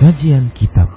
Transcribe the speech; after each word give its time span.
Kajian 0.00 0.48
Kitab. 0.56 0.88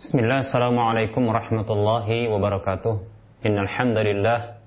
Bismillah, 0.00 0.48
Assalamualaikum 0.48 1.28
warahmatullahi 1.28 2.24
wabarakatuh. 2.24 3.04
Innal 3.44 3.68
hamdalillah 3.68 4.64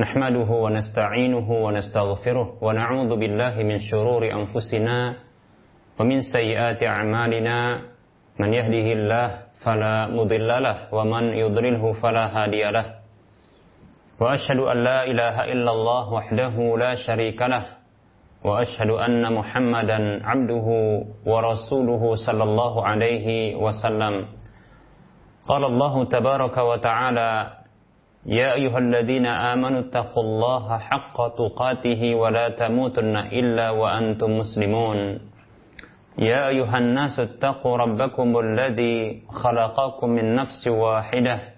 Nahmaduhu 0.00 0.56
wa 0.56 0.72
nasta'inuhu 0.72 1.68
wa 1.68 1.76
nastaghfiruh 1.76 2.64
Wa 2.64 2.72
na'udhu 2.72 3.12
billahi 3.20 3.60
min 3.60 3.76
syururi 3.76 4.32
anfusina 4.32 5.20
Wa 5.20 6.08
min 6.08 6.24
sayyiati 6.24 6.88
a'malina. 6.88 7.84
Man 8.40 8.56
yahdihillah 8.56 9.52
fala 9.60 10.08
mudhillalah 10.08 10.88
Wa 10.96 11.04
man 11.04 11.36
yudrilhu 11.36 11.92
fala 12.00 12.32
hadiyalah 12.32 12.97
Wa 14.18 14.32
ashadu 14.34 14.66
an 14.70 14.82
la 14.82 15.06
ilaha 15.06 15.46
illallah 15.46 16.04
wahdahu 16.12 16.76
la 16.78 16.94
sharika 16.96 17.48
lah 17.48 17.64
وأشهد 18.38 18.90
أن 18.90 19.26
محمدا 19.34 20.22
عبده 20.22 20.66
ورسوله 21.26 22.02
صلى 22.26 22.44
الله 22.44 22.74
عليه 22.86 23.26
وسلم. 23.58 24.14
قال 25.48 25.62
الله 25.64 25.94
تبارك 26.04 26.56
وتعالى 26.58 27.30
يا 28.26 28.54
أيها 28.54 28.78
الذين 28.78 29.26
آمنوا 29.26 29.80
اتقوا 29.90 30.22
الله 30.22 30.78
حق 30.78 31.16
تقاته 31.34 32.14
ولا 32.14 32.48
تموتن 32.48 33.16
إلا 33.16 33.70
وأنتم 33.70 34.30
مسلمون. 34.38 34.98
يا 36.18 36.48
أيها 36.48 36.78
الناس 36.78 37.18
اتقوا 37.20 37.76
ربكم 37.76 38.38
الذي 38.38 39.22
خلقكم 39.34 40.08
من 40.10 40.34
نفس 40.34 40.62
واحدة 40.68 41.57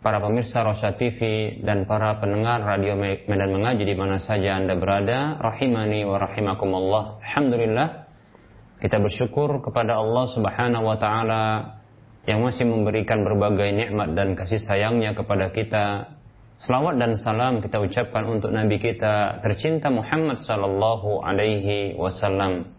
para 0.00 0.16
pemirsa 0.16 0.64
Rosya 0.64 0.96
TV 0.96 1.20
dan 1.60 1.84
para 1.84 2.16
pendengar 2.24 2.64
Radio 2.64 2.96
Medan 2.96 3.52
Mengaji 3.52 3.84
di 3.84 3.92
mana 3.92 4.16
saja 4.16 4.56
Anda 4.56 4.76
berada, 4.80 5.36
rahimani 5.36 6.08
wa 6.08 6.16
rahimakumullah. 6.16 7.20
Alhamdulillah 7.20 7.88
kita 8.80 8.96
bersyukur 8.96 9.60
kepada 9.60 10.00
Allah 10.00 10.24
Subhanahu 10.32 10.88
wa 10.88 10.96
taala 10.96 11.44
yang 12.24 12.40
masih 12.40 12.64
memberikan 12.64 13.20
berbagai 13.20 13.68
nikmat 13.76 14.16
dan 14.16 14.32
kasih 14.32 14.60
sayangnya 14.64 15.12
kepada 15.12 15.52
kita. 15.52 16.16
Selawat 16.60 17.00
dan 17.00 17.16
salam 17.16 17.64
kita 17.64 17.80
ucapkan 17.80 18.24
untuk 18.28 18.52
Nabi 18.52 18.80
kita 18.80 19.40
tercinta 19.40 19.88
Muhammad 19.88 20.40
sallallahu 20.44 21.24
alaihi 21.24 21.96
wasallam. 21.96 22.72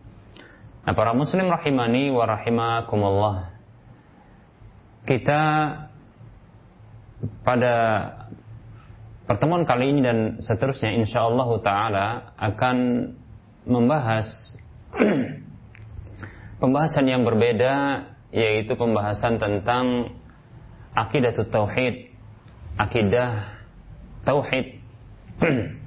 Nah, 0.82 0.94
para 0.98 1.14
muslim 1.14 1.50
rahimani 1.50 2.10
wa 2.10 2.26
rahimakumullah. 2.26 3.54
Kita 5.06 5.42
pada 7.42 7.74
pertemuan 9.30 9.64
kali 9.64 9.94
ini 9.94 10.02
dan 10.02 10.18
seterusnya 10.42 10.92
insya 10.96 11.26
Allah 11.26 11.50
taala 11.62 12.08
akan 12.38 12.78
membahas 13.66 14.28
pembahasan 16.62 17.06
yang 17.08 17.24
berbeda 17.24 18.06
yaitu 18.32 18.80
pembahasan 18.80 19.38
tentang 19.38 20.16
akidah 20.96 21.36
tauhid, 21.36 22.16
akidah 22.80 23.60
tauhid. 24.24 24.80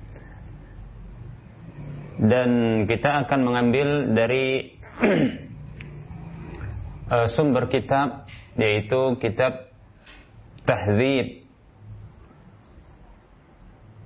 dan 2.30 2.50
kita 2.86 3.26
akan 3.26 3.40
mengambil 3.42 4.14
dari 4.14 4.78
sumber 7.34 7.66
kitab 7.68 8.30
yaitu 8.54 9.18
kitab 9.18 9.63
Tahdzib 10.64 11.44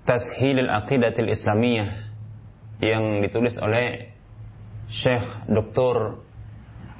Tashil 0.08 0.56
al-Aqidah 0.64 1.12
al-Islamiyah. 1.12 1.90
Yang 2.78 3.04
ditulis 3.28 3.54
oleh 3.58 4.14
Syekh 4.88 5.26
Dr. 5.50 6.22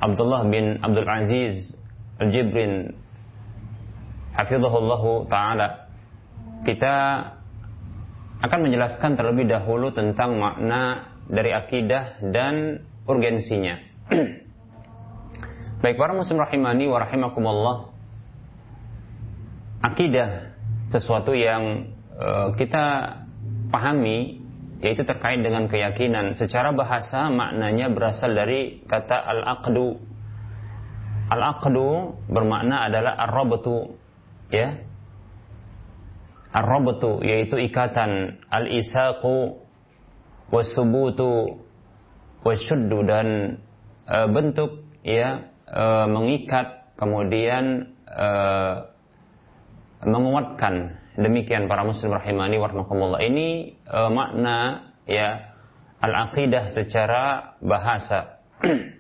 Abdullah 0.02 0.44
bin 0.50 0.76
Abdul 0.84 1.08
Aziz 1.08 1.72
Al-Jibrin. 2.20 2.92
Hafizahullah 4.36 5.02
Ta'ala. 5.32 5.68
Kita 6.68 6.94
akan 8.44 8.58
menjelaskan 8.70 9.18
terlebih 9.18 9.50
dahulu 9.50 9.90
tentang 9.90 10.36
makna 10.38 11.10
dari 11.26 11.50
akidah 11.50 12.22
dan 12.28 12.84
urgensinya. 13.08 13.80
Baik 15.82 15.96
para 15.96 16.12
muslim 16.12 16.38
rahimani 16.42 16.90
wa 16.90 16.98
rahimakumullah 17.02 17.87
akidah 19.82 20.54
sesuatu 20.90 21.36
yang 21.36 21.92
uh, 22.16 22.54
kita 22.58 23.18
pahami 23.68 24.42
yaitu 24.78 25.02
terkait 25.02 25.42
dengan 25.42 25.66
keyakinan. 25.66 26.38
Secara 26.38 26.70
bahasa 26.70 27.26
maknanya 27.30 27.90
berasal 27.90 28.30
dari 28.30 28.82
kata 28.86 29.14
al-aqdu. 29.14 29.98
Al-aqdu 31.28 32.14
bermakna 32.30 32.86
adalah 32.86 33.18
ar-rabtu 33.18 33.98
ya. 34.54 34.78
Ar-rabtu 36.54 37.20
yaitu 37.26 37.58
ikatan. 37.58 38.40
Al-isaqu 38.48 39.66
wasubutu 40.48 41.60
wasyuddu 42.46 42.98
dan 43.04 43.58
uh, 44.06 44.30
bentuk 44.30 44.86
ya 45.02 45.50
uh, 45.68 46.06
mengikat. 46.06 46.86
Kemudian 46.98 47.94
uh, 48.10 48.90
menguatkan 50.04 50.98
demikian 51.18 51.66
para 51.66 51.82
muslim 51.82 52.14
rahimani 52.14 52.62
warahmatullah. 52.62 53.18
Ini 53.26 53.48
e, 53.82 53.98
makna 54.14 54.56
ya 55.08 55.54
al-aqidah 55.98 56.70
secara 56.70 57.54
bahasa. 57.58 58.38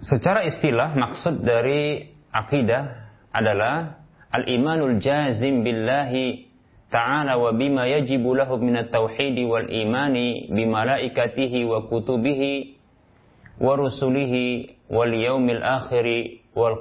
Secara 0.00 0.48
istilah 0.48 0.96
maksud 0.96 1.44
dari 1.44 2.00
akidah 2.32 3.12
adalah 3.36 4.00
al-imanul 4.32 4.96
jazim 4.96 5.60
billahi 5.60 6.48
ta'ala 6.88 7.36
wa 7.36 7.52
bima 7.52 7.84
yajibu 7.84 8.32
lahu 8.32 8.56
min 8.58 8.80
at-tauhid 8.80 9.36
wal 9.44 9.68
imani 9.68 10.48
bi 10.48 10.64
malaikatihi 10.64 11.68
wa 11.68 11.84
kutubihi 11.86 12.79
wa 13.60 13.76
rusulihi 13.76 14.80
wal 14.88 15.12
yaumil 15.12 15.60
akhiri 15.60 16.48
wal 16.56 16.80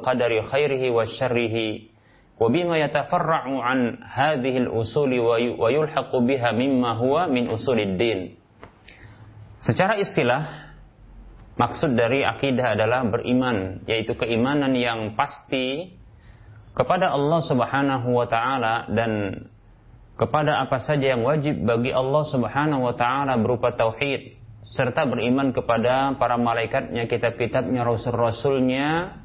yatafarra'u 2.79 3.59
an 3.59 3.99
hadhihi 3.99 4.63
al 4.63 4.69
usuli 4.71 5.19
wa 5.19 5.67
yulhaqu 5.67 6.23
biha 6.23 6.55
mimma 6.55 6.95
huwa 6.95 7.27
min 7.27 7.51
usuliddin. 7.51 8.39
Secara 9.59 9.99
istilah 9.99 10.71
maksud 11.59 11.99
dari 11.99 12.23
akidah 12.23 12.79
adalah 12.79 13.03
beriman 13.11 13.83
yaitu 13.83 14.15
keimanan 14.15 14.71
yang 14.71 15.19
pasti 15.19 15.99
kepada 16.71 17.11
Allah 17.11 17.43
Subhanahu 17.43 18.07
wa 18.15 18.23
taala 18.23 18.87
dan 18.87 19.43
kepada 20.15 20.63
apa 20.63 20.79
saja 20.79 21.11
yang 21.11 21.27
wajib 21.27 21.59
bagi 21.59 21.91
Allah 21.91 22.23
Subhanahu 22.31 22.87
wa 22.87 22.95
taala 22.95 23.35
berupa 23.35 23.75
tauhid 23.75 24.38
serta 24.69 25.09
beriman 25.09 25.49
kepada 25.49 26.13
para 26.21 26.37
malaikatnya, 26.37 27.09
kitab-kitabnya, 27.09 27.81
rasul-rasulnya, 27.81 29.17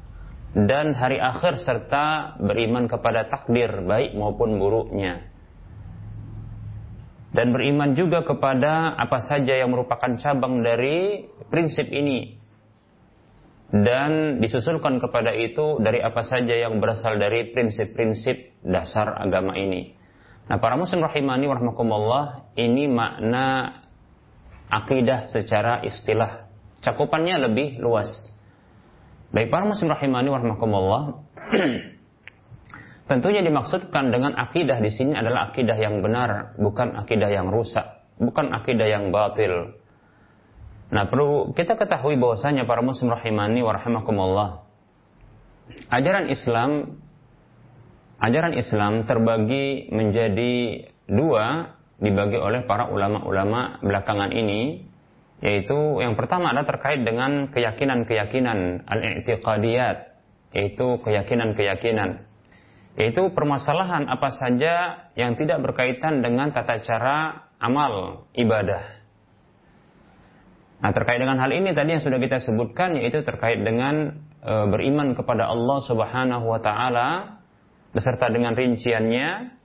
dan 0.57 0.97
hari 0.97 1.21
akhir 1.21 1.61
serta 1.61 2.37
beriman 2.41 2.89
kepada 2.89 3.29
takdir 3.29 3.69
baik 3.85 4.17
maupun 4.17 4.57
buruknya. 4.57 5.35
dan 7.35 7.51
beriman 7.51 7.91
juga 7.99 8.23
kepada 8.23 8.95
apa 8.95 9.19
saja 9.19 9.59
yang 9.59 9.75
merupakan 9.75 10.15
cabang 10.15 10.63
dari 10.63 11.27
prinsip 11.51 11.83
ini 11.91 12.39
dan 13.75 14.39
disusulkan 14.39 15.03
kepada 15.03 15.35
itu 15.35 15.83
dari 15.83 15.99
apa 15.99 16.23
saja 16.23 16.55
yang 16.55 16.79
berasal 16.79 17.19
dari 17.19 17.51
prinsip-prinsip 17.51 18.63
dasar 18.63 19.19
agama 19.19 19.59
ini. 19.59 19.99
Nah, 20.47 20.63
para 20.63 20.79
muslim 20.79 21.03
rahimani 21.03 21.49
warahmatullah, 21.51 22.55
ini 22.55 22.87
makna 22.87 23.45
akidah 24.69 25.27
secara 25.29 25.81
istilah. 25.85 26.49
Cakupannya 26.81 27.49
lebih 27.49 27.81
luas. 27.81 28.09
Baik 29.33 29.49
para 29.49 29.65
muslim 29.65 29.91
rahimani 29.91 30.29
warahmatullah, 30.31 31.03
Tentunya 33.05 33.45
dimaksudkan 33.45 34.09
dengan 34.09 34.33
akidah 34.33 34.81
di 34.81 34.89
sini 34.89 35.13
adalah 35.13 35.53
akidah 35.53 35.77
yang 35.77 36.01
benar, 36.01 36.57
bukan 36.57 36.97
akidah 36.97 37.29
yang 37.29 37.53
rusak, 37.53 37.85
bukan 38.17 38.49
akidah 38.49 38.89
yang 38.89 39.13
batil. 39.13 39.77
Nah, 40.89 41.05
perlu 41.05 41.53
kita 41.53 41.77
ketahui 41.77 42.17
bahwasanya 42.17 42.65
para 42.65 42.81
muslim 42.81 43.13
rahimani 43.13 43.61
wa. 43.61 43.77
Ajaran 45.93 46.33
Islam 46.33 46.97
ajaran 48.25 48.57
Islam 48.57 49.05
terbagi 49.05 49.93
menjadi 49.93 50.53
dua 51.05 51.74
dibagi 51.99 52.35
oleh 52.35 52.67
para 52.67 52.91
ulama-ulama 52.91 53.79
belakangan 53.79 54.31
ini 54.35 54.83
yaitu 55.43 55.99
yang 55.99 56.15
pertama 56.15 56.51
adalah 56.51 56.67
terkait 56.67 57.03
dengan 57.03 57.51
keyakinan-keyakinan 57.51 58.87
al-i'tiqadiyat 58.87 59.97
yaitu 60.55 60.87
keyakinan-keyakinan 61.03 62.23
yaitu 62.95 63.27
permasalahan 63.35 64.07
apa 64.07 64.31
saja 64.31 65.07
yang 65.19 65.35
tidak 65.35 65.59
berkaitan 65.59 66.23
dengan 66.23 66.55
tata 66.55 66.79
cara 66.79 67.47
amal 67.59 68.23
ibadah. 68.31 69.03
Nah, 70.79 70.91
terkait 70.91 71.19
dengan 71.19 71.39
hal 71.39 71.51
ini 71.51 71.75
tadi 71.75 71.97
yang 71.97 72.03
sudah 72.03 72.19
kita 72.19 72.39
sebutkan 72.43 72.95
yaitu 72.99 73.23
terkait 73.23 73.59
dengan 73.63 74.21
e, 74.43 74.53
beriman 74.71 75.15
kepada 75.15 75.47
Allah 75.51 75.79
Subhanahu 75.87 76.45
wa 76.45 76.59
taala 76.59 77.09
beserta 77.91 78.27
dengan 78.31 78.55
rinciannya 78.55 79.55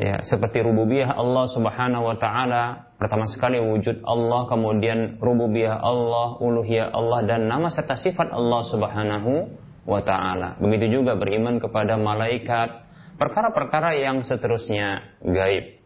ya 0.00 0.24
seperti 0.24 0.64
rububiyah 0.64 1.12
Allah 1.12 1.44
Subhanahu 1.52 2.08
wa 2.08 2.16
taala 2.16 2.92
pertama 2.96 3.28
sekali 3.28 3.60
wujud 3.60 4.00
Allah 4.04 4.48
kemudian 4.48 5.20
rububiyah 5.20 5.80
Allah 5.80 6.40
uluhiyah 6.40 6.92
Allah 6.92 7.24
dan 7.28 7.48
nama 7.48 7.68
serta 7.68 8.00
sifat 8.00 8.32
Allah 8.32 8.60
Subhanahu 8.68 9.62
wa 9.82 10.00
ta'ala. 10.02 10.62
Begitu 10.62 11.02
juga 11.02 11.18
beriman 11.18 11.58
kepada 11.58 11.98
malaikat, 11.98 12.86
perkara-perkara 13.18 13.98
yang 13.98 14.22
seterusnya 14.22 15.18
gaib. 15.22 15.82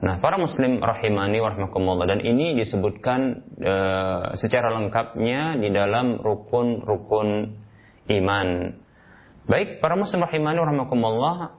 Nah, 0.00 0.16
para 0.16 0.40
muslim 0.40 0.80
rahimani 0.80 1.44
warahmatullah 1.44 2.08
dan 2.08 2.20
ini 2.24 2.56
disebutkan 2.56 3.44
e, 3.60 3.74
secara 4.40 4.72
lengkapnya 4.72 5.60
di 5.60 5.68
dalam 5.68 6.16
rukun-rukun 6.16 7.28
iman. 8.08 8.48
Baik, 9.44 9.84
para 9.84 10.00
muslim 10.00 10.24
rahimani 10.24 10.56
warahmatullah, 10.56 11.52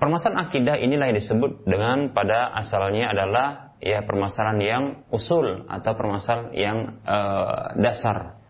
permasalahan 0.00 0.48
akidah 0.48 0.80
inilah 0.80 1.12
yang 1.12 1.18
disebut 1.20 1.68
dengan 1.68 2.10
pada 2.16 2.50
asalnya 2.56 3.12
adalah 3.12 3.76
ya 3.84 4.02
permasalahan 4.02 4.60
yang 4.60 4.84
usul 5.12 5.68
atau 5.68 5.92
permasalahan 5.94 6.50
yang 6.56 6.78
e, 7.04 7.18
dasar 7.84 8.40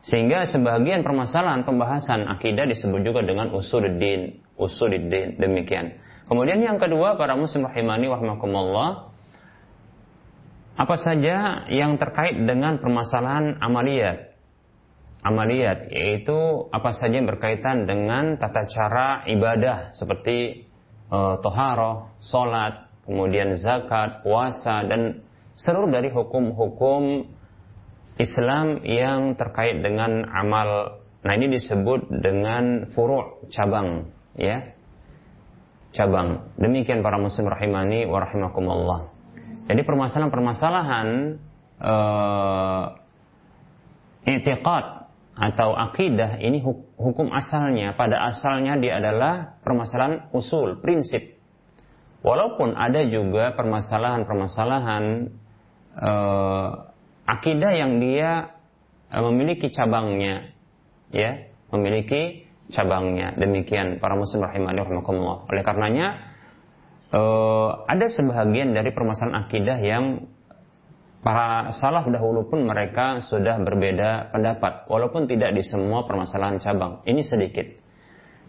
sehingga 0.00 0.48
sebagian 0.48 1.04
permasalahan 1.04 1.68
pembahasan 1.68 2.24
akidah 2.24 2.64
disebut 2.64 3.04
juga 3.04 3.20
dengan 3.20 3.52
usuluddin, 3.52 4.40
usuluddin 4.56 5.36
demikian. 5.36 6.00
Kemudian 6.24 6.64
yang 6.64 6.80
kedua 6.80 7.20
para 7.20 7.36
muslim 7.36 7.68
rahimani 7.68 8.08
warahmatullah 8.08 9.12
apa 10.80 10.96
saja 10.96 11.68
yang 11.68 12.00
terkait 12.00 12.32
dengan 12.48 12.80
permasalahan 12.80 13.60
amaliyat. 13.60 14.32
Amaliyat 15.20 15.92
yaitu 15.92 16.72
apa 16.72 16.96
saja 16.96 17.20
yang 17.20 17.28
berkaitan 17.28 17.84
dengan 17.84 18.40
tata 18.40 18.64
cara 18.72 19.28
ibadah 19.28 19.92
seperti 19.92 20.69
uh, 21.10 21.36
toharoh, 21.42 22.14
solat, 22.22 22.88
kemudian 23.04 23.58
zakat, 23.58 24.22
puasa 24.22 24.86
dan 24.86 25.26
seluruh 25.58 25.90
dari 25.90 26.08
hukum-hukum 26.08 27.26
Islam 28.16 28.80
yang 28.86 29.34
terkait 29.34 29.82
dengan 29.82 30.24
amal. 30.30 31.02
Nah 31.20 31.32
ini 31.36 31.52
disebut 31.52 32.08
dengan 32.08 32.88
furu' 32.96 33.44
cabang, 33.52 34.08
ya. 34.38 34.72
Cabang. 35.90 36.54
Demikian 36.56 37.02
para 37.02 37.18
muslim 37.18 37.50
rahimani 37.50 38.06
wa 38.06 38.22
rahimakumullah. 38.22 39.10
Jadi 39.66 39.82
permasalahan-permasalahan 39.82 41.08
uh, 41.82 42.84
i'tiqad 44.26 44.99
atau 45.40 45.72
akidah 45.72 46.36
ini 46.36 46.60
hukum 47.00 47.32
asalnya. 47.32 47.96
Pada 47.96 48.28
asalnya 48.28 48.76
dia 48.76 49.00
adalah 49.00 49.56
permasalahan 49.64 50.28
usul, 50.36 50.84
prinsip. 50.84 51.40
Walaupun 52.20 52.76
ada 52.76 53.00
juga 53.08 53.56
permasalahan-permasalahan 53.56 55.32
uh, 55.96 56.68
akidah 57.24 57.72
yang 57.72 57.96
dia 57.96 58.52
eh, 59.08 59.22
memiliki 59.24 59.72
cabangnya 59.72 60.52
ya 61.08 61.48
memiliki 61.72 62.44
cabangnya. 62.68 63.32
Demikian 63.40 63.96
para 63.96 64.20
muslim 64.20 64.44
rahimani 64.44 64.84
rahimakumullah 64.84 65.48
oleh 65.48 65.64
karenanya 65.64 66.36
uh, 67.16 67.88
ada 67.88 68.12
sebagian 68.12 68.76
dari 68.76 68.92
permasalahan 68.92 69.48
akidah 69.48 69.78
yang 69.80 70.28
para 71.20 71.72
salaf 71.76 72.08
dahulu 72.08 72.48
pun 72.48 72.64
mereka 72.64 73.20
sudah 73.24 73.60
berbeda 73.60 74.32
pendapat 74.32 74.88
walaupun 74.88 75.28
tidak 75.28 75.52
di 75.52 75.60
semua 75.60 76.08
permasalahan 76.08 76.56
cabang 76.60 77.04
ini 77.04 77.20
sedikit 77.20 77.66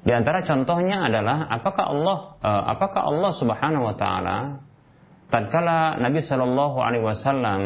di 0.01 0.11
antara 0.15 0.41
contohnya 0.41 1.05
adalah 1.05 1.51
apakah 1.51 1.85
Allah 1.91 2.17
uh, 2.39 2.63
apakah 2.71 3.01
Allah 3.05 3.31
Subhanahu 3.35 3.83
wa 3.91 3.95
taala 3.99 4.37
tatkala 5.27 5.99
Nabi 5.99 6.23
Shallallahu 6.23 6.77
alaihi 6.79 7.03
wasallam 7.05 7.61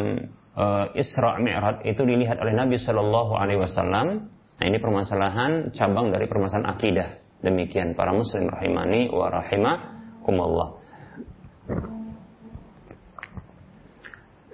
uh, 0.55 0.85
Isra 0.95 1.37
Mi'raj 1.37 1.83
itu 1.83 2.01
dilihat 2.01 2.39
oleh 2.39 2.55
Nabi 2.55 2.79
Shallallahu 2.79 3.35
Alaihi 3.35 3.59
Wasallam. 3.61 4.31
Nah 4.55 4.65
ini 4.65 4.79
permasalahan 4.79 5.75
cabang 5.75 6.15
dari 6.15 6.25
permasalahan 6.31 6.71
akidah. 6.71 7.09
Demikian 7.43 7.93
para 7.93 8.15
muslim 8.15 8.47
rahimani 8.47 9.11
wa 9.11 9.27
rahimakumullah. 9.29 10.69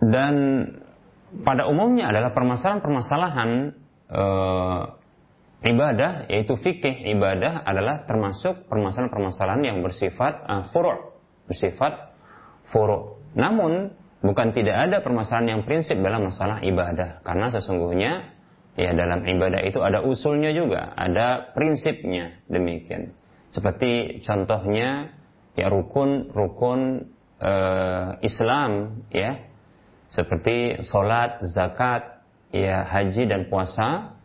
Dan 0.01 0.33
pada 1.45 1.69
umumnya 1.69 2.09
adalah 2.09 2.33
permasalahan-permasalahan 2.33 3.49
uh, 4.09 4.81
ibadah 5.61 6.25
yaitu 6.27 6.57
fikih 6.57 7.05
ibadah 7.15 7.61
adalah 7.63 8.03
termasuk 8.09 8.65
permasalahan-permasalahan 8.65 9.61
yang 9.61 9.77
bersifat 9.85 10.41
uh, 10.49 10.63
furu' 10.73 11.13
bersifat 11.45 12.17
furu'. 12.73 13.21
Namun 13.37 14.01
Bukan 14.21 14.53
tidak 14.53 14.77
ada 14.77 14.97
permasalahan 15.01 15.57
yang 15.57 15.61
prinsip 15.65 15.97
dalam 15.97 16.29
masalah 16.29 16.61
ibadah. 16.61 17.25
Karena 17.25 17.49
sesungguhnya 17.49 18.37
ya 18.77 18.93
dalam 18.93 19.25
ibadah 19.25 19.65
itu 19.65 19.81
ada 19.81 20.05
usulnya 20.05 20.53
juga, 20.53 20.93
ada 20.93 21.49
prinsipnya 21.57 22.37
demikian. 22.45 23.17
Seperti 23.49 24.21
contohnya 24.21 25.09
ya 25.57 25.67
rukun-rukun 25.73 27.09
e, 27.41 27.53
Islam 28.21 29.01
ya. 29.09 29.50
Seperti 30.11 30.83
sholat, 30.91 31.39
zakat, 31.55 32.19
ya 32.51 32.83
haji 32.83 33.31
dan 33.31 33.47
puasa. 33.47 34.19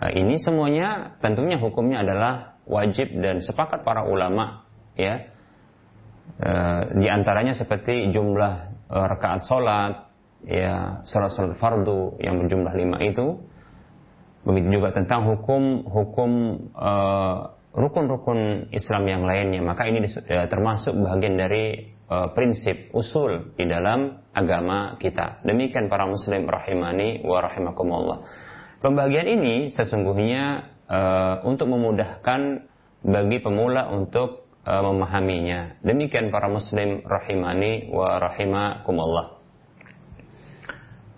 E, 0.00 0.16
ini 0.16 0.40
semuanya 0.40 1.20
tentunya 1.20 1.60
hukumnya 1.60 2.00
adalah 2.00 2.56
wajib 2.64 3.12
dan 3.20 3.44
sepakat 3.44 3.84
para 3.84 4.08
ulama 4.08 4.64
ya. 4.96 5.28
E, 6.40 6.50
di 6.96 7.12
antaranya 7.12 7.52
seperti 7.52 8.08
jumlah 8.08 8.72
uh, 8.88 9.06
rakaat 9.08 9.44
sholat, 9.44 9.94
ya 10.48 11.04
sholat 11.08 11.32
sholat 11.36 11.60
fardu 11.60 12.16
yang 12.20 12.40
berjumlah 12.40 12.72
lima 12.72 12.96
itu. 13.04 13.40
Begitu 14.42 14.80
juga 14.80 14.90
tentang 14.90 15.22
hukum 15.28 15.86
hukum 15.86 16.30
rukun-rukun 17.72 18.68
Islam 18.74 19.02
yang 19.06 19.22
lainnya. 19.22 19.62
Maka 19.62 19.86
ini 19.86 20.02
termasuk 20.50 20.98
bagian 20.98 21.38
dari 21.38 21.94
prinsip 22.34 22.90
usul 22.92 23.54
di 23.54 23.64
dalam 23.68 24.22
agama 24.32 24.96
kita. 24.98 25.44
Demikian 25.46 25.86
para 25.86 26.08
muslim 26.08 26.48
rahimani 26.48 27.22
wa 27.22 27.38
rahimakumullah. 27.44 28.18
Pembagian 28.82 29.30
ini 29.30 29.70
sesungguhnya 29.70 30.72
uh, 30.90 31.34
untuk 31.46 31.70
memudahkan 31.70 32.66
bagi 33.06 33.38
pemula 33.38 33.90
untuk 33.94 34.50
uh, 34.66 34.82
memahaminya. 34.82 35.78
Demikian 35.86 36.34
para 36.34 36.50
muslim 36.50 37.06
rahimani 37.06 37.92
wa 37.94 38.18
rahimakumullah. 38.18 39.38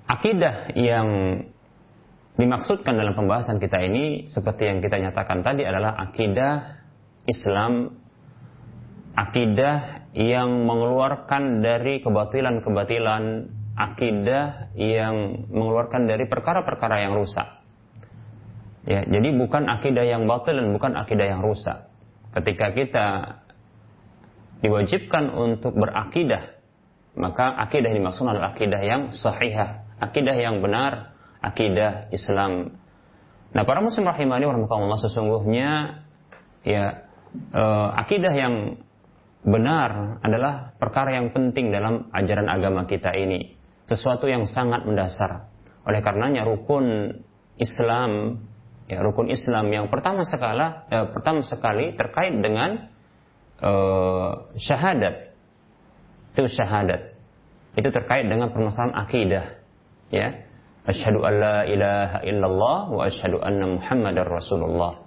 Akidah 0.04 0.76
yang 0.76 1.08
dimaksudkan 2.36 2.92
dalam 2.98 3.16
pembahasan 3.16 3.56
kita 3.56 3.80
ini 3.80 4.28
seperti 4.28 4.68
yang 4.68 4.84
kita 4.84 5.00
nyatakan 5.00 5.40
tadi 5.40 5.64
adalah 5.64 5.96
akidah 5.96 6.82
Islam 7.24 7.94
akidah 9.16 10.03
yang 10.14 10.62
mengeluarkan 10.62 11.58
dari 11.60 11.98
kebatilan-kebatilan, 11.98 13.50
akidah 13.74 14.70
yang 14.78 15.46
mengeluarkan 15.50 16.06
dari 16.06 16.30
perkara-perkara 16.30 17.02
yang 17.02 17.18
rusak. 17.18 17.60
Ya, 18.86 19.02
jadi 19.02 19.34
bukan 19.34 19.66
akidah 19.66 20.06
yang 20.06 20.30
batil 20.30 20.54
dan 20.54 20.70
bukan 20.70 20.94
akidah 20.94 21.26
yang 21.26 21.42
rusak. 21.42 21.90
Ketika 22.30 22.70
kita 22.70 23.06
diwajibkan 24.62 25.34
untuk 25.34 25.74
berakidah, 25.74 26.54
maka 27.18 27.50
akidah 27.66 27.90
yang 27.90 28.06
dimaksud 28.06 28.26
adalah 28.26 28.54
akidah 28.54 28.82
yang 28.86 29.10
sahihah, 29.10 29.82
akidah 29.98 30.36
yang 30.38 30.62
benar, 30.62 31.14
akidah 31.42 32.06
Islam. 32.14 32.78
Nah, 33.54 33.62
para 33.66 33.82
muslim 33.82 34.06
rahimani 34.06 34.46
warahmatullah 34.46 34.98
sesungguhnya 35.10 35.70
ya 36.62 37.06
eh, 37.54 37.88
akidah 37.98 38.34
yang 38.34 38.54
benar 39.44 40.18
adalah 40.24 40.72
perkara 40.80 41.20
yang 41.20 41.30
penting 41.30 41.70
dalam 41.70 42.08
ajaran 42.10 42.48
agama 42.48 42.88
kita 42.88 43.12
ini. 43.12 43.54
Sesuatu 43.84 44.24
yang 44.24 44.48
sangat 44.48 44.88
mendasar. 44.88 45.52
Oleh 45.84 46.00
karenanya 46.00 46.48
rukun 46.48 47.12
Islam 47.60 48.40
ya 48.84 49.00
rukun 49.00 49.32
Islam 49.32 49.72
yang 49.72 49.86
pertama 49.88 50.28
sekali 50.28 50.64
eh, 50.92 51.06
pertama 51.08 51.40
sekali 51.44 51.96
terkait 51.96 52.34
dengan 52.40 52.90
eh, 53.62 54.30
syahadat 54.60 55.32
itu 56.34 56.50
syahadat 56.50 57.14
itu 57.74 57.88
terkait 57.90 58.26
dengan 58.28 58.52
permasalahan 58.52 58.94
akidah 59.06 59.44
ya 60.12 60.44
asyhadu 60.84 61.24
an 61.24 61.34
la 61.40 61.58
ilaha 61.64 62.18
illallah 62.26 62.78
wa 62.92 63.02
asyhadu 63.08 63.40
anna 63.40 63.80
muhammadar 63.80 64.28
rasulullah 64.28 65.03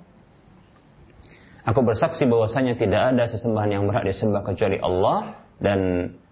aku 1.67 1.83
bersaksi 1.83 2.23
bahwasanya 2.23 2.79
tidak 2.79 3.11
ada 3.13 3.27
sesembahan 3.27 3.69
yang 3.75 3.83
berhak 3.83 4.07
disembah 4.07 4.41
kecuali 4.47 4.79
Allah 4.79 5.43
dan 5.59 5.79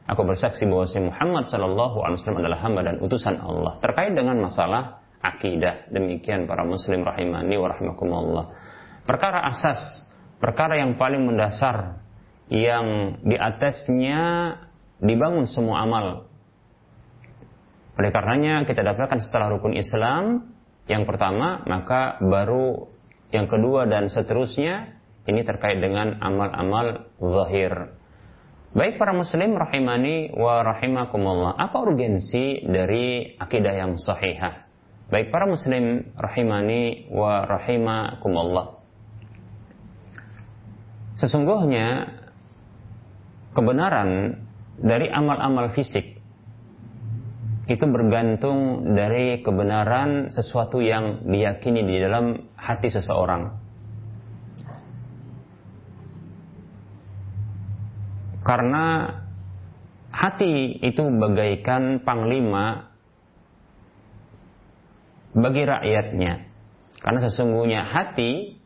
aku 0.07 0.23
bersaksi 0.23 0.63
bahwasanya 0.63 1.11
Muhammad 1.11 1.43
sallallahu 1.51 1.97
alaihi 1.99 2.17
wasallam 2.23 2.41
adalah 2.47 2.59
hamba 2.63 2.81
dan 2.87 2.95
utusan 3.03 3.35
Allah 3.43 3.75
terkait 3.83 4.15
dengan 4.15 4.39
masalah 4.39 5.03
akidah. 5.19 5.91
Demikian 5.91 6.47
para 6.47 6.63
muslim 6.63 7.03
rahimani 7.03 7.59
wa 7.59 7.67
rahimakumullah. 7.67 8.45
Perkara 9.03 9.43
asas, 9.51 10.07
perkara 10.39 10.79
yang 10.79 10.95
paling 10.95 11.27
mendasar 11.27 11.99
yang 12.47 13.19
di 13.25 13.35
atasnya 13.35 14.55
dibangun 15.03 15.49
semua 15.51 15.83
amal. 15.83 16.31
Oleh 17.95 18.11
karenanya 18.11 18.63
kita 18.69 18.85
dapatkan 18.85 19.19
setelah 19.19 19.51
rukun 19.55 19.75
Islam 19.75 20.53
yang 20.85 21.09
pertama, 21.09 21.65
maka 21.65 22.21
baru 22.21 22.87
yang 23.33 23.49
kedua 23.49 23.89
dan 23.89 24.07
seterusnya 24.07 24.94
ini 25.25 25.41
terkait 25.41 25.81
dengan 25.81 26.21
amal-amal 26.21 27.09
zahir. 27.17 27.97
Baik 28.75 28.99
para 28.99 29.15
muslim 29.15 29.55
rahimani 29.55 30.35
wa 30.35 30.59
rahimakumullah. 30.61 31.55
Apa 31.55 31.79
urgensi 31.81 32.59
dari 32.67 33.33
akidah 33.39 33.71
yang 33.71 33.95
sahihah? 33.95 34.67
Baik 35.07 35.31
para 35.31 35.47
muslim 35.47 36.11
rahimani 36.13 37.07
wa 37.07 37.47
rahimakumullah. 37.47 38.83
Sesungguhnya 41.15 42.19
kebenaran 43.55 44.43
dari 44.75 45.07
amal-amal 45.07 45.71
fisik 45.71 46.19
itu 47.65 47.85
bergantung 47.89 48.91
dari 48.93 49.41
kebenaran 49.41 50.29
sesuatu 50.29 50.83
yang 50.83 51.25
diyakini 51.25 51.81
di 51.81 51.97
dalam 51.97 52.53
hati 52.53 52.93
seseorang. 52.93 53.64
Karena 58.45 59.09
hati 60.13 60.77
itu 60.85 61.01
bagaikan 61.01 62.05
panglima 62.05 62.93
bagi 65.33 65.63
rakyatnya. 65.65 66.33
Karena 67.01 67.19
sesungguhnya 67.25 67.81
hati 67.89 68.61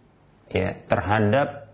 ya 0.52 0.84
terhadap 0.86 1.72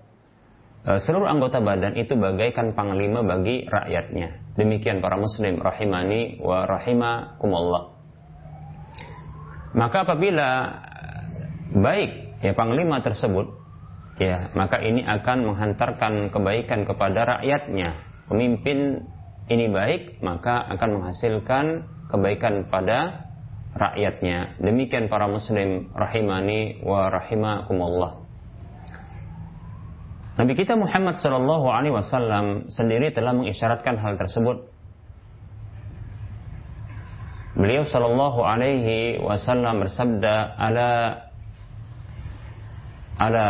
uh, 0.86 1.02
seluruh 1.02 1.28
anggota 1.28 1.60
badan 1.60 1.98
itu 1.98 2.14
bagaikan 2.14 2.78
panglima 2.78 3.26
bagi 3.26 3.66
rakyatnya. 3.66 4.54
Demikian 4.54 5.02
para 5.02 5.18
muslim 5.18 5.58
rahimani 5.58 6.38
wa 6.40 6.64
rahimakumullah. 6.70 7.84
Maka 9.76 10.08
apabila 10.08 10.50
baik 11.76 12.40
ya 12.40 12.56
panglima 12.56 13.04
tersebut 13.04 13.65
ya 14.16 14.52
maka 14.56 14.80
ini 14.80 15.04
akan 15.04 15.52
menghantarkan 15.52 16.32
kebaikan 16.32 16.88
kepada 16.88 17.40
rakyatnya. 17.40 18.00
Pemimpin 18.26 19.06
ini 19.52 19.70
baik 19.70 20.24
maka 20.26 20.66
akan 20.74 20.90
menghasilkan 21.02 21.66
kebaikan 22.10 22.68
pada 22.72 23.28
rakyatnya. 23.76 24.58
Demikian 24.64 25.12
para 25.12 25.28
muslim 25.28 25.92
rahimani 25.92 26.82
wa 26.82 27.12
rahimakumullah. 27.12 28.26
Nabi 30.36 30.52
kita 30.52 30.76
Muhammad 30.76 31.16
sallallahu 31.20 31.68
alaihi 31.72 31.96
wasallam 31.96 32.68
sendiri 32.68 33.12
telah 33.16 33.32
mengisyaratkan 33.32 33.96
hal 33.96 34.20
tersebut. 34.20 34.68
Beliau 37.56 37.88
sallallahu 37.88 38.44
alaihi 38.44 39.16
wasallam 39.24 39.80
bersabda 39.80 40.60
ala 40.60 40.92
ala 43.16 43.48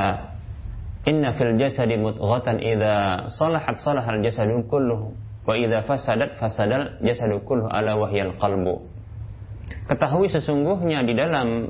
inna 1.06 1.38
fil 1.38 1.56
jasadi 1.62 1.96
mudghatan 2.02 2.58
idza 2.62 3.30
salahat 3.38 3.78
salahal 3.82 4.22
jasadu 4.26 4.66
kulluhu 4.66 5.14
wa 5.46 5.54
idza 5.54 5.86
fasadat 5.86 6.38
fasadal 6.42 6.98
jasadu 7.06 7.42
kulluhu 7.46 7.70
ala 7.70 7.94
wahyal 7.98 8.34
qalbu 8.42 8.96
Ketahui 9.86 10.30
sesungguhnya 10.30 11.06
di 11.06 11.14
dalam 11.14 11.70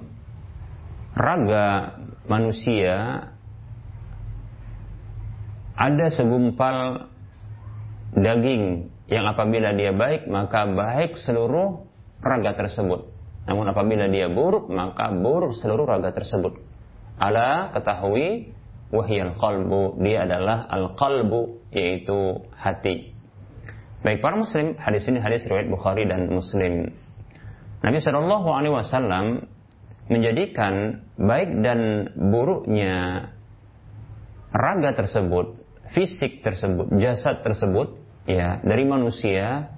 raga 1.15 1.99
manusia 2.27 3.27
ada 5.75 6.07
segumpal 6.11 7.07
daging 8.15 8.87
yang 9.11 9.27
apabila 9.27 9.75
dia 9.75 9.91
baik 9.91 10.31
maka 10.31 10.63
baik 10.63 11.19
seluruh 11.19 11.83
raga 12.23 12.55
tersebut. 12.55 13.11
Namun 13.45 13.67
apabila 13.69 14.07
dia 14.07 14.31
buruk 14.31 14.71
maka 14.71 15.11
buruk 15.11 15.51
seluruh 15.59 15.83
raga 15.83 16.15
tersebut. 16.15 16.55
Ala 17.19 17.75
ketahui 17.75 18.54
wahyal 18.93 19.33
qalbu 19.37 20.01
dia 20.01 20.25
adalah 20.25 20.69
al 20.69 20.93
qalbu 20.97 21.69
yaitu 21.73 22.45
hati. 22.53 23.15
Baik 24.05 24.21
para 24.21 24.37
muslim 24.37 24.77
hadis 24.77 25.05
ini 25.09 25.17
hadis 25.17 25.45
riwayat 25.49 25.65
Bukhari 25.65 26.05
dan 26.05 26.29
Muslim. 26.29 26.93
Nabi 27.81 27.97
Shallallahu 28.01 28.49
Alaihi 28.53 28.73
Wasallam 28.73 29.25
menjadikan 30.09 31.05
baik 31.17 31.65
dan 31.65 32.13
buruknya 32.13 33.29
raga 34.53 34.93
tersebut, 34.93 35.57
fisik 35.93 36.45
tersebut, 36.45 36.93
jasad 37.01 37.41
tersebut, 37.41 37.97
ya 38.29 38.61
dari 38.61 38.85
manusia 38.85 39.73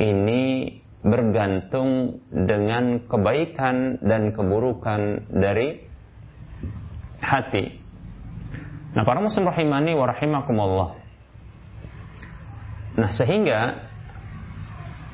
ini 0.00 0.76
bergantung 1.04 2.20
dengan 2.32 3.06
kebaikan 3.06 4.02
dan 4.02 4.34
keburukan 4.34 5.30
dari 5.30 5.86
hati. 7.22 7.85
Nah, 8.96 9.04
para 9.04 9.20
muslim 9.20 9.44
rahimani 9.44 9.92
wa 9.92 10.08
rahimakumullah. 10.08 10.96
Nah, 12.96 13.12
sehingga 13.12 13.92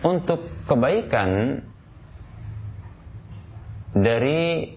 untuk 0.06 0.46
kebaikan 0.70 1.60
dari 3.90 4.70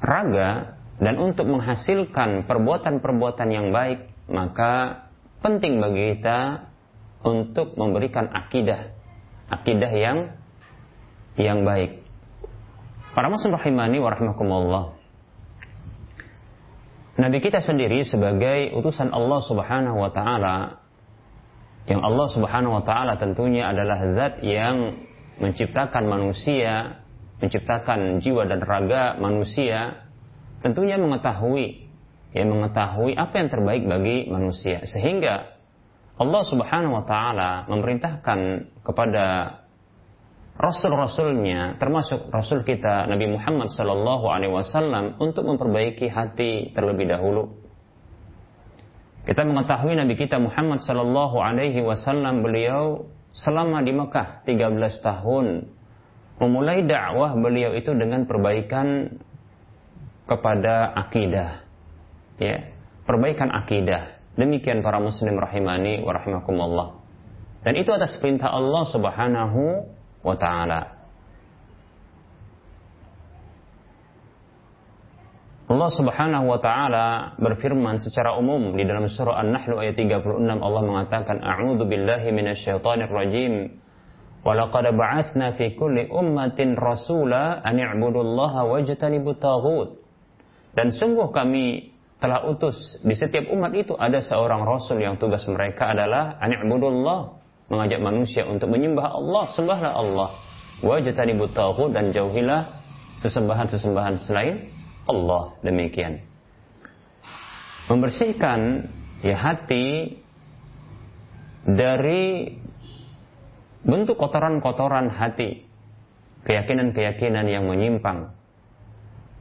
raga 0.00 0.80
dan 0.98 1.14
untuk 1.20 1.46
menghasilkan 1.52 2.48
perbuatan-perbuatan 2.48 3.48
yang 3.52 3.76
baik, 3.76 4.08
maka 4.32 5.04
penting 5.44 5.76
bagi 5.78 6.16
kita 6.16 6.64
untuk 7.22 7.76
memberikan 7.76 8.24
akidah, 8.32 8.88
akidah 9.52 9.92
yang 9.92 10.18
yang 11.38 11.62
baik. 11.62 12.02
Para 13.12 13.30
muslim 13.30 13.54
rahimani 13.54 14.00
wa 14.00 14.10
rahimakumullah. 14.10 14.97
Nabi 17.18 17.42
kita 17.42 17.58
sendiri 17.58 18.06
sebagai 18.06 18.70
utusan 18.78 19.10
Allah 19.10 19.42
Subhanahu 19.42 19.98
wa 19.98 20.10
taala 20.14 20.78
yang 21.90 21.98
Allah 22.06 22.30
Subhanahu 22.30 22.78
wa 22.78 22.84
taala 22.86 23.18
tentunya 23.18 23.66
adalah 23.66 23.98
zat 24.14 24.38
yang 24.46 25.02
menciptakan 25.42 26.06
manusia 26.06 27.02
menciptakan 27.42 28.22
jiwa 28.22 28.46
dan 28.46 28.62
raga 28.62 29.18
manusia 29.18 30.06
tentunya 30.62 30.98
mengetahui 30.98 31.90
ya 32.34 32.44
mengetahui 32.44 33.16
apa 33.16 33.34
yang 33.34 33.48
terbaik 33.48 33.82
bagi 33.88 34.28
manusia. 34.28 34.84
Sehingga 34.84 35.58
Allah 36.18 36.42
Subhanahu 36.46 36.98
wa 36.98 37.04
taala 37.06 37.50
memerintahkan 37.70 38.38
kepada 38.84 39.26
rasul-rasulnya 40.58 41.78
termasuk 41.78 42.34
rasul 42.34 42.66
kita 42.66 43.06
Nabi 43.06 43.30
Muhammad 43.30 43.70
sallallahu 43.70 44.26
alaihi 44.26 44.50
wasallam 44.50 45.14
untuk 45.22 45.46
memperbaiki 45.46 46.10
hati 46.10 46.74
terlebih 46.74 47.06
dahulu. 47.06 47.54
Kita 49.22 49.46
mengetahui 49.46 49.94
Nabi 49.94 50.18
kita 50.18 50.42
Muhammad 50.42 50.82
sallallahu 50.82 51.38
alaihi 51.38 51.78
wasallam 51.86 52.42
beliau 52.42 53.06
selama 53.30 53.86
di 53.86 53.94
Mekah 53.94 54.42
13 54.42 54.82
tahun 55.04 55.46
memulai 56.42 56.82
dakwah 56.82 57.38
beliau 57.38 57.76
itu 57.78 57.94
dengan 57.94 58.26
perbaikan 58.26 59.14
kepada 60.26 60.90
akidah. 61.06 61.62
Ya, 62.38 62.74
perbaikan 63.06 63.50
akidah. 63.54 64.18
Demikian 64.38 64.86
para 64.86 65.02
muslim 65.02 65.34
rahimani 65.34 66.02
wa. 66.06 66.14
Dan 67.66 67.74
itu 67.74 67.90
atas 67.90 68.14
perintah 68.22 68.54
Allah 68.54 68.86
Subhanahu 68.86 69.97
wa 70.22 70.34
taala. 70.34 70.98
Allah 75.68 75.90
Subhanahu 75.92 76.48
wa 76.48 76.58
taala 76.64 77.36
berfirman 77.36 78.00
secara 78.00 78.32
umum 78.40 78.72
di 78.72 78.88
dalam 78.88 79.04
surah 79.04 79.44
An-Nahl 79.44 79.76
ayat 79.84 80.00
36 80.00 80.48
Allah 80.48 80.82
mengatakan 80.82 81.44
a'udzu 81.44 81.84
billahi 81.84 82.32
minasyaitonir 82.32 83.12
rajim 83.12 83.76
wa 84.48 84.56
laqad 84.56 84.88
ba'atsna 84.96 85.52
fi 85.60 85.76
kulli 85.76 86.08
ummatin 86.08 86.72
rasula 86.72 87.60
an 87.60 87.76
i'budullaha 87.76 88.64
wajtanibut 88.64 89.44
dan 90.72 90.88
sungguh 90.88 91.28
kami 91.36 91.92
telah 92.16 92.48
utus 92.48 92.98
di 93.04 93.12
setiap 93.12 93.52
umat 93.52 93.76
itu 93.76 93.92
ada 93.94 94.24
seorang 94.24 94.64
rasul 94.64 94.98
yang 94.98 95.20
tugas 95.20 95.44
mereka 95.46 95.92
adalah 95.92 96.40
an 96.40 96.50
i'budullah 96.64 97.37
mengajak 97.68 98.00
manusia 98.00 98.48
untuk 98.48 98.72
menyembah 98.72 99.12
Allah 99.12 99.44
sembahlah 99.52 99.92
Allah 99.92 100.30
wajtanibut 100.80 101.52
taghut 101.52 101.92
dan 101.92 102.10
jauhilah 102.10 102.80
sesembahan-sesembahan 103.20 104.24
selain 104.24 104.72
Allah 105.08 105.56
demikian. 105.64 106.22
Membersihkan 107.88 108.88
ya 109.24 109.36
hati 109.36 110.20
dari 111.64 112.52
bentuk 113.84 114.20
kotoran-kotoran 114.20 115.08
hati, 115.08 115.64
keyakinan-keyakinan 116.44 117.48
yang 117.48 117.64
menyimpang. 117.64 118.36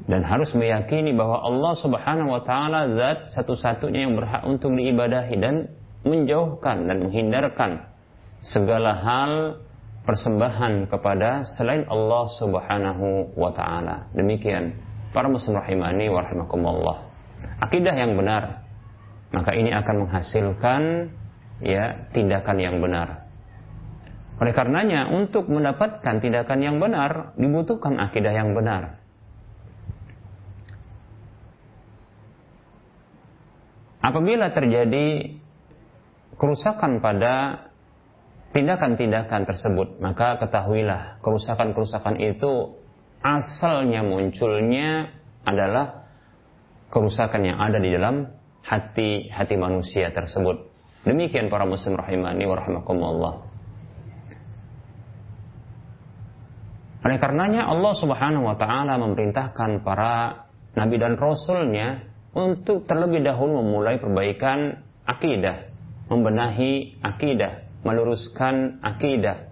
Dan 0.07 0.23
harus 0.23 0.53
meyakini 0.55 1.11
bahwa 1.11 1.43
Allah 1.43 1.73
Subhanahu 1.83 2.29
wa 2.31 2.41
taala 2.45 2.87
zat 2.95 3.33
satu-satunya 3.33 4.07
yang 4.07 4.13
berhak 4.15 4.45
untuk 4.47 4.71
diibadahi 4.71 5.35
dan 5.41 5.55
menjauhkan 6.07 6.87
dan 6.87 7.09
menghindarkan 7.09 7.96
segala 8.41 8.97
hal 8.97 9.31
persembahan 10.07 10.87
kepada 10.87 11.43
selain 11.57 11.83
Allah 11.89 12.25
Subhanahu 12.39 13.35
wa 13.35 13.51
taala. 13.51 14.07
Demikian 14.15 14.87
Para 15.17 15.31
muslim 15.31 15.55
rahimani 15.57 16.11
wa 16.11 16.21
rahimakumullah. 16.21 16.97
Akidah 17.63 17.95
yang 17.95 18.13
benar, 18.19 18.67
maka 19.33 19.55
ini 19.55 19.71
akan 19.71 20.05
menghasilkan 20.05 20.81
ya 21.63 22.11
tindakan 22.11 22.57
yang 22.59 22.77
benar. 22.83 23.25
Oleh 24.37 24.53
karenanya 24.53 25.09
untuk 25.09 25.49
mendapatkan 25.49 26.21
tindakan 26.21 26.59
yang 26.61 26.77
benar 26.77 27.33
dibutuhkan 27.33 27.97
akidah 27.97 28.29
yang 28.29 28.53
benar. 28.53 29.01
Apabila 34.05 34.53
terjadi 34.53 35.33
kerusakan 36.37 37.01
pada 37.01 37.66
tindakan-tindakan 38.57 39.45
tersebut, 39.45 40.01
maka 40.01 40.41
ketahuilah 40.41 41.21
kerusakan-kerusakan 41.21 42.17
itu 42.17 42.73
asalnya 43.21 44.01
munculnya 44.01 45.13
adalah 45.45 46.09
kerusakan 46.89 47.45
yang 47.45 47.61
ada 47.61 47.77
di 47.77 47.93
dalam 47.93 48.33
hati 48.65 49.29
hati 49.29 49.55
manusia 49.61 50.09
tersebut. 50.09 50.73
Demikian 51.05 51.53
para 51.53 51.69
muslim 51.69 51.93
rahimani 52.01 52.49
wa 52.49 52.55
rahimakumullah. 52.57 53.33
Oleh 57.05 57.17
karenanya 57.21 57.69
Allah 57.69 57.93
Subhanahu 57.93 58.43
wa 58.49 58.57
taala 58.57 58.97
memerintahkan 58.97 59.85
para 59.85 60.49
nabi 60.73 60.97
dan 60.97 61.13
rasulnya 61.13 62.09
untuk 62.33 62.89
terlebih 62.89 63.21
dahulu 63.21 63.61
memulai 63.61 64.01
perbaikan 64.01 64.81
akidah, 65.05 65.69
membenahi 66.09 66.99
akidah, 67.05 67.66
meluruskan 67.85 68.81
akidah. 68.81 69.49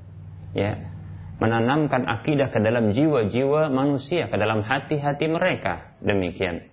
Ya, 0.56 0.96
menanamkan 1.38 2.08
akidah 2.08 2.50
ke 2.50 2.64
dalam 2.64 2.96
jiwa-jiwa 2.96 3.68
manusia, 3.70 4.32
ke 4.32 4.38
dalam 4.40 4.64
hati-hati 4.64 5.28
mereka. 5.28 5.98
Demikian. 6.00 6.72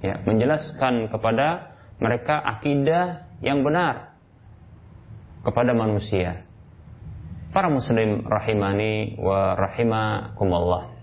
Ya, 0.00 0.22
menjelaskan 0.24 1.12
kepada 1.12 1.76
mereka 1.98 2.38
akidah 2.38 3.28
yang 3.44 3.66
benar 3.66 4.16
kepada 5.42 5.74
manusia. 5.74 6.46
Para 7.48 7.72
muslim 7.72 8.28
rahimani 8.28 9.16
wa 9.18 9.56
rahimakumullah. 9.56 10.94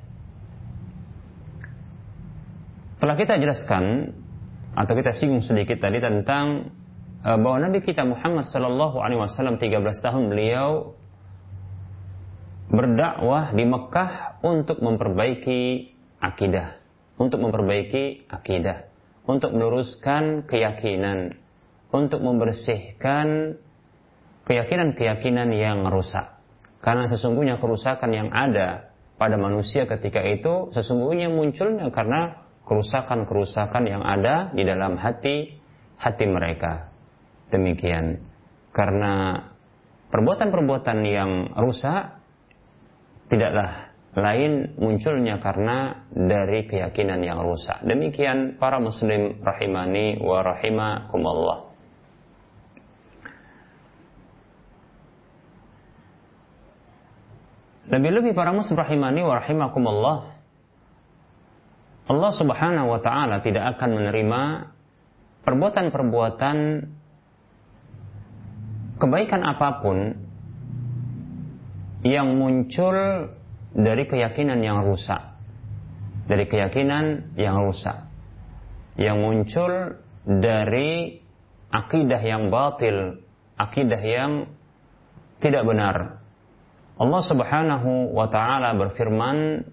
Telah 3.02 3.16
kita 3.18 3.38
jelaskan 3.38 4.16
atau 4.76 4.94
kita 4.94 5.12
singgung 5.18 5.44
sedikit 5.44 5.82
tadi 5.82 6.00
tentang 6.00 6.74
bahwa 7.26 7.58
Nabi 7.58 7.82
kita 7.82 8.06
Muhammad 8.06 8.46
sallallahu 8.54 9.02
alaihi 9.02 9.18
wasallam 9.18 9.58
13 9.58 9.82
tahun 9.82 10.30
beliau 10.30 10.94
berdakwah 12.70 13.50
di 13.58 13.66
Mekah 13.66 14.42
untuk 14.46 14.78
memperbaiki 14.78 15.90
akidah, 16.22 16.78
untuk 17.18 17.42
memperbaiki 17.42 18.30
akidah, 18.30 18.86
untuk 19.26 19.58
meluruskan 19.58 20.46
keyakinan, 20.46 21.42
untuk 21.90 22.22
membersihkan 22.22 23.58
keyakinan-keyakinan 24.46 25.50
yang 25.50 25.82
rusak. 25.90 26.38
Karena 26.86 27.10
sesungguhnya 27.10 27.58
kerusakan 27.58 28.14
yang 28.14 28.30
ada 28.30 28.94
pada 29.18 29.42
manusia 29.42 29.90
ketika 29.90 30.22
itu 30.22 30.70
sesungguhnya 30.78 31.34
munculnya 31.34 31.90
karena 31.90 32.46
kerusakan-kerusakan 32.70 33.84
yang 33.90 34.06
ada 34.06 34.54
di 34.54 34.62
dalam 34.62 35.02
hati 35.02 35.58
hati 35.98 36.26
mereka. 36.30 36.95
Demikian. 37.50 38.22
Karena 38.76 39.40
perbuatan-perbuatan 40.12 41.00
yang 41.06 41.32
rusak 41.56 42.20
tidaklah 43.32 43.94
lain 44.16 44.80
munculnya 44.80 45.44
karena 45.44 46.08
dari 46.12 46.68
keyakinan 46.68 47.20
yang 47.20 47.44
rusak. 47.44 47.84
Demikian 47.84 48.56
para 48.56 48.80
muslim 48.80 49.44
rahimani 49.44 50.20
wa 50.24 50.40
rahimakumullah. 50.40 51.60
Lebih-lebih 57.86 58.34
para 58.34 58.50
muslim 58.50 58.82
rahimani 58.82 59.22
wa 59.22 59.38
rahimakumullah 59.38 60.18
Allah 62.06 62.32
subhanahu 62.38 62.88
wa 62.98 63.00
ta'ala 63.02 63.42
tidak 63.42 63.78
akan 63.78 63.98
menerima 63.98 64.42
perbuatan-perbuatan 65.42 66.58
kebaikan 69.00 69.42
apa 69.44 69.84
pun 69.84 69.98
yang 72.06 72.38
muncul 72.38 72.96
dari 73.76 74.04
keyakinan 74.06 74.62
yang 74.62 74.86
rusak. 74.86 75.36
Dari 76.26 76.46
keyakinan 76.46 77.36
yang 77.38 77.66
rusak. 77.66 78.08
Yang 78.96 79.18
muncul 79.20 79.72
dari 80.26 81.22
akidah 81.70 82.22
yang 82.24 82.48
batil, 82.54 83.26
akidah 83.60 84.02
yang 84.02 84.32
tidak 85.44 85.68
benar. 85.68 86.24
Allah 86.96 87.22
Subhanahu 87.28 88.16
wa 88.16 88.32
taala 88.32 88.72
berfirman 88.80 89.68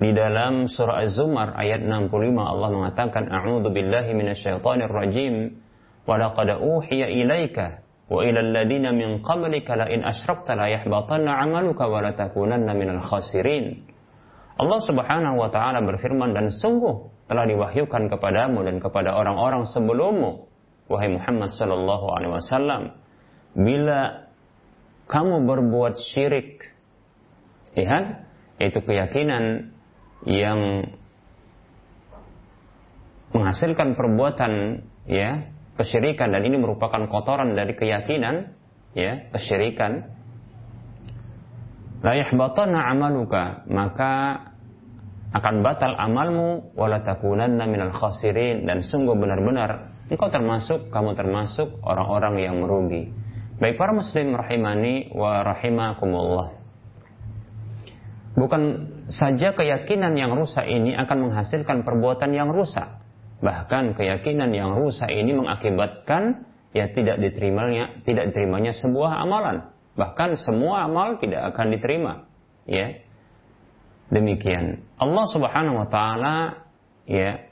di 0.00 0.10
dalam 0.16 0.66
surah 0.66 1.06
Az-Zumar 1.06 1.54
ayat 1.54 1.84
65 1.84 2.10
Allah 2.40 2.68
mengatakan 2.72 3.28
a'udzu 3.30 3.70
billahi 3.70 4.16
minasyaitonir 4.16 4.90
rajim 4.90 5.60
wa 6.08 6.16
laqad 6.18 6.56
uhiya 6.58 7.06
ilaika 7.12 7.84
takunanna 12.18 12.74
minal 12.74 12.98
khasirin. 13.06 13.86
Allah 14.58 14.80
Subhanahu 14.82 15.38
wa 15.38 15.48
taala 15.48 15.78
berfirman 15.86 16.34
dan 16.34 16.50
sungguh 16.50 17.06
telah 17.30 17.46
diwahyukan 17.46 18.10
kepadamu 18.10 18.66
dan 18.66 18.82
kepada 18.82 19.14
orang-orang 19.14 19.62
sebelummu 19.70 20.50
wahai 20.90 21.14
Muhammad 21.14 21.54
sallallahu 21.54 22.06
alaihi 22.10 22.34
wasallam 22.34 22.82
bila 23.54 24.26
kamu 25.06 25.46
berbuat 25.46 25.94
syirik 26.10 26.66
lihat 27.78 28.26
itu 28.58 28.82
keyakinan 28.82 29.70
yang 30.26 30.90
menghasilkan 33.30 33.94
perbuatan 33.94 34.82
ya 35.06 35.54
kesyirikan 35.78 36.34
dan 36.34 36.42
ini 36.42 36.56
merupakan 36.58 37.06
kotoran 37.06 37.54
dari 37.54 37.76
keyakinan 37.76 38.56
ya 38.96 39.30
kesyirikan 39.30 40.10
la 42.00 42.16
yahbatanna 42.16 42.80
amaluka 42.90 43.62
maka 43.70 44.46
akan 45.30 45.62
batal 45.62 45.94
amalmu 45.94 46.74
wala 46.74 47.06
takunanna 47.06 47.70
minal 47.70 47.94
khasirin 47.94 48.66
dan 48.66 48.82
sungguh 48.82 49.14
benar-benar 49.14 49.90
engkau 50.10 50.28
termasuk, 50.28 50.90
kamu 50.90 51.14
termasuk 51.14 51.78
orang-orang 51.86 52.42
yang 52.42 52.58
merugi. 52.58 53.14
Baik 53.62 53.78
para 53.78 53.94
muslim 53.94 54.34
rahimani 54.34 55.14
wa 55.14 55.46
rahimakumullah. 55.46 56.58
Bukan 58.34 58.62
saja 59.10 59.54
keyakinan 59.54 60.16
yang 60.18 60.34
rusak 60.34 60.66
ini 60.66 60.96
akan 60.98 61.30
menghasilkan 61.30 61.86
perbuatan 61.86 62.34
yang 62.34 62.50
rusak. 62.50 62.99
Bahkan 63.40 63.96
keyakinan 63.96 64.52
yang 64.52 64.76
rusak 64.76 65.08
ini 65.08 65.32
mengakibatkan 65.32 66.44
ya 66.76 66.92
tidak 66.92 67.18
diterimanya 67.18 68.04
tidak 68.04 68.30
diterimanya 68.32 68.76
sebuah 68.76 69.24
amalan. 69.24 69.72
Bahkan 69.96 70.36
semua 70.38 70.86
amal 70.86 71.16
tidak 71.18 71.52
akan 71.52 71.66
diterima. 71.74 72.12
Ya. 72.68 73.00
Demikian. 74.12 74.84
Allah 75.00 75.24
Subhanahu 75.32 75.86
wa 75.86 75.88
taala 75.88 76.66
ya 77.08 77.50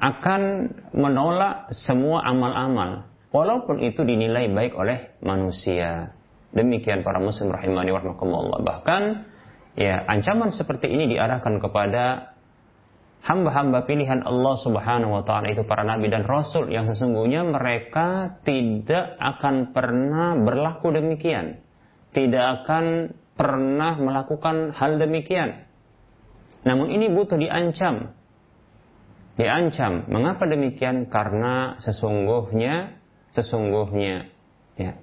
akan 0.00 0.42
menolak 0.92 1.72
semua 1.72 2.26
amal-amal 2.28 3.08
walaupun 3.32 3.80
itu 3.80 4.04
dinilai 4.04 4.50
baik 4.52 4.74
oleh 4.76 5.16
manusia. 5.24 6.14
Demikian 6.54 7.02
para 7.02 7.18
muslim 7.18 7.50
rahimani 7.50 7.90
warahmatullah. 7.90 8.62
Bahkan 8.62 9.02
ya 9.74 10.06
ancaman 10.06 10.54
seperti 10.54 10.86
ini 10.86 11.10
diarahkan 11.18 11.58
kepada 11.58 12.33
hamba-hamba 13.24 13.88
pilihan 13.88 14.20
Allah 14.22 14.54
Subhanahu 14.60 15.16
wa 15.16 15.22
taala 15.24 15.48
itu 15.48 15.64
para 15.64 15.82
nabi 15.82 16.12
dan 16.12 16.28
rasul 16.28 16.68
yang 16.68 16.84
sesungguhnya 16.84 17.42
mereka 17.48 18.38
tidak 18.44 19.16
akan 19.16 19.72
pernah 19.72 20.36
berlaku 20.36 20.92
demikian. 20.92 21.64
Tidak 22.14 22.44
akan 22.62 23.10
pernah 23.34 23.98
melakukan 23.98 24.70
hal 24.76 25.02
demikian. 25.02 25.66
Namun 26.62 26.94
ini 26.94 27.10
butuh 27.10 27.34
diancam 27.34 28.14
diancam. 29.34 30.06
Mengapa 30.10 30.46
demikian? 30.46 31.10
Karena 31.10 31.78
sesungguhnya 31.82 32.98
sesungguhnya 33.34 34.30
ya 34.78 34.94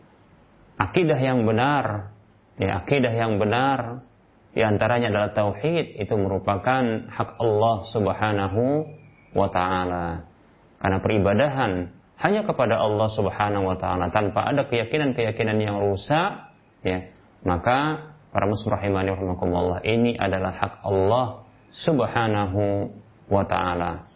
akidah 0.80 1.20
yang 1.20 1.44
benar, 1.44 2.16
ya 2.56 2.80
akidah 2.84 3.12
yang 3.12 3.38
benar 3.38 4.08
di 4.52 4.62
antaranya 4.62 5.08
adalah 5.08 5.32
tauhid 5.32 5.96
itu 5.96 6.14
merupakan 6.20 6.84
hak 7.08 7.40
Allah 7.40 7.76
Subhanahu 7.88 8.64
wa 9.32 9.48
taala. 9.48 10.28
Karena 10.82 10.98
peribadahan 11.00 11.72
hanya 12.20 12.44
kepada 12.44 12.78
Allah 12.84 13.08
Subhanahu 13.16 13.72
wa 13.72 13.78
taala 13.80 14.12
tanpa 14.12 14.52
ada 14.52 14.68
keyakinan-keyakinan 14.68 15.56
yang 15.56 15.80
rusak, 15.80 16.52
ya, 16.84 17.00
maka 17.48 18.12
para 18.32 18.48
muslim 18.48 18.76
rahimani 18.76 19.16
rahimakumullah 19.16 19.80
ini 19.88 20.20
adalah 20.20 20.52
hak 20.52 20.74
Allah 20.84 21.48
Subhanahu 21.72 22.92
wa 23.32 23.44
taala. 23.48 24.12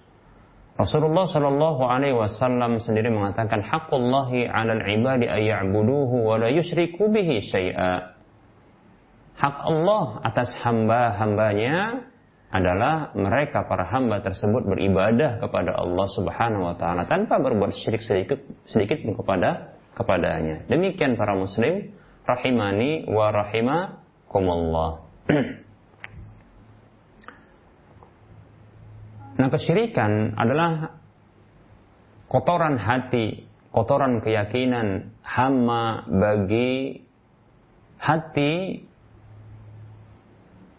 Rasulullah 0.75 1.23
Shallallahu 1.31 1.87
Alaihi 1.87 2.19
Wasallam 2.19 2.83
sendiri 2.83 3.07
mengatakan 3.07 3.63
hakullahi 3.63 4.43
alal 4.43 4.83
ibadi 4.83 5.23
ayya'buduhu 5.23 6.27
wa 6.27 6.35
la 6.35 6.51
yushriku 6.51 7.07
bihi 7.07 7.47
syai'a. 7.47 8.14
Hak 9.35 9.55
Allah 9.67 10.23
atas 10.23 10.49
hamba-hambanya 10.63 12.07
adalah 12.55 13.11
mereka 13.11 13.67
para 13.67 13.83
hamba 13.91 14.23
tersebut 14.23 14.63
beribadah 14.63 15.43
kepada 15.43 15.75
Allah 15.75 16.07
Subhanahu 16.15 16.71
wa 16.71 16.75
taala 16.79 17.03
tanpa 17.03 17.35
berbuat 17.43 17.75
syirik 17.75 17.99
sedikit 17.99 18.39
sedikit 18.63 19.03
pun 19.03 19.19
kepada 19.19 19.75
kepadanya. 19.91 20.63
Demikian 20.71 21.19
para 21.19 21.35
muslim 21.35 21.91
rahimani 22.23 23.11
wa 23.11 23.27
rahimakumullah. 23.31 24.91
Nah 29.35 29.51
kesyirikan 29.51 30.31
adalah 30.39 30.95
kotoran 32.31 32.79
hati, 32.79 33.43
kotoran 33.67 34.23
keyakinan, 34.23 35.11
hama 35.19 36.07
bagi 36.07 37.03
hati 37.99 38.79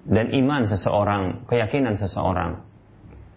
dan 0.06 0.30
iman 0.30 0.70
seseorang, 0.70 1.46
keyakinan 1.50 1.98
seseorang. 1.98 2.62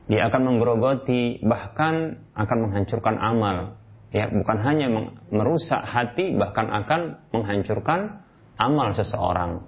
Dia 0.10 0.30
akan 0.30 0.42
menggerogoti, 0.46 1.42
bahkan 1.42 2.26
akan 2.34 2.58
menghancurkan 2.66 3.18
amal. 3.18 3.78
Ya, 4.10 4.26
bukan 4.26 4.58
hanya 4.66 4.90
merusak 5.30 5.86
hati, 5.86 6.34
bahkan 6.34 6.66
akan 6.66 7.30
menghancurkan 7.30 8.26
amal 8.58 8.90
seseorang. 8.94 9.62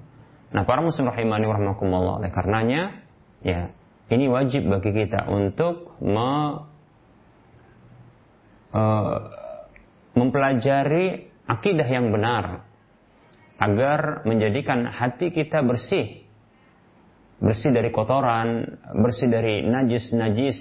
Nah, 0.50 0.64
para 0.66 0.82
muslim 0.82 1.14
rahimani 1.14 1.46
warahmatullah 1.46 2.26
oleh 2.26 2.32
karenanya, 2.34 3.06
ya, 3.46 3.70
ini 4.10 4.26
wajib 4.26 4.66
bagi 4.66 4.92
kita 4.98 5.30
untuk 5.30 6.02
me, 6.02 6.32
uh, 8.74 9.18
mempelajari 10.18 11.30
akidah 11.46 11.88
yang 11.88 12.10
benar 12.10 12.66
agar 13.62 14.26
menjadikan 14.26 14.90
hati 14.90 15.30
kita 15.30 15.62
bersih 15.62 16.26
bersih 17.42 17.74
dari 17.74 17.90
kotoran 17.90 18.78
bersih 19.02 19.28
dari 19.28 19.66
najis-najis 19.66 20.58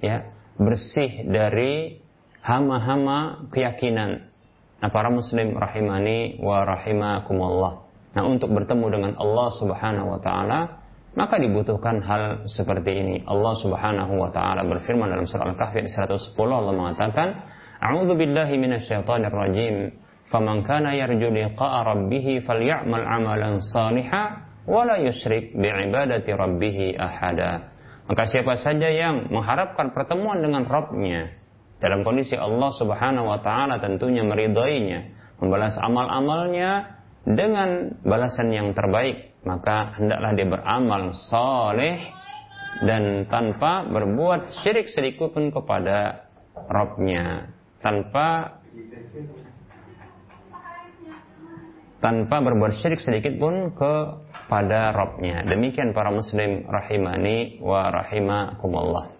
ya 0.00 0.24
bersih 0.56 1.28
dari 1.28 2.00
hama-hama 2.40 3.48
keyakinan 3.52 4.32
nah 4.80 4.90
para 4.90 5.12
muslim 5.12 5.52
rahimani 5.54 6.40
wa 6.40 6.64
rahimakumullah 6.64 7.84
nah 8.16 8.24
untuk 8.24 8.50
bertemu 8.50 8.86
dengan 8.88 9.12
Allah 9.20 9.48
Subhanahu 9.60 10.08
wa 10.16 10.20
taala 10.24 10.60
maka 11.18 11.34
dibutuhkan 11.34 11.98
hal 11.98 12.46
seperti 12.46 12.94
ini. 12.94 13.16
Allah 13.26 13.58
Subhanahu 13.58 14.22
wa 14.22 14.30
taala 14.30 14.62
berfirman 14.62 15.10
dalam 15.10 15.26
surah 15.26 15.50
Al-Kahfi 15.50 15.82
ayat 15.82 16.06
110 16.14 16.38
Allah 16.38 16.70
mengatakan, 16.70 17.28
"A'udzu 17.82 18.14
billahi 18.14 18.54
minasyaitonir 18.54 19.34
rajim. 19.34 19.98
Faman 20.30 20.62
kana 20.62 20.94
yarju 20.94 21.26
liqa'a 21.26 21.90
rabbih 21.90 22.46
falyamal 22.46 23.02
'amalan 23.02 23.58
wa 24.68 24.84
la 24.84 25.00
yusyrik 25.00 25.56
bi'ibadati 25.56 26.30
rabbih 26.36 27.00
ahada." 27.00 27.72
Maka 28.08 28.28
siapa 28.28 28.56
saja 28.60 28.88
yang 28.88 29.28
mengharapkan 29.32 29.92
pertemuan 29.92 30.40
dengan 30.40 30.64
Rabbnya 30.64 31.32
dalam 31.80 32.04
kondisi 32.04 32.36
Allah 32.36 32.72
Subhanahu 32.76 33.28
wa 33.28 33.40
taala 33.44 33.80
tentunya 33.80 34.24
meridainya, 34.24 35.12
membalas 35.40 35.76
amal-amalnya 35.76 37.00
dengan 37.28 38.00
balasan 38.00 38.48
yang 38.48 38.72
terbaik 38.72 39.28
maka 39.46 39.94
hendaklah 39.98 40.30
dia 40.34 40.48
beramal 40.48 41.02
soleh 41.30 41.96
dan 42.82 43.26
tanpa 43.30 43.86
berbuat 43.86 44.60
syirik 44.62 44.90
sedikit 44.90 45.30
pun 45.32 45.50
kepada 45.52 46.28
Robnya 46.58 47.54
tanpa 47.78 48.58
tanpa 52.02 52.36
berbuat 52.42 52.72
syirik 52.82 52.98
sedikit 52.98 53.38
pun 53.38 53.70
kepada 54.48 54.96
Robnya. 54.96 55.44
Demikian 55.44 55.92
para 55.92 56.08
muslim 56.08 56.64
rahimani 56.64 57.60
wa 57.60 57.92
rahimakumullah. 57.92 59.12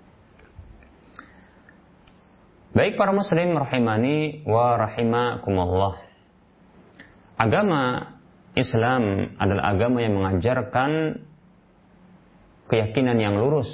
Baik 2.72 2.96
para 2.96 3.12
muslim 3.12 3.52
rahimani 3.52 4.40
wa 4.48 4.80
rahimakumullah. 4.80 6.00
Agama 7.36 8.16
Islam 8.56 9.36
adalah 9.36 9.76
agama 9.76 10.00
yang 10.00 10.16
mengajarkan 10.16 11.20
keyakinan 12.72 13.20
yang 13.20 13.36
lurus, 13.36 13.68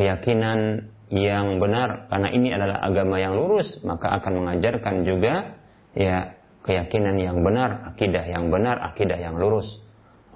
keyakinan 0.00 0.88
yang 1.12 1.60
benar. 1.60 2.08
Karena 2.08 2.28
ini 2.32 2.48
adalah 2.56 2.80
agama 2.88 3.20
yang 3.20 3.36
lurus 3.36 3.84
maka 3.84 4.16
akan 4.16 4.32
mengajarkan 4.40 5.04
juga 5.04 5.60
ya 5.92 6.40
keyakinan 6.64 7.20
yang 7.20 7.44
benar, 7.44 7.92
akidah 7.92 8.24
yang 8.24 8.48
benar, 8.48 8.80
akidah 8.80 9.20
yang 9.20 9.36
lurus. 9.36 9.84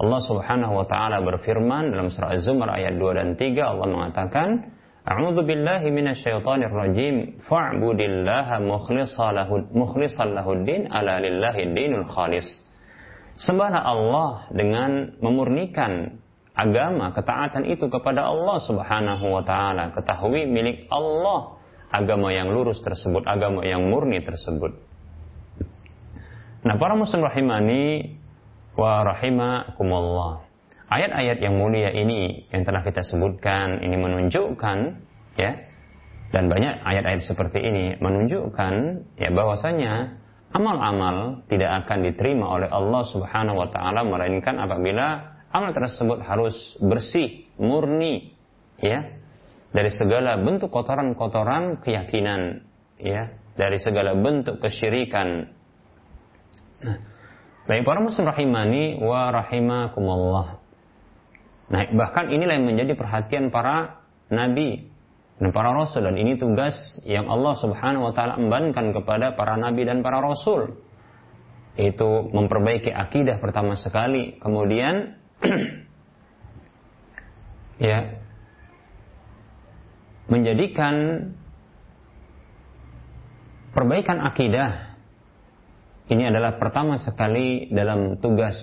Allah 0.00 0.20
Subhanahu 0.24 0.72
wa 0.72 0.86
taala 0.88 1.20
berfirman 1.20 1.92
dalam 1.92 2.08
surah 2.08 2.32
Az-Zumar 2.32 2.72
ayat 2.72 2.96
2 2.96 3.18
dan 3.18 3.28
3 3.36 3.60
Allah 3.60 3.86
mengatakan 3.88 4.48
A'udzu 5.02 5.42
billahi 5.42 5.90
minasyaitonir 5.90 6.70
rajim 6.70 7.42
fa'budillaha 7.50 8.62
mukhlishan 9.74 10.30
lahu 10.30 10.52
din 10.62 10.86
ala 10.86 11.18
lillahi 11.18 11.74
dinul 11.74 12.06
khalis. 12.06 12.46
Sembahlah 13.34 13.82
Allah 13.82 14.46
dengan 14.54 15.18
memurnikan 15.18 16.22
agama, 16.54 17.10
ketaatan 17.10 17.66
itu 17.66 17.90
kepada 17.90 18.30
Allah 18.30 18.62
Subhanahu 18.62 19.26
wa 19.26 19.42
taala. 19.42 19.90
Ketahui 19.90 20.46
milik 20.46 20.86
Allah 20.86 21.58
agama 21.90 22.30
yang 22.30 22.54
lurus 22.54 22.78
tersebut, 22.86 23.26
agama 23.26 23.66
yang 23.66 23.82
murni 23.90 24.22
tersebut. 24.22 24.70
Nah, 26.62 26.78
para 26.78 26.94
muslim 26.94 27.26
rahimani 27.26 28.21
wa 28.76 29.04
rahimakumullah. 29.04 30.44
Ayat-ayat 30.92 31.40
yang 31.40 31.56
mulia 31.56 31.88
ini 31.88 32.52
yang 32.52 32.68
telah 32.68 32.84
kita 32.84 33.00
sebutkan 33.00 33.80
ini 33.80 33.96
menunjukkan 33.96 34.78
ya 35.40 35.52
dan 36.32 36.52
banyak 36.52 36.84
ayat-ayat 36.84 37.22
seperti 37.24 37.64
ini 37.64 37.96
menunjukkan 37.96 38.72
ya 39.16 39.28
bahwasanya 39.32 40.20
amal-amal 40.52 41.44
tidak 41.48 41.84
akan 41.84 41.98
diterima 42.04 42.44
oleh 42.44 42.68
Allah 42.68 43.02
Subhanahu 43.08 43.56
wa 43.56 43.68
taala 43.72 44.04
melainkan 44.04 44.60
apabila 44.60 45.32
amal 45.52 45.72
tersebut 45.76 46.24
harus 46.24 46.56
bersih, 46.80 47.48
murni, 47.60 48.32
ya. 48.80 49.04
dari 49.72 49.88
segala 49.92 50.36
bentuk 50.40 50.68
kotoran-kotoran 50.68 51.80
keyakinan, 51.80 52.64
ya, 53.00 53.32
dari 53.56 53.80
segala 53.80 54.12
bentuk 54.16 54.60
kesyirikan. 54.60 55.48
Nah, 56.82 57.11
baik 57.66 57.86
para 57.86 58.02
muslim 58.02 58.26
rahimani 58.26 58.98
wa 58.98 59.30
rahimakumullah. 59.30 60.58
Nah, 61.72 61.82
bahkan 61.96 62.28
inilah 62.28 62.58
yang 62.58 62.68
menjadi 62.68 62.92
perhatian 62.98 63.48
para 63.48 64.04
nabi 64.28 64.92
dan 65.40 65.50
para 65.50 65.72
rasul 65.72 66.04
dan 66.04 66.14
ini 66.20 66.36
tugas 66.36 66.74
yang 67.08 67.26
Allah 67.26 67.56
Subhanahu 67.58 68.10
wa 68.10 68.12
taala 68.12 68.36
embankan 68.38 68.92
kepada 68.92 69.34
para 69.34 69.56
nabi 69.56 69.88
dan 69.88 70.04
para 70.04 70.20
rasul. 70.20 70.78
Itu 71.72 72.28
memperbaiki 72.28 72.92
akidah 72.92 73.40
pertama 73.40 73.72
sekali, 73.80 74.36
kemudian 74.36 75.16
ya 77.88 78.20
menjadikan 80.28 80.94
perbaikan 83.72 84.20
akidah 84.20 84.91
ini 86.12 86.28
adalah 86.28 86.60
pertama 86.60 87.00
sekali 87.00 87.72
dalam 87.72 88.20
tugas 88.20 88.54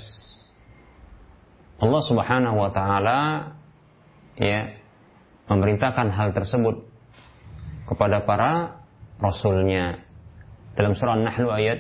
Allah 1.82 2.02
Subhanahu 2.06 2.58
wa 2.62 2.70
taala 2.70 3.20
ya 4.38 4.78
memerintahkan 5.50 6.14
hal 6.14 6.30
tersebut 6.38 6.86
kepada 7.90 8.22
para 8.22 8.86
rasulnya. 9.18 10.06
Dalam 10.78 10.94
surah 10.94 11.18
An-Nahl 11.18 11.50
ayat 11.50 11.80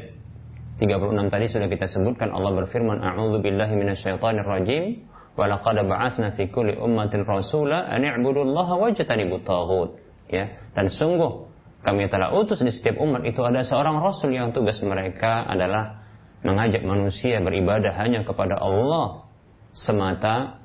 36 0.82 1.30
tadi 1.30 1.46
sudah 1.52 1.68
kita 1.70 1.86
sebutkan 1.92 2.34
Allah 2.34 2.66
berfirman 2.66 3.04
a'udzu 3.04 3.44
billahi 3.44 3.74
minasyaitonir 3.78 4.48
rajim 4.48 5.06
wa 5.38 5.46
laqad 5.46 5.78
ba'atsna 5.86 6.34
fi 6.34 6.50
kulli 6.50 6.80
ummatin 6.80 7.28
rasula 7.28 7.86
an 7.92 8.02
i'budullaha 8.02 8.80
wajtanibut 8.80 9.44
taghut 9.44 10.00
ya 10.32 10.50
dan 10.74 10.88
sungguh 10.88 11.49
kami 11.80 12.12
telah 12.12 12.36
utus 12.36 12.60
di 12.60 12.72
setiap 12.76 13.00
umat 13.00 13.24
itu 13.24 13.40
ada 13.44 13.64
seorang 13.64 14.04
rasul 14.04 14.36
yang 14.36 14.52
tugas 14.52 14.80
mereka 14.84 15.48
adalah 15.48 16.04
mengajak 16.44 16.84
manusia 16.84 17.40
beribadah 17.40 17.96
hanya 18.00 18.24
kepada 18.24 18.60
Allah 18.60 19.28
semata 19.72 20.60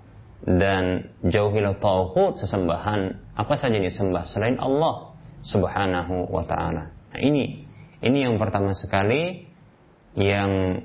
dan 0.44 1.14
jauhilah 1.24 1.80
tauhid 1.80 2.36
sesembahan 2.42 3.00
apa 3.34 3.54
saja 3.56 3.80
disembah 3.80 4.28
selain 4.28 4.60
Allah 4.60 5.16
Subhanahu 5.44 6.28
wa 6.28 6.44
taala. 6.44 6.92
Nah, 6.92 7.20
ini 7.20 7.64
ini 8.04 8.18
yang 8.24 8.36
pertama 8.36 8.76
sekali 8.76 9.48
yang 10.14 10.84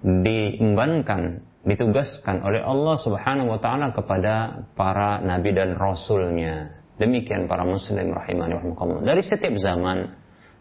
diembankan 0.00 1.44
ditugaskan 1.68 2.40
oleh 2.40 2.64
Allah 2.64 2.96
Subhanahu 2.96 3.52
wa 3.52 3.60
taala 3.60 3.92
kepada 3.92 4.64
para 4.72 5.20
nabi 5.20 5.52
dan 5.52 5.76
rasulnya. 5.76 6.79
Demikian 7.00 7.48
para 7.48 7.64
muslim 7.64 8.12
rahimani 8.12 8.60
rahimakumullah. 8.60 9.08
Dari 9.08 9.24
setiap 9.24 9.56
zaman 9.56 10.12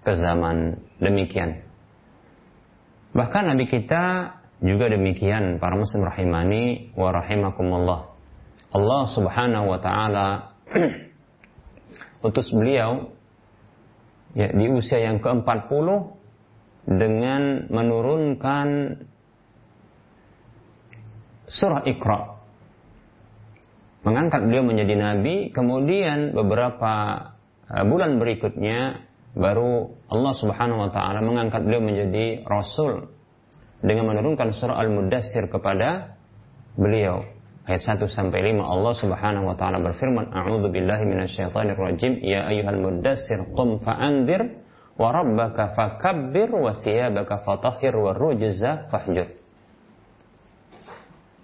ke 0.08 0.16
zaman 0.16 0.80
demikian. 1.04 1.68
Bahkan 3.12 3.44
nabi 3.52 3.68
kita 3.68 4.32
juga 4.64 4.88
demikian 4.88 5.60
para 5.60 5.76
muslim 5.76 6.08
rahimani 6.08 6.96
wa 6.96 7.12
rahimakumullah. 7.12 8.16
Allah 8.72 9.02
Subhanahu 9.12 9.66
wa 9.68 9.80
taala 9.84 10.28
utus 12.28 12.48
beliau 12.56 13.12
ya, 14.38 14.48
di 14.56 14.66
usia 14.72 15.04
yang 15.04 15.20
ke-40 15.20 15.88
dengan 16.88 17.68
menurunkan 17.68 18.68
surah 21.50 21.84
Iqra. 21.84 22.39
Mengangkat 24.00 24.48
beliau 24.48 24.64
menjadi 24.64 24.96
nabi, 24.96 25.52
kemudian 25.52 26.32
beberapa 26.32 26.94
uh, 27.68 27.84
bulan 27.84 28.16
berikutnya 28.16 29.04
baru 29.36 29.92
Allah 30.08 30.34
Subhanahu 30.40 30.88
wa 30.88 30.92
taala 30.92 31.20
mengangkat 31.20 31.68
beliau 31.68 31.84
menjadi 31.84 32.48
rasul 32.48 33.12
dengan 33.84 34.12
menurunkan 34.12 34.56
surah 34.56 34.80
Al-Mudassir 34.80 35.52
kepada 35.52 36.20
beliau. 36.80 37.28
Ayat 37.70 38.02
1 38.02 38.10
sampai 38.10 38.56
5 38.56 38.66
Allah 38.66 38.94
Subhanahu 38.98 39.46
wa 39.52 39.56
taala 39.60 39.78
berfirman, 39.84 40.34
"A'udzu 40.34 40.74
billahi 40.74 41.04
minasyaitonir 41.06 41.78
rajim. 41.78 42.18
Ya 42.24 42.50
ayyuhal 42.50 42.82
mudassir 42.82 43.46
qum 43.54 43.84
fa'andir 43.86 44.64
wa 44.98 45.14
rabbaka 45.14 45.78
fakabbir 45.78 46.50
wa 46.50 46.74
siyabaka 46.74 47.46
fatahhir 47.46 47.94
wa 47.94 48.16
rujza 48.18 48.90
fahjur." 48.90 49.39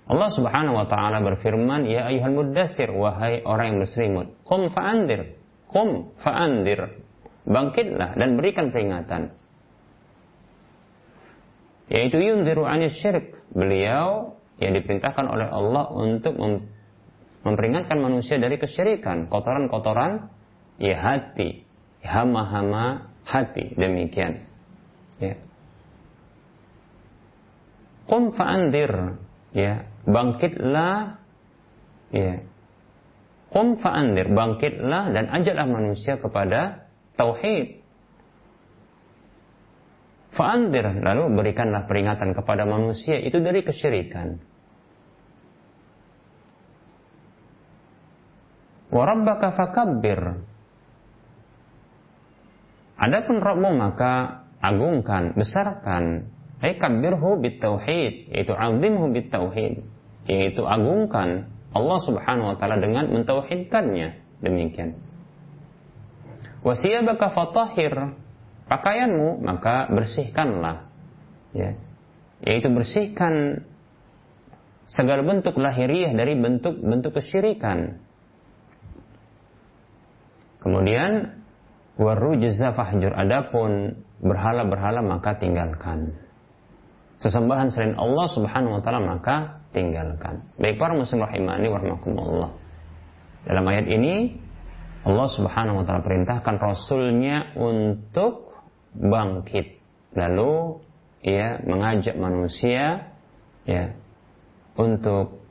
Allah 0.06 0.30
Subhanahu 0.30 0.78
wa 0.78 0.86
taala 0.86 1.18
berfirman, 1.26 1.90
"Ya 1.90 2.06
ayyuhal 2.06 2.38
muddatsir, 2.38 2.94
wahai 2.94 3.42
orang 3.42 3.74
yang 3.74 3.80
berselimut, 3.82 4.28
qum 4.46 4.70
fa'andir, 4.70 5.34
qum 5.66 6.14
fa'andir." 6.22 7.02
Bangkitlah 7.46 8.18
dan 8.18 8.38
berikan 8.38 8.74
peringatan. 8.74 9.34
Yaitu 11.90 12.18
yunziru 12.22 12.66
'anil 12.66 12.94
syirik. 12.94 13.38
Beliau 13.54 14.38
yang 14.58 14.74
diperintahkan 14.74 15.26
oleh 15.30 15.50
Allah 15.50 15.86
untuk 15.94 16.34
mem 16.38 16.74
memperingatkan 17.46 18.02
manusia 18.02 18.42
dari 18.42 18.58
kesyirikan, 18.58 19.30
kotoran-kotoran 19.30 20.34
ya 20.82 20.98
hati, 20.98 21.62
hama-hama 22.02 23.14
hati 23.22 23.78
demikian. 23.78 24.50
Ya. 25.22 25.38
Qum 28.10 28.34
fa'andir 28.34 29.22
ya 29.56 29.88
bangkitlah 30.04 31.24
ya 32.12 32.44
Qum 33.56 33.80
fa'andir, 33.80 34.36
bangkitlah 34.36 35.16
dan 35.16 35.32
ajaklah 35.32 35.64
manusia 35.64 36.20
kepada 36.20 36.92
tauhid. 37.16 37.80
Fa'andir, 40.36 41.00
lalu 41.00 41.32
berikanlah 41.40 41.88
peringatan 41.88 42.36
kepada 42.36 42.68
manusia 42.68 43.16
itu 43.16 43.40
dari 43.40 43.64
kesyirikan. 43.64 44.44
Warabbaka 48.92 49.56
fakabbir. 49.56 50.44
Adapun 53.00 53.40
Rabbu 53.40 53.72
maka 53.72 54.44
agungkan, 54.60 55.32
besarkan 55.32 56.28
Ay 56.64 56.80
kabbirhu 56.80 57.44
bitauhid, 57.44 58.32
yaitu 58.32 58.56
azimhu 58.56 59.12
bitauhid, 59.12 59.84
yaitu 60.26 60.64
agungkan 60.64 61.52
Allah 61.76 62.00
Subhanahu 62.00 62.56
wa 62.56 62.58
taala 62.58 62.80
dengan 62.80 63.12
mentauhidkannya. 63.12 64.40
Demikian. 64.40 64.96
Wasiyabaka 66.64 67.36
fatahhir, 67.36 68.16
pakaianmu 68.72 69.44
maka 69.44 69.92
bersihkanlah. 69.92 70.88
Ya. 71.52 71.76
Yaitu 72.42 72.72
bersihkan 72.72 73.64
segala 74.88 75.22
bentuk 75.26 75.60
lahiriah 75.60 76.16
dari 76.16 76.40
bentuk-bentuk 76.40 77.20
kesyirikan. 77.20 78.00
Kemudian 80.64 81.44
warujza 82.00 82.74
fahjur 82.74 83.14
adapun 83.14 84.02
berhala-berhala 84.24 85.06
maka 85.06 85.38
tinggalkan 85.38 86.25
sesembahan 87.26 87.74
selain 87.74 87.98
Allah 87.98 88.30
Subhanahu 88.30 88.78
wa 88.78 88.82
taala 88.86 89.02
maka 89.02 89.66
tinggalkan. 89.74 90.46
Baik 90.62 90.78
para 90.78 90.94
muslim 90.94 91.26
rahimani 91.26 91.66
warahmatullah. 91.74 92.54
Dalam 93.50 93.66
ayat 93.66 93.90
ini 93.90 94.38
Allah 95.02 95.28
Subhanahu 95.34 95.82
wa 95.82 95.84
taala 95.90 96.06
perintahkan 96.06 96.56
rasulnya 96.62 97.58
untuk 97.58 98.54
bangkit. 98.94 99.82
Lalu 100.14 100.86
ya 101.26 101.58
mengajak 101.66 102.14
manusia 102.14 103.10
ya 103.66 103.98
untuk 104.78 105.42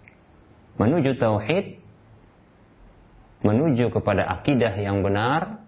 menuju 0.78 1.18
tauhid 1.18 1.82
menuju 3.44 3.90
kepada 3.92 4.24
akidah 4.40 4.72
yang 4.78 5.02
benar 5.02 5.66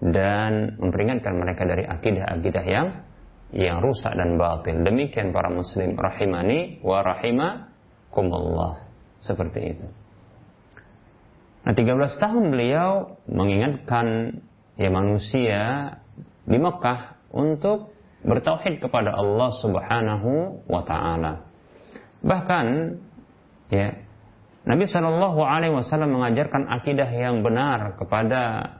dan 0.00 0.80
memperingatkan 0.80 1.36
mereka 1.36 1.68
dari 1.68 1.84
akidah-akidah 1.84 2.64
yang 2.64 2.86
yang 3.50 3.82
rusak 3.82 4.14
dan 4.14 4.38
batil. 4.38 4.82
Demikian 4.86 5.34
para 5.34 5.50
muslim 5.50 5.98
rahimani 5.98 6.78
wa 6.86 7.02
rahimakumullah. 7.02 8.86
Seperti 9.20 9.60
itu. 9.76 9.86
Nah 11.60 11.76
13 11.76 12.22
tahun 12.22 12.44
beliau 12.56 13.20
mengingatkan 13.28 14.38
ya 14.80 14.88
manusia 14.88 15.60
di 16.48 16.56
Mekah 16.56 17.20
untuk 17.36 17.92
bertauhid 18.24 18.80
kepada 18.80 19.12
Allah 19.12 19.50
Subhanahu 19.60 20.64
wa 20.64 20.82
taala. 20.88 21.44
Bahkan 22.24 22.66
ya 23.68 23.92
Nabi 24.64 24.84
Shallallahu 24.88 25.40
alaihi 25.40 25.72
wasallam 25.72 26.16
mengajarkan 26.20 26.68
akidah 26.68 27.08
yang 27.08 27.40
benar 27.40 27.96
kepada 27.96 28.76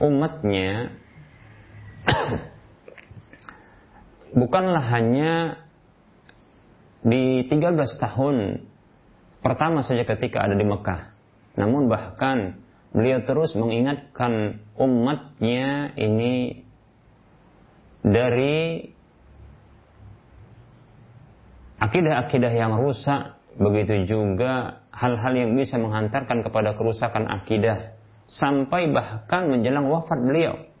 umatnya 0.00 0.92
bukanlah 4.32 4.84
hanya 4.92 5.62
di 7.02 7.44
13 7.50 7.76
tahun 7.98 8.36
pertama 9.42 9.82
saja 9.82 10.06
ketika 10.06 10.46
ada 10.46 10.54
di 10.54 10.64
Mekah. 10.64 11.12
Namun 11.58 11.90
bahkan 11.90 12.62
beliau 12.94 13.20
terus 13.26 13.52
mengingatkan 13.58 14.62
umatnya 14.78 15.92
ini 15.98 16.64
dari 18.02 18.88
akidah-akidah 21.82 22.52
yang 22.54 22.78
rusak, 22.78 23.36
begitu 23.58 24.06
juga 24.08 24.82
hal-hal 24.94 25.32
yang 25.34 25.50
bisa 25.58 25.76
menghantarkan 25.76 26.46
kepada 26.46 26.78
kerusakan 26.78 27.28
akidah 27.28 27.94
sampai 28.30 28.88
bahkan 28.94 29.50
menjelang 29.50 29.90
wafat 29.90 30.18
beliau. 30.22 30.71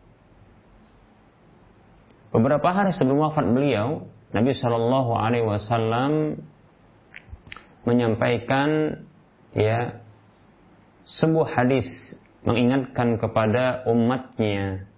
Beberapa 2.32 2.72
hari 2.72 2.96
sebelum 2.96 3.28
wafat 3.28 3.44
beliau, 3.44 4.08
Nabi 4.32 4.56
Shallallahu 4.56 5.12
Alaihi 5.12 5.44
Wasallam 5.44 6.40
menyampaikan 7.84 8.96
ya 9.52 10.00
sebuah 11.04 11.60
hadis 11.60 11.84
mengingatkan 12.48 13.20
kepada 13.20 13.84
umatnya 13.84 14.88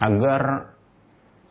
agar 0.00 0.72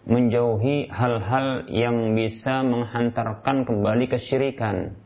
menjauhi 0.10 0.89
hal-hal 0.89 1.69
yang 1.69 2.17
bisa 2.17 2.65
menghantarkan 2.65 3.69
kembali 3.69 4.10
kesyirikan 4.10 4.97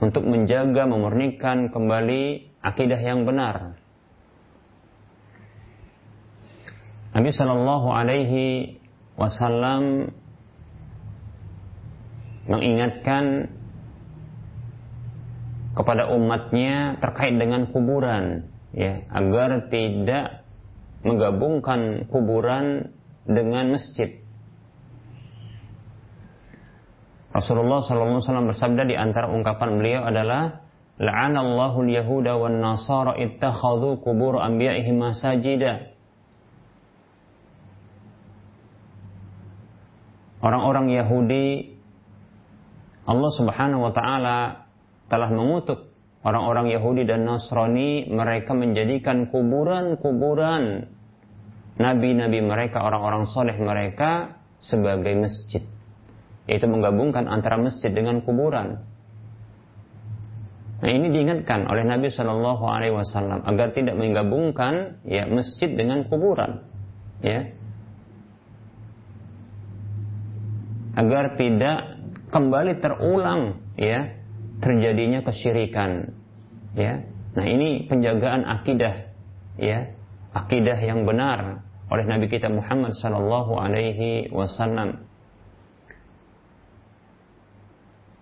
untuk 0.00 0.24
menjaga 0.24 0.88
memurnikan 0.88 1.68
kembali 1.68 2.48
akidah 2.64 2.96
yang 2.96 3.28
benar. 3.28 3.83
Nabi 7.14 7.30
Shallallahu 7.30 7.88
Alaihi 7.94 8.78
Wasallam 9.14 10.10
mengingatkan 12.50 13.54
kepada 15.74 16.10
umatnya 16.10 16.98
terkait 16.98 17.34
dengan 17.38 17.70
kuburan 17.70 18.50
ya 18.74 19.06
agar 19.10 19.70
tidak 19.70 20.42
menggabungkan 21.06 22.10
kuburan 22.10 22.94
dengan 23.24 23.78
masjid. 23.78 24.24
Rasulullah 27.34 27.82
SAW 27.82 28.50
bersabda 28.50 28.86
di 28.86 28.94
antara 28.94 29.26
ungkapan 29.26 29.78
beliau 29.78 30.06
adalah 30.06 30.64
La'anallahu 30.94 31.82
al-yahuda 31.82 32.38
wan 32.38 32.62
nasara 32.62 33.18
ittakhadhu 33.18 33.98
kubur 34.06 34.38
anbiya'ihim 34.38 35.02
masajida. 35.02 35.93
Orang-orang 40.44 40.92
Yahudi 40.92 41.72
Allah 43.08 43.30
Subhanahu 43.32 43.88
wa 43.88 43.92
taala 43.96 44.68
telah 45.08 45.32
mengutuk 45.32 45.88
orang-orang 46.20 46.68
Yahudi 46.72 47.08
dan 47.08 47.24
Nasrani 47.24 48.08
mereka 48.12 48.52
menjadikan 48.52 49.32
kuburan-kuburan 49.32 50.88
nabi-nabi 51.80 52.44
mereka, 52.44 52.84
orang-orang 52.84 53.24
soleh 53.28 53.56
mereka 53.56 54.36
sebagai 54.60 55.16
masjid. 55.16 55.64
Yaitu 56.44 56.68
menggabungkan 56.68 57.24
antara 57.24 57.56
masjid 57.56 57.88
dengan 57.88 58.20
kuburan. 58.20 58.84
Nah 60.84 60.92
ini 60.92 61.08
diingatkan 61.08 61.64
oleh 61.64 61.88
Nabi 61.88 62.12
Shallallahu 62.12 62.68
Alaihi 62.68 62.92
Wasallam 62.92 63.48
agar 63.48 63.72
tidak 63.72 63.96
menggabungkan 63.96 65.00
ya 65.08 65.24
masjid 65.24 65.72
dengan 65.72 66.04
kuburan, 66.04 66.60
ya, 67.24 67.48
agar 70.94 71.34
tidak 71.34 72.02
kembali 72.30 72.78
terulang 72.82 73.62
ya 73.78 74.14
terjadinya 74.62 75.22
kesyirikan. 75.26 76.14
Ya. 76.74 77.06
Nah, 77.34 77.46
ini 77.46 77.90
penjagaan 77.90 78.46
akidah 78.46 79.10
ya, 79.58 79.90
akidah 80.34 80.78
yang 80.78 81.02
benar 81.02 81.66
oleh 81.90 82.04
Nabi 82.06 82.30
kita 82.30 82.46
Muhammad 82.50 82.94
sallallahu 82.94 83.58
alaihi 83.58 84.30
wasallam. 84.30 85.04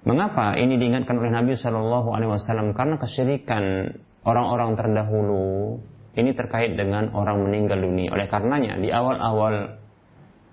Mengapa 0.02 0.58
ini 0.58 0.82
diingatkan 0.82 1.14
oleh 1.14 1.30
Nabi 1.30 1.54
Shallallahu 1.54 2.10
Alaihi 2.10 2.34
Wasallam? 2.34 2.74
Karena 2.74 2.98
kesyirikan 2.98 3.94
orang-orang 4.26 4.74
terdahulu 4.74 5.78
ini 6.18 6.34
terkait 6.34 6.74
dengan 6.74 7.14
orang 7.14 7.46
meninggal 7.46 7.78
dunia. 7.78 8.10
Oleh 8.10 8.26
karenanya 8.26 8.82
di 8.82 8.90
awal-awal 8.90 9.78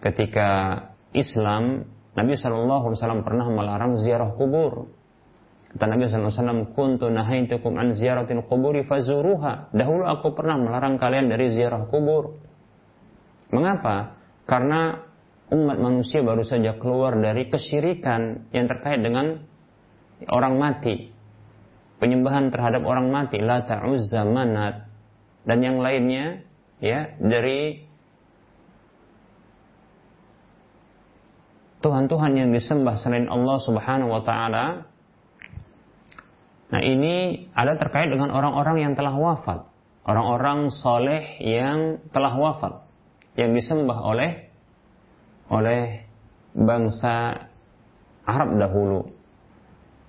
ketika 0.06 0.50
Islam 1.18 1.82
Nabi 2.20 2.36
Shallallahu 2.36 2.92
Alaihi 2.92 3.00
Wasallam 3.00 3.24
pernah 3.24 3.48
melarang 3.48 3.96
ziarah 4.04 4.36
kubur. 4.36 4.92
Kata 5.70 5.86
Nabi 5.86 6.10
SAW, 6.10 6.74
Kuntu 6.74 7.08
nahaitukum 7.14 7.78
an 7.78 7.94
ziyaratil 7.94 8.42
kuburi 8.50 8.84
fazuruha. 8.90 9.70
Dahulu 9.72 10.04
aku 10.10 10.34
pernah 10.34 10.58
melarang 10.58 10.98
kalian 10.98 11.30
dari 11.30 11.54
ziarah 11.54 11.86
kubur. 11.88 12.42
Mengapa? 13.54 14.18
Karena 14.50 14.98
umat 15.54 15.78
manusia 15.78 16.26
baru 16.26 16.42
saja 16.42 16.76
keluar 16.82 17.16
dari 17.22 17.48
kesyirikan 17.54 18.50
yang 18.50 18.66
terkait 18.66 19.00
dengan 19.00 19.46
orang 20.26 20.58
mati. 20.58 21.14
Penyembahan 22.02 22.50
terhadap 22.50 22.82
orang 22.84 23.14
mati. 23.14 23.38
La 23.38 23.62
ta'uzza 23.62 24.26
manat. 24.26 24.90
Dan 25.46 25.62
yang 25.62 25.78
lainnya, 25.80 26.42
ya, 26.82 27.14
dari 27.22 27.89
Tuhan-Tuhan 31.80 32.32
yang 32.36 32.50
disembah 32.52 33.00
selain 33.00 33.32
Allah 33.32 33.58
Subhanahu 33.64 34.12
wa 34.12 34.22
taala 34.24 34.90
Nah 36.70 36.82
ini 36.86 37.50
ada 37.58 37.74
terkait 37.82 38.14
dengan 38.14 38.30
orang-orang 38.30 38.78
yang 38.86 38.94
telah 38.94 39.14
wafat. 39.18 39.66
Orang-orang 40.06 40.70
soleh 40.70 41.42
yang 41.42 41.98
telah 42.14 42.34
wafat. 42.38 42.86
Yang 43.34 43.66
disembah 43.66 43.98
oleh 44.06 44.54
oleh 45.50 46.06
bangsa 46.54 47.46
Arab 48.26 48.54
dahulu. 48.62 49.10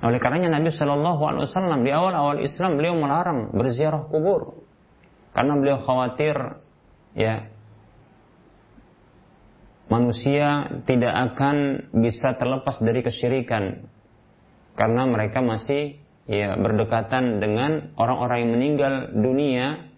Oleh 0.00 0.20
karenanya 0.20 0.61
Nabi 0.61 0.72
Wasallam 0.72 1.85
di 1.85 1.92
awal-awal 1.92 2.40
Islam 2.44 2.76
beliau 2.76 2.96
melarang 2.96 3.52
berziarah 3.52 4.09
kubur 4.09 4.64
karena 5.37 5.52
beliau 5.61 5.78
khawatir 5.85 6.37
ya 7.12 7.49
manusia 9.90 10.70
tidak 10.87 11.12
akan 11.35 11.90
bisa 11.98 12.38
terlepas 12.38 12.79
dari 12.79 13.03
kesyirikan 13.03 13.90
karena 14.79 15.03
mereka 15.05 15.42
masih 15.42 15.98
ya 16.31 16.55
berdekatan 16.55 17.42
dengan 17.42 17.92
orang-orang 17.98 18.46
yang 18.46 18.53
meninggal 18.55 18.94
dunia 19.12 19.90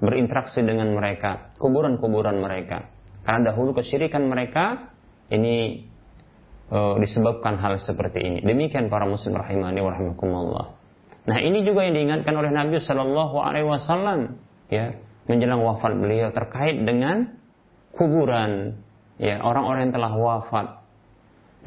berinteraksi 0.00 0.64
dengan 0.64 0.96
mereka, 0.96 1.52
kuburan-kuburan 1.60 2.40
mereka. 2.40 2.88
Karena 3.20 3.52
dahulu 3.52 3.76
kesyirikan 3.76 4.24
mereka 4.30 4.94
ini 5.28 5.84
uh, 6.72 6.96
disebabkan 6.96 7.60
hal 7.60 7.76
seperti 7.76 8.22
ini. 8.24 8.38
Demikian 8.40 8.88
para 8.88 9.04
muslim 9.04 9.36
rahimani 9.36 9.84
wa 9.84 9.90
rahimakumullah. 9.92 10.66
Nah, 11.28 11.38
ini 11.44 11.60
juga 11.68 11.84
yang 11.84 11.94
diingatkan 12.00 12.32
oleh 12.32 12.48
Nabi 12.48 12.80
Shallallahu 12.80 13.36
alaihi 13.44 13.68
wasallam 13.68 14.40
ya, 14.72 14.96
menjelang 15.28 15.60
wafat 15.60 15.92
beliau 16.00 16.32
terkait 16.32 16.80
dengan 16.80 17.36
kuburan 17.92 18.80
ya 19.20 19.36
orang-orang 19.44 19.92
yang 19.92 19.94
telah 20.00 20.12
wafat. 20.16 20.66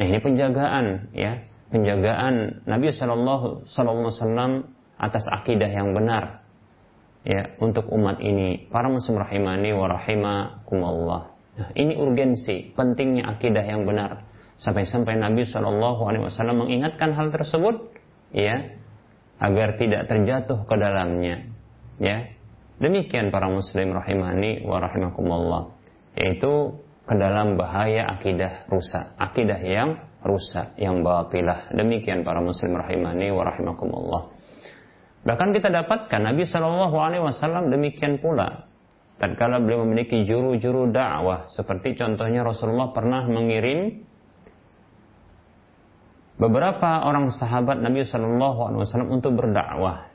Nah, 0.01 0.05
ini 0.09 0.19
penjagaan 0.19 1.13
ya. 1.13 1.45
Penjagaan 1.69 2.65
Nabi 2.69 2.93
Shallallahu 2.93 3.65
Alaihi 3.65 4.05
Wasallam 4.05 4.51
atas 4.97 5.25
akidah 5.25 5.69
yang 5.69 5.93
benar 5.97 6.45
ya 7.25 7.57
untuk 7.61 7.89
umat 7.93 8.21
ini. 8.21 8.69
Para 8.69 8.89
muslim 8.89 9.21
rahimani 9.21 9.73
wa 9.73 9.89
rahimakumullah. 9.89 11.21
Nah, 11.53 11.69
ini 11.77 11.97
urgensi 11.97 12.73
pentingnya 12.73 13.37
akidah 13.37 13.65
yang 13.65 13.85
benar. 13.85 14.25
Sampai-sampai 14.61 15.17
Nabi 15.17 15.49
Shallallahu 15.49 16.01
Alaihi 16.09 16.25
Wasallam 16.29 16.65
mengingatkan 16.65 17.13
hal 17.13 17.33
tersebut 17.33 17.89
ya 18.33 18.73
agar 19.41 19.77
tidak 19.77 20.09
terjatuh 20.09 20.65
ke 20.65 20.75
dalamnya 20.77 21.49
ya. 21.97 22.29
Demikian 22.81 23.29
para 23.29 23.49
muslim 23.49 23.93
rahimani 23.93 24.65
wa 24.65 24.81
rahimakumullah. 24.81 25.73
Yaitu 26.17 26.77
ke 27.03 27.13
dalam 27.19 27.59
bahaya 27.59 28.07
akidah 28.07 28.67
rusak 28.71 29.15
akidah 29.19 29.59
yang 29.59 29.99
rusak, 30.23 30.79
yang 30.79 31.03
batilah. 31.03 31.69
Demikian 31.75 32.23
para 32.23 32.39
muslim 32.39 32.79
rahimani 32.79 33.29
wa 33.29 33.43
rahimakumullah. 33.43 34.31
Bahkan 35.23 35.49
kita 35.55 35.71
dapatkan 35.71 36.19
Nabi 36.19 36.43
Shallallahu 36.47 36.95
Alaihi 36.99 37.23
Wasallam 37.23 37.71
demikian 37.71 38.19
pula. 38.19 38.67
Tatkala 39.19 39.61
beliau 39.61 39.87
memiliki 39.87 40.25
juru-juru 40.27 40.91
dakwah, 40.91 41.47
seperti 41.53 41.95
contohnya 41.95 42.43
Rasulullah 42.43 42.91
pernah 42.91 43.23
mengirim 43.29 44.03
beberapa 46.35 47.07
orang 47.07 47.31
sahabat 47.31 47.79
Nabi 47.79 48.03
Shallallahu 48.03 48.59
Alaihi 48.67 48.81
Wasallam 48.83 49.11
untuk 49.15 49.37
berdakwah. 49.37 50.11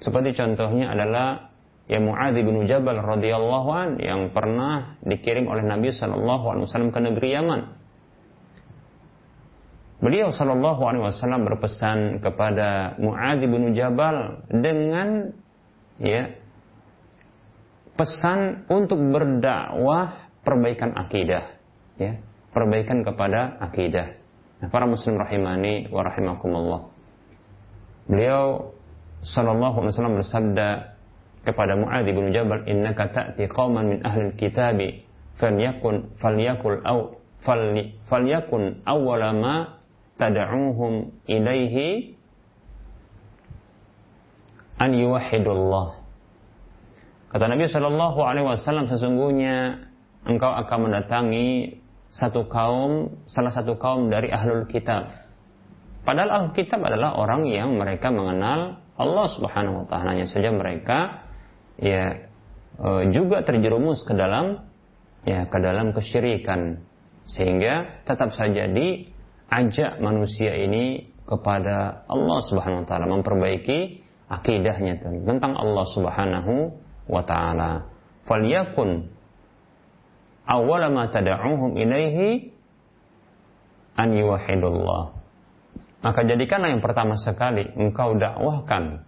Seperti 0.00 0.34
contohnya 0.34 0.96
adalah 0.96 1.49
ya 1.90 1.98
Muadz 1.98 2.38
bin 2.38 2.70
Jabal 2.70 3.02
radhiyallahu 3.02 3.70
an 3.74 3.88
yang 3.98 4.30
pernah 4.30 4.94
dikirim 5.02 5.50
oleh 5.50 5.66
Nabi 5.66 5.90
Shallallahu 5.90 6.44
Alaihi 6.46 6.64
Wasallam 6.70 6.94
ke 6.94 7.00
negeri 7.02 7.28
Yaman 7.34 7.60
Beliau 10.00 10.32
Shallallahu 10.32 10.80
Alaihi 10.80 11.04
Wasallam 11.04 11.44
berpesan 11.44 12.24
kepada 12.24 12.96
Muadz 12.96 13.44
bin 13.44 13.76
Jabal 13.76 14.48
dengan 14.48 15.36
ya 16.00 16.40
pesan 18.00 18.64
untuk 18.72 18.96
berdakwah 18.96 20.32
perbaikan 20.40 20.96
akidah, 20.96 21.52
ya, 22.00 22.16
perbaikan 22.56 23.04
kepada 23.04 23.60
akidah. 23.60 24.16
Nah, 24.64 24.72
para 24.72 24.88
muslim 24.88 25.20
rahimani 25.20 25.92
wa 25.92 26.00
rahimakumullah. 26.00 26.88
Beliau 28.08 28.72
sallallahu 29.20 29.84
alaihi 29.84 29.92
wasallam 29.92 30.16
bersabda 30.16 30.89
kepada 31.44 31.76
Muadz 31.76 32.08
bin 32.08 32.32
Jabal, 32.32 32.68
"Innaka 32.68 33.10
ta'ti 33.10 33.48
qauman 33.48 33.96
min 33.96 33.98
ahli 34.04 34.36
kitabi 34.36 35.04
falyakun 35.40 36.12
falyakul 36.20 36.84
aw 36.84 37.16
falyakun 38.08 38.84
awwala 38.84 39.32
ma 39.32 39.54
tad'uhum 40.20 41.24
ilaihi 41.24 42.16
an 44.76 44.90
yuwahhidullah." 44.92 46.00
Kata 47.30 47.46
Nabi 47.46 47.70
Shallallahu 47.70 48.18
Alaihi 48.26 48.46
Wasallam 48.46 48.90
sesungguhnya 48.90 49.86
engkau 50.26 50.50
akan 50.50 50.90
mendatangi 50.90 51.78
satu 52.10 52.50
kaum, 52.50 53.22
salah 53.30 53.54
satu 53.54 53.78
kaum 53.78 54.10
dari 54.10 54.34
ahlul 54.34 54.66
kitab. 54.66 55.14
Padahal 56.02 56.30
ahlul 56.42 56.54
kitab 56.58 56.82
adalah 56.82 57.14
orang 57.14 57.46
yang 57.46 57.78
mereka 57.78 58.10
mengenal 58.10 58.82
Allah 58.98 59.26
Subhanahu 59.30 59.86
Wa 59.86 59.94
Taala. 59.94 60.18
Saja 60.26 60.50
mereka 60.50 61.19
ya 61.80 62.28
e, 62.76 62.88
juga 63.10 63.42
terjerumus 63.42 64.04
ke 64.04 64.12
dalam 64.12 64.68
ya 65.24 65.48
ke 65.48 65.58
dalam 65.58 65.96
kesyirikan 65.96 66.84
sehingga 67.24 68.04
tetap 68.04 68.36
saja 68.36 68.68
diajak 68.68 69.98
manusia 69.98 70.54
ini 70.56 71.08
kepada 71.24 72.04
Allah 72.06 72.38
Subhanahu 72.46 72.84
wa 72.84 72.88
taala 72.88 73.06
memperbaiki 73.08 74.10
akidahnya 74.30 75.02
tentang 75.02 75.58
Allah 75.58 75.84
Subhanahu 75.90 76.54
wa 77.10 77.22
ta'ala. 77.26 77.90
Falyakun 78.30 79.10
awwala 80.46 80.86
ma 80.94 81.10
tad'uhum 81.10 81.74
ilaihi 81.74 82.54
an 83.98 84.14
yuwahidullah. 84.14 85.18
Maka 86.00 86.20
jadikanlah 86.24 86.72
yang 86.72 86.80
pertama 86.80 87.18
sekali 87.18 87.66
engkau 87.74 88.16
dakwahkan 88.16 89.04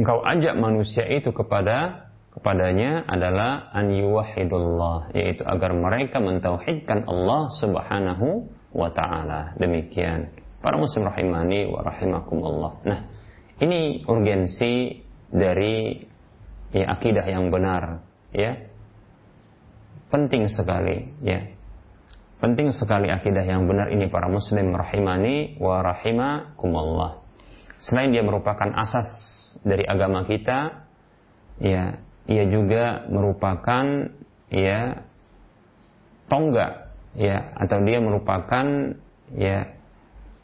engkau 0.00 0.24
ajak 0.24 0.56
manusia 0.56 1.04
itu 1.04 1.28
kepada 1.36 2.08
kepadanya 2.32 3.04
adalah 3.04 3.68
an 3.76 3.92
yuwahidullah 3.92 5.12
yaitu 5.12 5.44
agar 5.44 5.76
mereka 5.76 6.24
mentauhidkan 6.24 7.04
Allah 7.04 7.52
Subhanahu 7.60 8.48
wa 8.72 8.88
taala. 8.96 9.52
Demikian. 9.60 10.32
Para 10.64 10.80
muslim 10.80 11.08
rahimani 11.08 11.68
wa 11.68 11.80
rahimakumullah. 11.84 12.72
Nah, 12.84 13.00
ini 13.60 14.04
urgensi 14.08 15.04
dari 15.28 16.00
ya 16.74 16.86
akidah 16.96 17.26
yang 17.26 17.50
benar 17.50 18.02
ya 18.30 18.58
penting 20.10 20.46
sekali 20.50 21.06
ya 21.22 21.50
penting 22.42 22.70
sekali 22.74 23.10
akidah 23.10 23.42
yang 23.46 23.66
benar 23.66 23.90
ini 23.90 24.06
para 24.10 24.26
muslim 24.26 24.74
rahimani 24.74 25.58
wa 25.58 25.82
rahimakumullah 25.82 27.22
selain 27.78 28.14
dia 28.14 28.22
merupakan 28.22 28.70
asas 28.74 29.06
dari 29.66 29.84
agama 29.86 30.26
kita 30.26 30.86
ya 31.60 31.98
ia 32.30 32.44
juga 32.46 33.04
merupakan 33.10 33.84
ya 34.50 35.02
tonggak 36.30 36.94
ya 37.18 37.54
atau 37.58 37.78
dia 37.82 37.98
merupakan 37.98 38.66
ya 39.34 39.58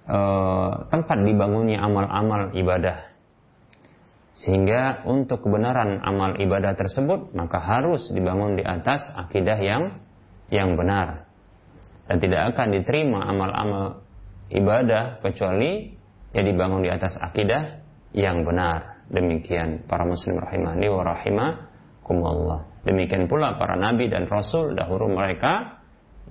eh, 0.07 0.73
tempat 0.91 1.19
dibangunnya 1.23 1.79
amal-amal 1.79 2.51
ibadah 2.59 3.17
sehingga 4.37 5.01
untuk 5.09 5.49
kebenaran 5.49 6.05
amal 6.05 6.37
ibadah 6.37 6.77
tersebut 6.77 7.33
maka 7.33 7.57
harus 7.57 8.05
dibangun 8.13 8.61
di 8.61 8.65
atas 8.69 9.01
akidah 9.17 9.57
yang 9.57 9.97
yang 10.53 10.77
benar. 10.77 11.25
Dan 12.07 12.23
tidak 12.23 12.55
akan 12.55 12.69
diterima 12.77 13.25
amal-amal 13.27 14.05
ibadah 14.53 15.19
kecuali 15.25 15.91
yang 16.37 16.45
dibangun 16.47 16.85
di 16.85 16.91
atas 16.93 17.17
akidah 17.19 17.81
yang 18.15 18.45
benar. 18.47 18.96
Demikian 19.07 19.87
para 19.87 20.03
muslim 20.03 20.43
rahimani 20.43 20.87
wa 20.91 21.03
rahimakumullah. 21.07 22.83
Demikian 22.83 23.31
pula 23.31 23.55
para 23.59 23.79
nabi 23.79 24.11
dan 24.11 24.27
rasul 24.27 24.75
dahulu 24.75 25.11
mereka 25.11 25.83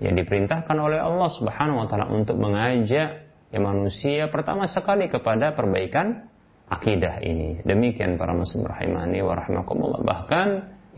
yang 0.04 0.20
diperintahkan 0.20 0.76
oleh 0.76 1.00
Allah 1.00 1.30
Subhanahu 1.32 1.84
wa 1.84 1.88
taala 1.88 2.12
untuk 2.12 2.36
mengajak 2.36 3.32
ya 3.52 3.60
manusia 3.64 4.28
pertama 4.28 4.68
sekali 4.68 5.08
kepada 5.08 5.56
perbaikan 5.56 6.28
akidah 6.68 7.24
ini. 7.24 7.64
Demikian 7.64 8.20
para 8.20 8.36
muslim 8.36 8.68
rahimani 8.68 9.24
wa 9.24 9.34
rahimakumullah. 9.40 10.02
Bahkan 10.04 10.48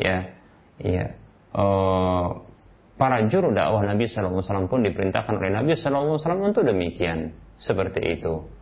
ya 0.01 0.33
ya 0.81 1.13
uh, 1.53 2.41
para 2.97 3.21
juru 3.29 3.53
dakwah 3.53 3.85
Nabi 3.85 4.09
wasallam 4.09 4.65
pun 4.65 4.81
diperintahkan 4.81 5.33
oleh 5.37 5.53
Nabi 5.53 5.77
wasallam 5.77 6.41
untuk 6.41 6.65
demikian. 6.65 7.37
Seperti 7.57 8.01
itu. 8.17 8.56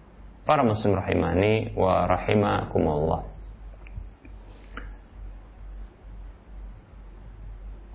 Para 0.46 0.62
muslim 0.62 0.94
rahimani 0.94 1.74
wa 1.74 2.06
rahimakumullah. 2.06 3.22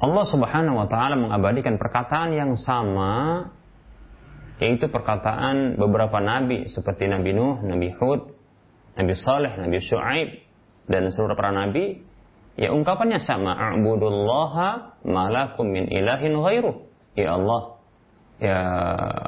Allah 0.01 0.25
Subhanahu 0.27 0.81
wa 0.81 0.89
taala 0.91 1.15
mengabadikan 1.15 1.79
perkataan 1.79 2.35
yang 2.35 2.59
sama 2.59 3.47
yaitu 4.59 4.91
perkataan 4.91 5.79
beberapa 5.79 6.21
nabi 6.21 6.69
seperti 6.69 7.09
Nabi 7.09 7.33
Nuh, 7.33 7.65
Nabi 7.65 7.97
Hud, 7.97 8.35
Nabi 8.99 9.15
Saleh, 9.17 9.57
Nabi 9.57 9.81
Shu'aib 9.81 10.29
dan 10.91 11.09
seluruh 11.09 11.39
para 11.39 11.55
nabi. 11.55 12.03
Ya 12.61 12.75
ungkapannya 12.75 13.25
sama. 13.25 13.57
A'budullaha 13.57 15.01
malakum 15.07 15.65
min 15.71 15.89
ilahin 15.89 16.37
ghairuh. 16.37 16.77
Ya 17.17 17.41
Allah 17.41 17.80
ya 18.41 18.61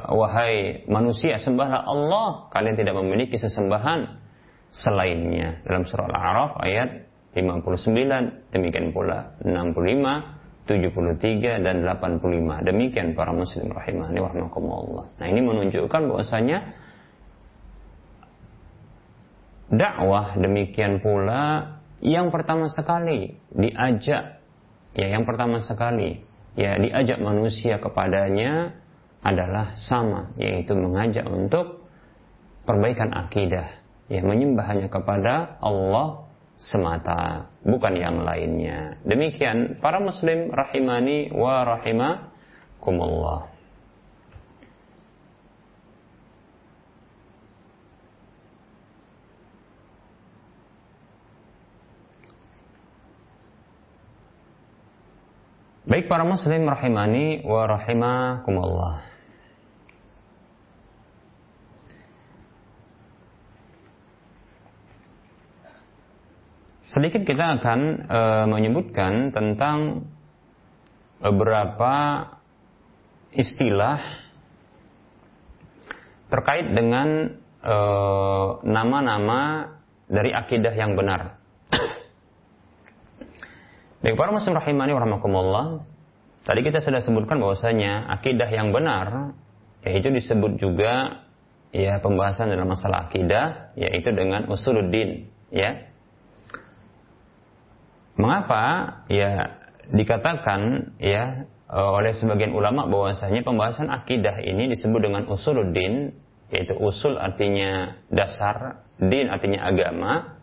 wahai 0.09 0.83
manusia 0.89 1.37
sembahlah 1.37 1.85
Allah. 1.85 2.49
Kalian 2.49 2.75
tidak 2.75 2.97
memiliki 2.97 3.37
sesembahan 3.37 4.19
selainnya. 4.73 5.61
Dalam 5.63 5.85
surah 5.85 6.09
Al-A'raf 6.09 6.51
ayat 6.59 6.89
59 7.37 8.53
demikian 8.53 8.93
pula 8.93 9.37
65 9.41 10.43
73 10.63 11.59
dan 11.59 11.83
85 11.83 12.63
demikian 12.63 13.17
para 13.19 13.35
muslim 13.35 13.67
rahimahni 13.67 14.19
wa 14.23 14.31
nah 15.19 15.27
ini 15.27 15.41
menunjukkan 15.43 16.01
bahwasanya 16.07 16.71
dakwah 19.67 20.39
demikian 20.39 21.03
pula 21.03 21.75
yang 21.99 22.31
pertama 22.31 22.71
sekali 22.71 23.35
diajak 23.51 24.39
ya 24.95 25.07
yang 25.11 25.27
pertama 25.27 25.59
sekali 25.59 26.23
ya 26.55 26.79
diajak 26.79 27.19
manusia 27.19 27.81
kepadanya 27.83 28.77
adalah 29.23 29.73
sama 29.79 30.35
yaitu 30.35 30.75
mengajak 30.75 31.23
untuk 31.25 31.87
perbaikan 32.67 33.15
akidah. 33.15 33.79
Ya 34.11 34.19
menyembah 34.19 34.67
hanya 34.67 34.91
kepada 34.91 35.57
Allah 35.63 36.27
semata 36.59 37.47
bukan 37.63 37.95
yang 37.95 38.21
lainnya. 38.21 38.99
Demikian 39.07 39.79
para 39.79 40.03
muslim 40.03 40.51
rahimani 40.51 41.31
wa 41.31 41.63
rahimakumullah. 41.63 43.53
Baik 55.83 56.09
para 56.09 56.25
muslim 56.25 56.63
rahimani 56.65 57.45
wa 57.45 57.69
rahimakumullah. 57.69 59.12
Sedikit 66.93 67.25
kita 67.25 67.57
akan 67.57 67.79
e, 68.05 68.19
menyebutkan 68.53 69.33
tentang 69.33 70.05
beberapa 71.17 71.93
istilah 73.33 73.97
terkait 76.29 76.69
dengan 76.69 77.33
e, 77.65 77.77
nama-nama 78.61 79.73
dari 80.05 80.37
akidah 80.37 80.69
yang 80.77 80.93
benar. 80.93 81.41
Baik 84.05 84.13
para 84.13 84.29
muslim 84.29 84.53
rahimani 84.53 84.93
warahmatullah. 84.93 85.81
Tadi 86.45 86.61
kita 86.61 86.77
sudah 86.77 87.01
sebutkan 87.01 87.41
bahwasanya 87.41 88.05
akidah 88.21 88.53
yang 88.53 88.69
benar 88.69 89.33
yaitu 89.81 90.13
disebut 90.13 90.61
juga 90.61 91.25
ya 91.73 91.97
pembahasan 92.05 92.53
dalam 92.53 92.69
masalah 92.69 93.09
akidah 93.09 93.73
yaitu 93.73 94.13
dengan 94.13 94.45
usuluddin 94.45 95.33
ya. 95.49 95.89
Mengapa? 98.19 98.63
Ya 99.09 99.59
dikatakan 99.91 100.93
ya 101.01 101.49
oleh 101.73 102.13
sebagian 102.13 102.53
ulama 102.53 102.85
bahwasanya 102.85 103.41
pembahasan 103.41 103.89
akidah 103.89 104.39
ini 104.45 104.71
disebut 104.71 105.01
dengan 105.01 105.25
usuluddin 105.27 106.13
yaitu 106.53 106.77
usul 106.77 107.17
artinya 107.17 107.97
dasar, 108.13 108.85
din 109.01 109.25
artinya 109.25 109.65
agama, 109.65 110.37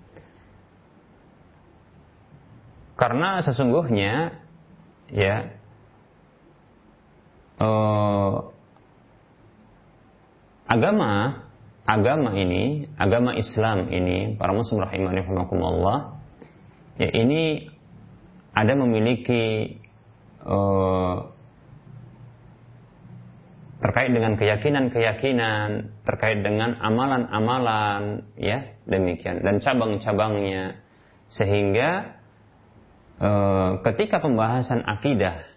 Karena 3.00 3.40
sesungguhnya 3.40 4.44
ya 5.08 5.56
uh, 7.56 8.52
agama 10.68 11.40
agama 11.88 12.36
ini, 12.36 12.92
agama 13.00 13.32
Islam 13.40 13.88
ini, 13.88 14.36
para 14.36 14.52
muslim 14.52 14.84
rahimani 14.84 15.24
rahimakumullah, 15.24 16.19
ya 17.00 17.08
ini 17.16 17.72
ada 18.52 18.76
memiliki 18.76 19.78
uh, 20.44 21.32
terkait 23.80 24.12
dengan 24.12 24.36
keyakinan-keyakinan, 24.36 25.96
terkait 26.04 26.44
dengan 26.44 26.76
amalan-amalan, 26.76 28.28
ya 28.36 28.76
demikian 28.84 29.40
dan 29.40 29.64
cabang-cabangnya, 29.64 30.76
sehingga 31.32 32.20
uh, 33.16 33.80
ketika 33.88 34.20
pembahasan 34.20 34.84
akidah 34.84 35.48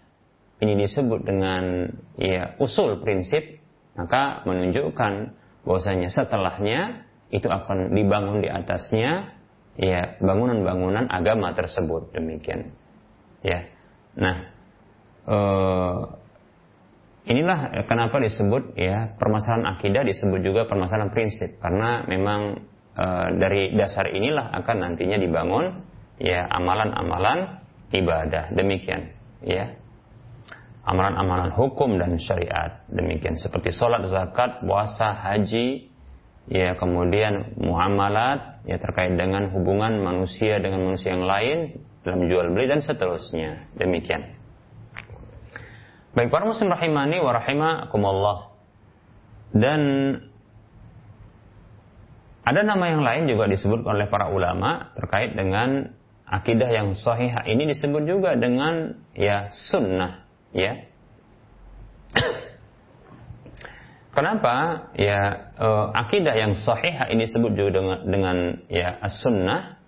ini 0.64 0.88
disebut 0.88 1.20
dengan 1.28 1.92
ya 2.16 2.56
usul 2.56 3.04
prinsip, 3.04 3.60
maka 3.92 4.40
menunjukkan 4.48 5.36
bahwasanya 5.68 6.08
setelahnya 6.08 7.04
itu 7.28 7.52
akan 7.52 7.92
dibangun 7.92 8.40
di 8.40 8.48
atasnya 8.48 9.36
ya 9.74 10.18
bangunan-bangunan 10.22 11.10
agama 11.10 11.54
tersebut 11.54 12.14
demikian. 12.14 12.74
Ya. 13.42 13.70
Nah 14.14 14.36
eh, 15.26 15.98
inilah 17.26 17.86
kenapa 17.90 18.22
disebut 18.22 18.78
ya 18.78 19.18
permasalahan 19.18 19.78
akidah 19.78 20.02
disebut 20.06 20.40
juga 20.42 20.70
permasalahan 20.70 21.10
prinsip. 21.10 21.58
Karena 21.58 22.06
memang 22.06 22.62
eh, 22.94 23.28
dari 23.38 23.74
dasar 23.74 24.10
inilah 24.10 24.54
akan 24.62 24.76
nantinya 24.78 25.18
dibangun 25.18 25.82
ya 26.22 26.46
amalan-amalan 26.46 27.62
ibadah. 27.90 28.54
Demikian 28.54 29.10
ya. 29.42 29.74
Amalan-amalan 30.84 31.56
hukum 31.56 31.96
dan 31.96 32.20
syariat. 32.20 32.84
Demikian 32.92 33.40
seperti 33.40 33.72
sholat 33.72 34.04
zakat 34.04 34.60
puasa 34.68 35.16
haji 35.16 35.93
ya 36.48 36.76
kemudian 36.76 37.56
muamalat 37.56 38.64
ya 38.68 38.76
terkait 38.76 39.16
dengan 39.16 39.48
hubungan 39.52 40.00
manusia 40.00 40.60
dengan 40.60 40.84
manusia 40.84 41.16
yang 41.16 41.24
lain 41.24 41.58
dalam 42.04 42.28
jual 42.28 42.52
beli 42.52 42.68
dan 42.68 42.84
seterusnya. 42.84 43.72
Demikian. 43.76 44.36
Baik 46.14 46.30
para 46.30 46.46
muslim 46.46 46.70
rahimani 46.70 47.18
wa 47.18 47.32
rahimakumullah. 47.34 48.38
Dan 49.54 49.80
ada 52.44 52.60
nama 52.60 52.84
yang 52.92 53.02
lain 53.02 53.24
juga 53.30 53.48
disebut 53.48 53.82
oleh 53.88 54.06
para 54.06 54.28
ulama 54.28 54.92
terkait 54.94 55.32
dengan 55.32 55.90
akidah 56.28 56.68
yang 56.68 56.92
sahih. 56.92 57.32
Ini 57.32 57.72
disebut 57.72 58.04
juga 58.04 58.36
dengan 58.36 59.00
ya 59.16 59.48
sunnah 59.50 60.24
ya 60.54 60.86
Kenapa? 64.14 64.88
Ya 64.94 65.50
uh, 65.58 65.90
akidah 65.90 66.38
yang 66.38 66.54
sahih 66.54 66.94
ini 67.10 67.26
disebut 67.26 67.58
juga 67.58 67.70
dengan, 67.82 67.98
dengan 68.06 68.36
ya 68.70 68.94
as-sunnah. 69.02 69.82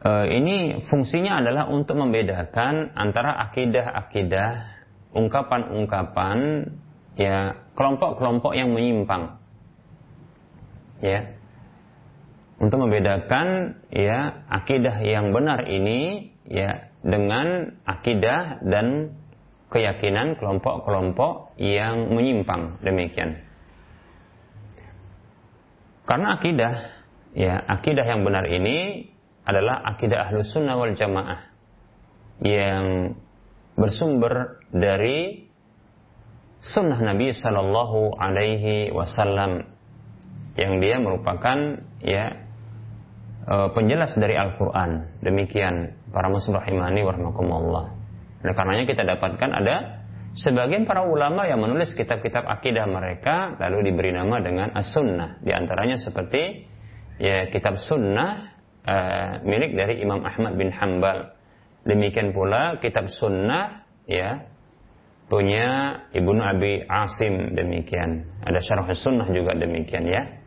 Uh, 0.00 0.26
ini 0.26 0.82
fungsinya 0.90 1.44
adalah 1.44 1.70
untuk 1.70 1.94
membedakan 1.94 2.96
antara 2.98 3.38
akidah-akidah 3.46 4.50
ungkapan-ungkapan 5.14 6.38
ya 7.14 7.54
kelompok-kelompok 7.78 8.52
yang 8.58 8.74
menyimpang. 8.74 9.38
Ya. 10.98 11.38
Untuk 12.60 12.82
membedakan 12.82 13.78
ya 13.88 14.44
akidah 14.50 15.00
yang 15.00 15.32
benar 15.32 15.64
ini 15.70 16.34
ya 16.44 16.90
dengan 17.00 17.78
akidah 17.88 18.60
dan 18.66 19.16
keyakinan 19.70 20.36
kelompok-kelompok 20.36 21.56
yang 21.56 22.10
menyimpang 22.10 22.82
demikian. 22.82 23.40
Karena 26.04 26.36
akidah, 26.36 26.74
ya 27.38 27.54
akidah 27.70 28.02
yang 28.02 28.26
benar 28.26 28.44
ini 28.50 29.06
adalah 29.46 29.86
akidah 29.94 30.26
ahlus 30.26 30.50
sunnah 30.50 30.74
wal 30.74 30.92
jamaah 30.92 31.54
yang 32.42 33.14
bersumber 33.78 34.58
dari 34.74 35.46
sunnah 36.60 36.98
Nabi 36.98 37.30
Sallallahu 37.30 38.18
Alaihi 38.18 38.90
Wasallam 38.90 39.70
yang 40.58 40.82
dia 40.82 40.98
merupakan 40.98 41.78
ya 42.02 42.50
Eh, 43.50 43.68
penjelas 43.74 44.14
dari 44.14 44.38
Al-Quran. 44.38 45.18
Demikian 45.26 45.96
para 46.14 46.30
muslim 46.30 46.60
rahimani 46.60 47.02
warahmatullah. 47.02 47.98
Oleh 48.40 48.54
karenanya 48.56 48.86
kita 48.88 49.04
dapatkan 49.04 49.50
ada 49.52 49.76
sebagian 50.36 50.88
para 50.88 51.04
ulama 51.04 51.44
yang 51.44 51.60
menulis 51.60 51.92
kitab-kitab 51.92 52.46
akidah 52.48 52.88
mereka 52.88 53.58
lalu 53.60 53.92
diberi 53.92 54.16
nama 54.16 54.40
dengan 54.40 54.72
As-Sunnah. 54.72 55.44
Di 55.44 55.52
antaranya 55.52 56.00
seperti 56.00 56.64
ya 57.20 57.52
kitab 57.52 57.76
Sunnah 57.84 58.56
uh, 58.84 59.32
milik 59.44 59.76
dari 59.76 60.00
Imam 60.00 60.24
Ahmad 60.24 60.56
bin 60.56 60.72
Hambal. 60.72 61.36
Demikian 61.84 62.32
pula 62.32 62.80
kitab 62.80 63.08
Sunnah 63.12 63.84
ya 64.08 64.48
punya 65.28 66.00
Ibnu 66.12 66.40
Abi 66.40 66.84
Asim 66.84 67.52
demikian. 67.52 68.24
Ada 68.44 68.60
Syarah 68.64 68.88
Sunnah 68.96 69.28
juga 69.28 69.52
demikian 69.56 70.08
ya 70.08 70.40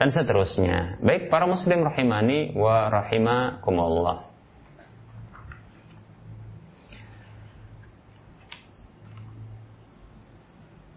dan 0.00 0.08
seterusnya. 0.08 0.96
Baik 1.04 1.28
para 1.28 1.44
muslim 1.44 1.84
rahimani 1.84 2.56
wa 2.56 2.88
rahimakumullah. 2.88 4.29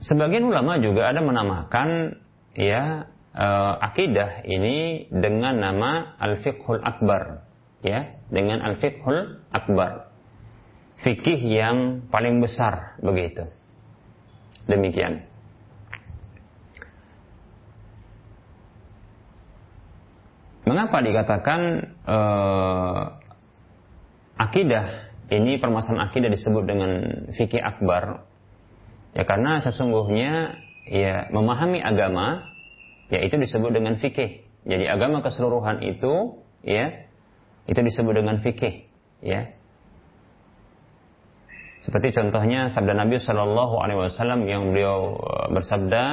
Sebagian 0.04 0.44
ulama 0.44 0.76
juga 0.84 1.08
ada 1.08 1.24
menamakan 1.24 2.20
ya 2.60 3.08
uh, 3.32 3.74
akidah 3.80 4.44
ini 4.44 5.08
dengan 5.08 5.64
nama 5.64 6.20
al-fiqhul 6.20 6.84
akbar 6.84 7.48
ya 7.80 8.20
dengan 8.28 8.60
al-fiqhul 8.68 9.48
akbar. 9.56 10.12
Fikih 11.04 11.40
yang 11.40 12.08
paling 12.12 12.44
besar 12.44 13.00
begitu. 13.00 13.48
Demikian. 14.68 15.28
Mengapa 20.64 21.04
dikatakan 21.04 21.62
uh, 22.08 23.20
akidah 24.40 25.12
ini 25.28 25.60
permasalahan 25.60 26.08
akidah 26.08 26.32
disebut 26.32 26.64
dengan 26.64 26.92
fikih 27.36 27.60
akbar? 27.60 28.33
Ya 29.14 29.24
karena 29.30 29.62
sesungguhnya 29.62 30.58
ya 30.90 31.30
memahami 31.30 31.80
agama 31.80 32.50
ya 33.14 33.22
itu 33.22 33.38
disebut 33.38 33.72
dengan 33.74 34.02
fikih. 34.02 34.42
Jadi 34.66 34.86
agama 34.90 35.22
keseluruhan 35.22 35.86
itu 35.86 36.42
ya 36.66 37.06
itu 37.70 37.80
disebut 37.80 38.14
dengan 38.18 38.42
fikih 38.42 38.90
ya. 39.22 39.54
Seperti 41.84 42.16
contohnya 42.16 42.72
sabda 42.72 42.96
Nabi 42.96 43.20
Shallallahu 43.20 43.76
Alaihi 43.84 44.00
Wasallam 44.08 44.48
yang 44.48 44.72
beliau 44.72 45.20
eh, 45.20 45.48
bersabda, 45.52 46.04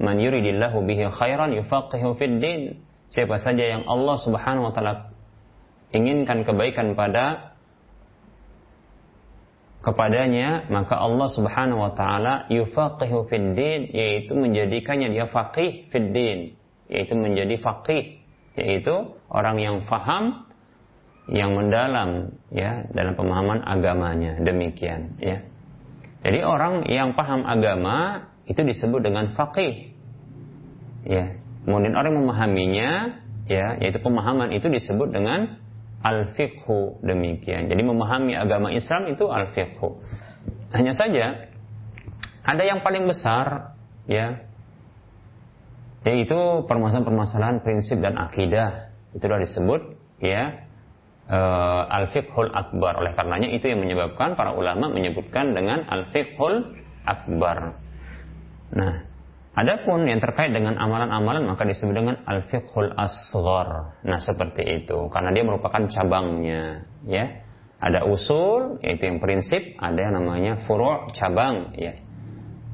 "Man 0.00 0.16
yuridillahu 0.16 0.80
bihi 0.80 1.12
khairan 1.12 1.52
yufaqihu 1.54 2.16
fid 2.16 2.40
din." 2.40 2.84
siapa 3.14 3.38
saja 3.38 3.62
yang 3.62 3.82
Allah 3.86 4.18
Subhanahu 4.18 4.68
wa 4.68 4.72
taala 4.74 5.14
inginkan 5.94 6.42
kebaikan 6.42 6.98
pada 6.98 7.53
kepadanya 9.84 10.66
maka 10.72 10.96
Allah 10.96 11.28
Subhanahu 11.28 11.84
wa 11.84 11.92
taala 11.92 12.48
yufaqihu 12.48 13.28
fid 13.28 13.52
din 13.52 13.92
yaitu 13.92 14.32
menjadikannya 14.32 15.12
dia 15.12 15.28
faqih 15.28 15.92
fid 15.92 16.16
din 16.16 16.56
yaitu 16.88 17.12
menjadi 17.12 17.60
faqih 17.60 18.24
yaitu 18.56 19.14
orang 19.28 19.60
yang 19.60 19.76
faham 19.84 20.48
yang 21.28 21.56
mendalam 21.56 22.36
ya 22.52 22.84
dalam 22.92 23.16
pemahaman 23.16 23.64
agamanya. 23.64 24.36
Demikian 24.44 25.16
ya. 25.20 25.40
Jadi 26.24 26.40
orang 26.40 26.88
yang 26.88 27.12
paham 27.16 27.44
agama 27.44 28.28
itu 28.48 28.60
disebut 28.60 29.00
dengan 29.04 29.32
faqih 29.36 29.92
ya. 31.04 31.40
Kemudian 31.64 31.96
orang 31.96 32.12
memahaminya, 32.20 32.90
ya, 33.48 33.80
yaitu 33.80 33.96
pemahaman 34.04 34.52
itu 34.52 34.68
disebut 34.68 35.16
dengan 35.16 35.63
al-fiqhu 36.04 37.00
demikian. 37.00 37.72
Jadi 37.72 37.80
memahami 37.80 38.36
agama 38.36 38.68
Islam 38.70 39.08
itu 39.08 39.24
al-fiqhu. 39.32 40.04
Hanya 40.76 40.92
saja 40.92 41.48
ada 42.44 42.62
yang 42.62 42.84
paling 42.84 43.08
besar, 43.08 43.72
ya, 44.04 44.44
yaitu 46.04 46.36
permasalahan-permasalahan 46.68 47.64
prinsip 47.64 48.04
dan 48.04 48.20
akidah. 48.20 48.92
Itulah 49.16 49.40
disebut, 49.40 49.96
ya, 50.20 50.68
uh, 51.32 51.88
al-fiqhul 51.88 52.52
akbar. 52.52 53.00
Oleh 53.00 53.16
karenanya 53.16 53.48
itu 53.48 53.72
yang 53.72 53.80
menyebabkan 53.80 54.36
para 54.36 54.52
ulama 54.52 54.92
menyebutkan 54.92 55.56
dengan 55.56 55.88
al-fiqhul 55.88 56.76
akbar. 57.08 57.80
Nah, 58.76 59.08
Adapun 59.54 60.10
yang 60.10 60.18
terkait 60.18 60.50
dengan 60.50 60.74
amalan-amalan 60.74 61.46
maka 61.46 61.62
disebut 61.62 61.94
dengan 61.94 62.16
al-fiqhul 62.26 62.90
asghar. 62.98 64.02
Nah, 64.02 64.18
seperti 64.18 64.82
itu 64.82 65.06
karena 65.14 65.30
dia 65.30 65.46
merupakan 65.46 65.78
cabangnya, 65.86 66.90
ya. 67.06 67.46
Ada 67.78 68.02
usul 68.10 68.82
yaitu 68.82 69.06
yang 69.06 69.22
prinsip, 69.22 69.62
ada 69.78 69.94
yang 69.94 70.18
namanya 70.18 70.66
furu' 70.66 71.06
cabang, 71.14 71.70
ya. 71.78 71.94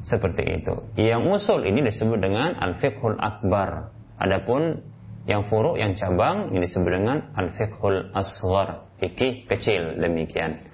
Seperti 0.09 0.41
itu. 0.41 0.75
Yang 0.97 1.45
usul 1.45 1.69
ini 1.69 1.85
disebut 1.85 2.17
dengan 2.17 2.57
al-fiqhul 2.57 3.21
akbar. 3.21 3.93
Adapun 4.17 4.81
yang 5.29 5.53
furu' 5.53 5.77
yang 5.77 6.01
cabang 6.01 6.49
ini 6.49 6.65
disebut 6.65 6.89
dengan 6.97 7.29
al-fiqhul 7.37 8.17
asghar, 8.17 8.89
fikih 9.05 9.45
kecil 9.45 10.01
demikian. 10.01 10.65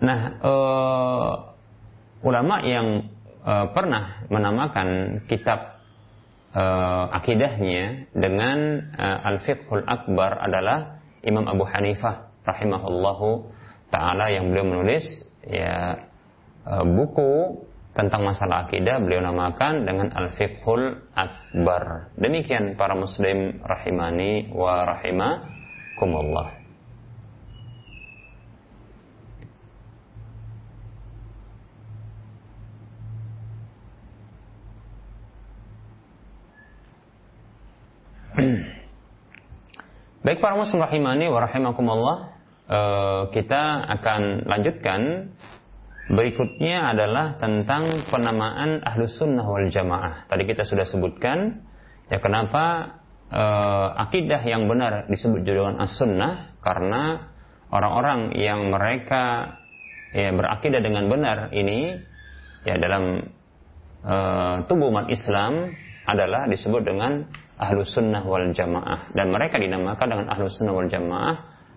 Nah, 0.00 0.40
uh, 0.40 1.32
ulama 2.24 2.64
yang 2.64 3.11
uh, 3.42 3.66
pernah 3.74 4.26
menamakan 4.30 5.20
kitab 5.26 5.82
uh, 6.54 7.10
akidahnya 7.12 8.10
dengan 8.14 8.90
uh, 8.96 9.28
Al-Fiqhul 9.34 9.84
Akbar 9.86 10.38
adalah 10.40 11.02
Imam 11.22 11.46
Abu 11.46 11.66
Hanifah 11.66 12.32
rahimahullahu 12.42 13.46
taala 13.92 14.32
yang 14.32 14.50
beliau 14.50 14.66
menulis 14.66 15.04
ya 15.46 16.08
uh, 16.66 16.84
buku 16.86 17.62
tentang 17.92 18.24
masalah 18.24 18.66
akidah 18.66 19.04
beliau 19.04 19.20
namakan 19.20 19.84
dengan 19.84 20.08
Al-Fiqhul 20.16 21.12
Akbar. 21.12 22.14
Demikian 22.16 22.80
para 22.80 22.96
muslim 22.96 23.60
rahimani 23.60 24.48
wa 24.48 24.88
rahimakumullah. 24.88 26.61
Baik 40.22 40.38
para 40.38 40.54
muslim 40.54 40.78
rahimani 40.78 41.26
wa 41.26 41.42
rahimakumullah, 41.42 42.18
uh, 42.70 43.22
kita 43.34 43.90
akan 43.90 44.46
lanjutkan. 44.46 45.34
Berikutnya 46.14 46.94
adalah 46.94 47.42
tentang 47.42 48.06
penamaan 48.06 48.86
ahlus 48.86 49.18
sunnah 49.18 49.42
wal 49.42 49.66
jamaah. 49.66 50.30
Tadi 50.30 50.46
kita 50.46 50.62
sudah 50.62 50.86
sebutkan 50.86 51.66
ya 52.06 52.22
kenapa 52.22 52.98
uh, 53.34 53.98
akidah 53.98 54.38
yang 54.46 54.70
benar 54.70 55.10
disebut 55.10 55.42
dengan 55.42 55.82
as-sunnah? 55.82 56.54
Karena 56.62 57.26
orang-orang 57.74 58.38
yang 58.38 58.70
mereka 58.70 59.58
ya 60.14 60.30
berakidah 60.30 60.86
dengan 60.86 61.10
benar 61.10 61.50
ini 61.50 61.98
ya 62.62 62.78
dalam 62.78 63.26
uh, 64.06 64.70
tubuh 64.70 64.86
umat 64.86 65.10
Islam 65.10 65.74
adalah 66.06 66.46
disebut 66.46 66.86
dengan 66.86 67.26
ahlus 67.62 67.94
sunnah 67.94 68.26
wal 68.26 68.50
jamaah. 68.50 69.14
Dan 69.14 69.30
mereka 69.30 69.62
dinamakan 69.62 70.06
dengan 70.10 70.26
ahlus 70.34 70.58
sunnah 70.58 70.74
wal 70.74 70.90
jamaah 70.90 71.36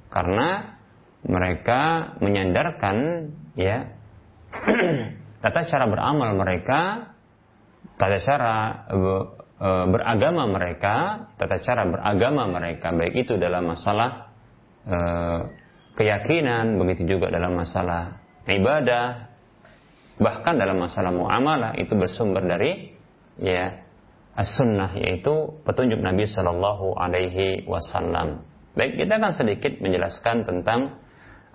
karena 0.10 0.78
mereka 1.26 2.14
menyandarkan 2.22 3.30
ya 3.58 3.94
tata 5.46 5.62
cara 5.70 5.86
beramal 5.86 6.34
mereka 6.38 7.14
tata 7.98 8.18
cara 8.22 8.56
e, 8.90 8.98
beragama 9.94 10.50
mereka 10.50 11.30
tata 11.38 11.62
cara 11.62 11.86
beragama 11.86 12.50
mereka. 12.50 12.90
Baik 12.90 13.30
itu 13.30 13.38
dalam 13.38 13.70
masalah 13.70 14.34
e, 14.86 14.98
keyakinan 15.96 16.82
begitu 16.82 17.18
juga 17.18 17.30
dalam 17.30 17.54
masalah 17.54 18.26
ibadah 18.50 19.32
bahkan 20.16 20.56
dalam 20.56 20.80
masalah 20.80 21.12
muamalah 21.12 21.76
itu 21.76 21.92
bersumber 21.92 22.44
dari 22.48 22.96
ya 23.36 23.85
as-sunnah 24.36 24.92
yaitu 25.00 25.56
petunjuk 25.64 26.00
Nabi 26.04 26.28
Shallallahu 26.28 27.00
Alaihi 27.00 27.64
Wasallam. 27.66 28.44
Baik, 28.76 29.00
kita 29.00 29.16
akan 29.16 29.32
sedikit 29.32 29.80
menjelaskan 29.80 30.44
tentang 30.44 31.00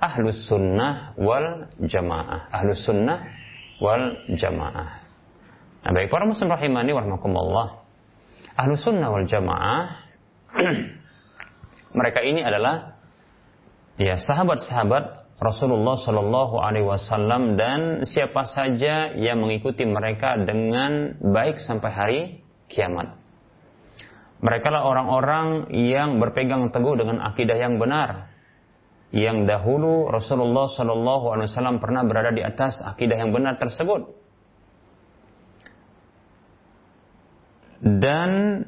ahlus 0.01 0.49
sunnah 0.49 1.13
wal 1.21 1.69
jamaah. 1.85 2.49
Ahlus 2.49 2.81
sunnah 2.89 3.29
wal 3.85 4.17
jamaah. 4.33 5.05
Nah, 5.81 5.93
baik 5.93 6.09
para 6.09 6.25
muslim 6.25 6.49
rahimani 6.49 6.97
warahmatullah. 6.97 7.85
Ahlus 8.57 8.81
sunnah 8.81 9.13
wal 9.13 9.29
jamaah 9.29 10.09
mereka 11.99 12.21
ini 12.25 12.41
adalah 12.41 12.97
ya 14.01 14.17
sahabat-sahabat 14.17 15.21
Rasulullah 15.41 15.97
Shallallahu 15.97 16.61
Alaihi 16.61 16.85
Wasallam 16.85 17.57
dan 17.57 18.05
siapa 18.05 18.45
saja 18.45 19.17
yang 19.17 19.41
mengikuti 19.41 19.89
mereka 19.89 20.37
dengan 20.37 21.17
baik 21.17 21.65
sampai 21.65 21.91
hari 21.93 22.21
kiamat. 22.71 23.19
Mereka 24.41 24.73
lah 24.73 24.89
orang-orang 24.89 25.69
yang 25.75 26.17
berpegang 26.17 26.73
teguh 26.73 26.97
dengan 26.97 27.21
akidah 27.21 27.59
yang 27.61 27.77
benar. 27.77 28.33
Yang 29.11 29.51
dahulu 29.51 30.09
Rasulullah 30.09 30.71
Shallallahu 30.71 31.35
Alaihi 31.35 31.51
Wasallam 31.51 31.83
pernah 31.83 32.07
berada 32.07 32.31
di 32.31 32.41
atas 32.41 32.79
akidah 32.81 33.21
yang 33.21 33.35
benar 33.35 33.59
tersebut. 33.59 34.17
Dan 37.83 38.65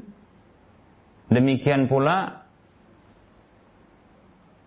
demikian 1.31 1.87
pula 1.87 2.45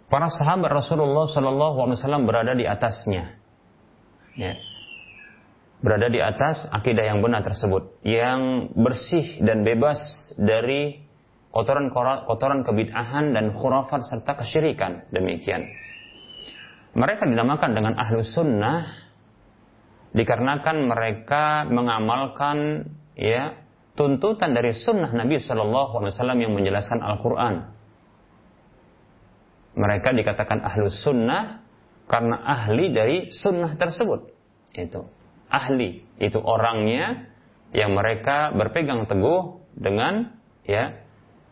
para 0.10 0.32
sahabat 0.32 0.72
Rasulullah 0.74 1.30
Shallallahu 1.30 1.78
Alaihi 1.86 1.98
Wasallam 2.02 2.24
berada 2.26 2.56
di 2.58 2.66
atasnya. 2.66 3.36
Ya 4.40 4.58
berada 5.86 6.10
di 6.10 6.18
atas 6.18 6.66
akidah 6.74 7.06
yang 7.06 7.22
benar 7.22 7.46
tersebut 7.46 8.02
yang 8.02 8.74
bersih 8.74 9.38
dan 9.46 9.62
bebas 9.62 10.02
dari 10.34 11.06
kotoran 11.54 11.94
kotoran 12.26 12.66
kebid'ahan 12.66 13.38
dan 13.38 13.54
khurafat 13.54 14.02
serta 14.10 14.34
kesyirikan. 14.34 15.06
Demikian. 15.14 15.62
Mereka 16.98 17.30
dinamakan 17.30 17.72
dengan 17.78 17.94
ahlu 18.02 18.26
sunnah 18.26 18.98
dikarenakan 20.18 20.90
mereka 20.90 21.70
mengamalkan 21.70 22.90
ya 23.14 23.62
tuntutan 23.94 24.58
dari 24.58 24.74
sunnah 24.74 25.14
Nabi 25.14 25.38
Wasallam 25.38 26.40
yang 26.42 26.58
menjelaskan 26.58 26.98
Al-Quran. 26.98 27.78
Mereka 29.78 30.18
dikatakan 30.18 30.66
ahlu 30.66 30.90
sunnah 30.90 31.62
karena 32.10 32.42
ahli 32.42 32.90
dari 32.90 33.30
sunnah 33.30 33.78
tersebut. 33.78 34.34
Itu 34.74 35.15
ahli, 35.56 36.04
itu 36.20 36.36
orangnya 36.44 37.32
yang 37.72 37.96
mereka 37.96 38.52
berpegang 38.52 39.08
teguh 39.08 39.64
dengan 39.76 40.36
ya 40.68 41.00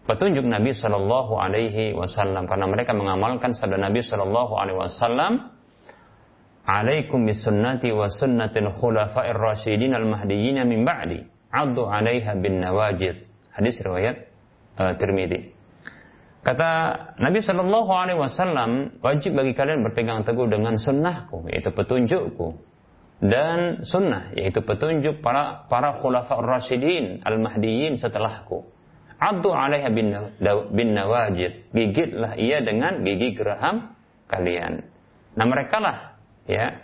petunjuk 0.04 0.43
Nabi 0.43 0.76
Shallallahu 0.76 1.39
Alaihi 1.39 1.95
Wasallam. 1.95 2.47
Karena 2.51 2.68
mereka 2.68 2.91
mengamalkan 2.91 3.56
sabda 3.56 3.80
Nabi 3.80 4.04
Shallallahu 4.04 4.54
Alaihi 4.60 4.80
Wasallam 4.80 5.54
Alaikum 6.64 7.28
bisunnati 7.28 7.91
wa 7.91 8.08
sunnatil 8.08 8.72
khulafa'ir 8.80 9.36
rasyidin 9.36 9.91
al 9.91 10.08
mahdiyyin 10.08 10.64
min 10.64 10.88
ba'di. 10.88 11.28
Addu 11.51 11.84
'alaiha 11.84 12.39
bin 12.39 12.64
nawajid. 12.64 13.28
Hadis 13.51 13.84
riwayat 13.84 14.32
uh, 14.80 14.95
Tirmidzi. 14.95 15.51
Kata 16.43 16.72
Nabi 17.20 17.43
Shallallahu 17.43 17.91
Alaihi 17.91 18.20
Wasallam, 18.20 18.99
wajib 19.04 19.36
bagi 19.36 19.56
kalian 19.56 19.84
berpegang 19.84 20.24
teguh 20.24 20.47
dengan 20.47 20.76
sunnahku, 20.80 21.47
yaitu 21.51 21.72
petunjukku, 21.72 22.60
dan 23.24 23.88
sunnah 23.88 24.36
yaitu 24.36 24.59
petunjuk 24.59 25.24
para 25.24 25.63
para 25.71 26.03
khulafa 26.03 26.43
rasyidin 26.43 27.24
al-mahdiyyin 27.24 27.95
setelahku. 27.95 28.67
Addu 29.15 29.55
'alaiha 29.55 29.88
bin, 29.95 30.11
bin 30.76 30.88
nawajid. 30.91 31.71
Gigitlah 31.71 32.36
ia 32.36 32.59
dengan 32.59 32.99
gigi 33.07 33.32
geraham 33.39 33.95
kalian. 34.28 34.84
Nah, 35.39 35.45
mereka 35.47 35.80
lah 35.80 35.97
ya. 36.43 36.84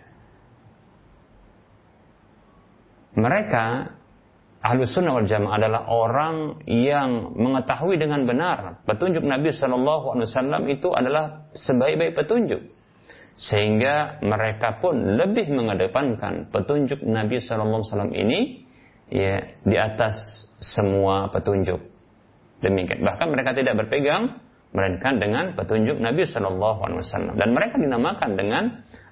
Mereka 3.19 3.63
ahlu 4.63 4.87
sunnah 4.87 5.19
wal 5.19 5.27
jamaah 5.27 5.59
adalah 5.59 5.81
orang 5.91 6.63
yang 6.63 7.35
mengetahui 7.35 7.99
dengan 7.99 8.23
benar 8.23 8.79
petunjuk 8.87 9.27
Nabi 9.27 9.51
Shallallahu 9.51 10.15
Alaihi 10.15 10.27
Wasallam 10.31 10.63
itu 10.71 10.87
adalah 10.95 11.51
sebaik-baik 11.51 12.15
petunjuk 12.15 12.78
sehingga 13.39 14.19
mereka 14.19 14.83
pun 14.83 15.15
lebih 15.15 15.47
mengedepankan 15.47 16.51
petunjuk 16.51 16.99
Nabi 17.07 17.39
Shallallahu 17.39 17.87
Alaihi 17.87 17.91
Wasallam 17.95 18.13
ini 18.13 18.39
ya 19.07 19.55
di 19.63 19.79
atas 19.79 20.15
semua 20.59 21.31
petunjuk. 21.31 21.79
Demikian. 22.59 22.99
Bahkan 22.99 23.27
mereka 23.31 23.55
tidak 23.55 23.79
berpegang 23.79 24.43
melainkan 24.75 25.23
dengan 25.23 25.55
petunjuk 25.55 26.03
Nabi 26.03 26.27
Shallallahu 26.27 26.79
Alaihi 26.83 26.99
Wasallam. 26.99 27.35
Dan 27.39 27.55
mereka 27.55 27.79
dinamakan 27.79 28.31
dengan 28.35 28.63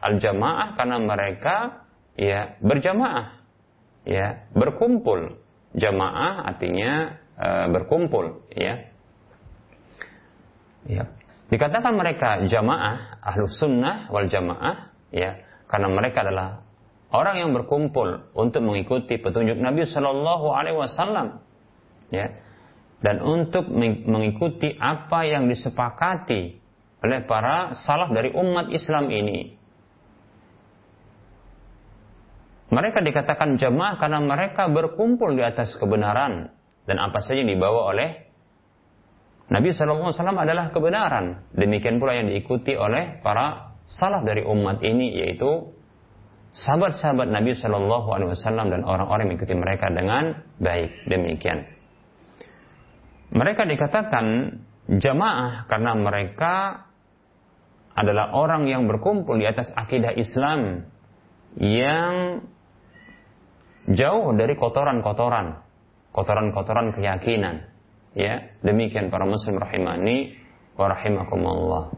al 0.04 0.20
jamaah 0.20 0.76
karena 0.76 0.98
mereka 1.00 1.88
ya 2.20 2.60
berjamaah 2.60 3.40
ya 4.04 4.44
berkumpul. 4.52 5.40
Jamaah 5.72 6.52
artinya 6.52 7.16
uh, 7.40 7.68
berkumpul 7.72 8.44
ya. 8.52 8.92
Ya 10.84 11.08
Dikatakan 11.48 11.96
mereka 11.96 12.44
jamaah, 12.44 13.24
ahlu 13.24 13.48
sunnah 13.48 14.12
wal 14.12 14.28
jamaah, 14.28 14.92
ya, 15.16 15.40
karena 15.72 15.88
mereka 15.88 16.28
adalah 16.28 16.68
orang 17.16 17.40
yang 17.40 17.52
berkumpul 17.56 18.36
untuk 18.36 18.68
mengikuti 18.68 19.16
petunjuk 19.16 19.56
Nabi 19.56 19.88
Shallallahu 19.88 20.48
Alaihi 20.52 20.76
Wasallam, 20.76 21.40
ya, 22.12 22.36
dan 23.00 23.24
untuk 23.24 23.72
mengikuti 23.72 24.76
apa 24.76 25.24
yang 25.24 25.48
disepakati 25.48 26.60
oleh 27.00 27.20
para 27.24 27.78
salaf 27.78 28.12
dari 28.12 28.36
umat 28.36 28.68
Islam 28.74 29.08
ini. 29.08 29.56
Mereka 32.68 33.00
dikatakan 33.00 33.56
jamaah 33.56 33.96
karena 33.96 34.20
mereka 34.20 34.68
berkumpul 34.68 35.40
di 35.40 35.44
atas 35.48 35.80
kebenaran 35.80 36.52
dan 36.84 36.98
apa 37.00 37.24
saja 37.24 37.40
yang 37.40 37.56
dibawa 37.56 37.96
oleh 37.96 38.27
Nabi 39.48 39.72
SAW 39.72 40.12
adalah 40.12 40.76
kebenaran. 40.76 41.48
Demikian 41.56 42.04
pula 42.04 42.20
yang 42.20 42.28
diikuti 42.28 42.76
oleh 42.76 43.24
para 43.24 43.80
salaf 43.88 44.28
dari 44.28 44.44
umat 44.44 44.84
ini 44.84 45.16
yaitu 45.16 45.72
sahabat-sahabat 46.52 47.32
Nabi 47.32 47.56
Shallallahu 47.56 48.08
Alaihi 48.12 48.36
Wasallam 48.36 48.68
dan 48.74 48.82
orang-orang 48.84 49.30
yang 49.30 49.40
mengikuti 49.40 49.56
mereka 49.56 49.88
dengan 49.88 50.44
baik 50.60 51.08
demikian. 51.08 51.64
Mereka 53.32 53.64
dikatakan 53.68 54.26
jamaah 54.92 55.68
karena 55.72 55.92
mereka 55.96 56.54
adalah 57.98 58.36
orang 58.36 58.68
yang 58.68 58.86
berkumpul 58.86 59.40
di 59.40 59.48
atas 59.48 59.72
akidah 59.74 60.12
Islam 60.16 60.86
yang 61.58 62.46
jauh 63.88 64.36
dari 64.36 64.54
kotoran-kotoran, 64.60 65.64
kotoran-kotoran 66.12 66.94
keyakinan. 66.94 67.77
Ya, 68.18 68.50
demikian 68.66 69.14
para 69.14 69.30
muslim 69.30 69.62
rahimani 69.62 70.34
wa 70.74 70.90
rahimakumullah. 70.90 71.94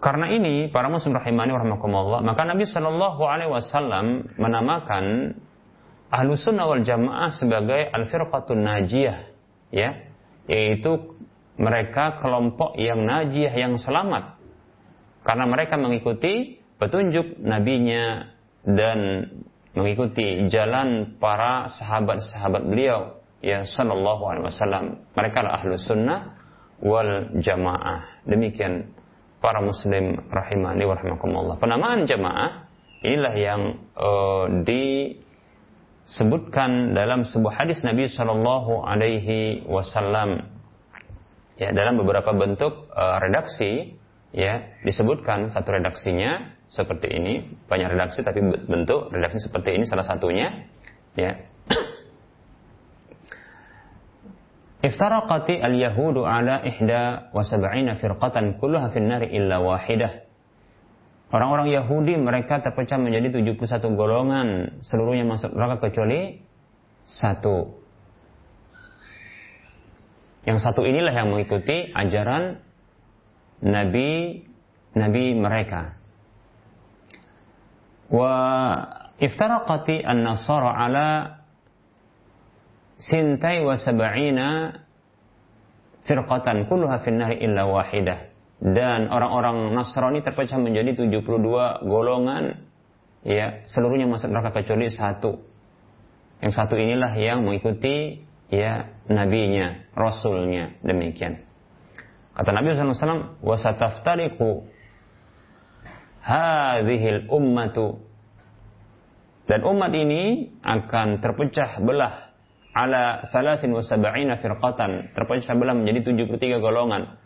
Karena 0.00 0.32
ini 0.32 0.72
para 0.72 0.88
muslim 0.88 1.12
rahimani 1.12 1.52
warahmatullah, 1.52 2.24
maka 2.24 2.48
Nabi 2.48 2.64
Shallallahu 2.64 3.20
alaihi 3.20 3.52
wasallam 3.52 4.32
menamakan 4.40 5.36
ahlu 6.08 6.40
sunnah 6.40 6.64
wal 6.64 6.80
jamaah 6.80 7.36
sebagai 7.36 7.90
al-firqatun 7.90 8.64
najiyah, 8.64 9.28
ya, 9.68 10.00
yaitu 10.48 11.20
mereka 11.60 12.16
kelompok 12.24 12.80
yang 12.80 13.04
najiyah 13.04 13.52
yang 13.52 13.76
selamat 13.76 14.40
karena 15.20 15.44
mereka 15.44 15.76
mengikuti 15.76 16.64
petunjuk 16.80 17.36
nabinya 17.44 18.32
dan 18.64 19.28
mengikuti 19.74 20.50
jalan 20.50 21.16
para 21.22 21.70
sahabat-sahabat 21.70 22.66
beliau 22.66 23.22
ya 23.40 23.62
sallallahu 23.64 24.22
alaihi 24.26 24.46
wasallam 24.50 24.84
mereka 25.14 25.46
adalah 25.46 25.62
ahlu 25.62 25.78
sunnah 25.78 26.20
wal 26.82 27.30
jamaah 27.38 28.24
demikian 28.26 28.90
para 29.40 29.64
muslim 29.64 30.20
rahimani 30.28 30.84
wa 30.84 30.94
rahimakumullah. 30.94 31.56
Penamaan 31.56 32.04
jamaah 32.04 32.68
inilah 33.00 33.34
yang 33.34 33.80
uh, 33.96 34.44
disebutkan 36.04 36.92
dalam 36.92 37.24
sebuah 37.24 37.64
hadis 37.64 37.80
Nabi 37.80 38.12
Shallallahu 38.12 38.84
alaihi 38.84 39.64
wasallam. 39.64 40.44
Ya, 41.56 41.72
dalam 41.76 42.00
beberapa 42.00 42.32
bentuk 42.32 42.88
uh, 42.92 43.20
redaksi 43.20 43.99
ya 44.30 44.78
disebutkan 44.86 45.50
satu 45.50 45.74
redaksinya 45.74 46.54
seperti 46.70 47.10
ini, 47.10 47.58
banyak 47.66 47.90
redaksi 47.90 48.22
tapi 48.22 48.40
bentuk 48.42 49.10
redaksi 49.10 49.42
seperti 49.42 49.74
ini 49.74 49.84
salah 49.90 50.06
satunya 50.06 50.70
ya 51.18 51.34
Iftaraqati 54.80 55.60
al-yahudu 55.60 56.24
ala 56.24 56.64
ihda 56.64 57.28
wa 57.36 57.44
sab'ina 57.44 58.00
firqatan 58.00 58.56
kulluha 58.56 58.88
illa 59.28 59.60
wahidah. 59.60 60.24
Orang-orang 61.30 61.70
Yahudi 61.70 62.18
mereka 62.18 62.58
terpecah 62.58 62.98
menjadi 62.98 63.38
71 63.38 63.86
golongan, 63.94 64.80
seluruhnya 64.82 65.22
masuk 65.22 65.54
neraka 65.54 65.86
kecuali 65.86 66.42
satu. 67.06 67.78
Yang 70.42 70.58
satu 70.64 70.82
inilah 70.82 71.14
yang 71.14 71.30
mengikuti 71.30 71.92
ajaran 71.94 72.64
nabi 73.64 74.42
nabi 74.96 75.24
mereka. 75.36 75.96
Wa 78.10 78.34
iftaraqati 79.22 80.02
an-nasara 80.02 80.70
ala 80.74 81.08
sintai 82.98 83.62
wa 83.62 83.78
sab'ina 83.78 84.48
firqatan 86.04 86.66
kulluha 86.66 87.00
finnari 87.06 87.40
illa 87.40 87.64
wahidah. 87.70 88.30
Dan 88.60 89.08
orang-orang 89.08 89.72
Nasrani 89.72 90.20
terpecah 90.20 90.60
menjadi 90.60 90.92
72 91.08 91.24
golongan 91.88 92.60
ya, 93.24 93.64
seluruhnya 93.64 94.04
masuk 94.04 94.28
neraka 94.28 94.60
kecuali 94.60 94.92
satu. 94.92 95.40
Yang 96.44 96.52
satu 96.60 96.76
inilah 96.76 97.16
yang 97.16 97.40
mengikuti 97.40 98.20
ya 98.52 98.92
nabinya, 99.08 99.88
rasulnya, 99.96 100.76
demikian. 100.84 101.40
Kata 102.30 102.50
Nabi 102.54 102.72
SAW, 102.72 103.42
wasataftariku 103.42 104.64
hadhil 106.22 107.26
ummatu. 107.26 108.04
Dan 109.50 109.66
umat 109.66 109.90
ini 109.90 110.54
akan 110.62 111.18
terpecah 111.18 111.82
belah 111.82 112.30
ala 112.70 113.26
salasin 113.34 113.74
wa 113.74 113.82
sab'ina 113.82 114.38
firqatan 114.38 115.10
terpecah 115.10 115.58
belah 115.58 115.74
menjadi 115.74 116.14
73 116.14 116.62
golongan. 116.62 117.18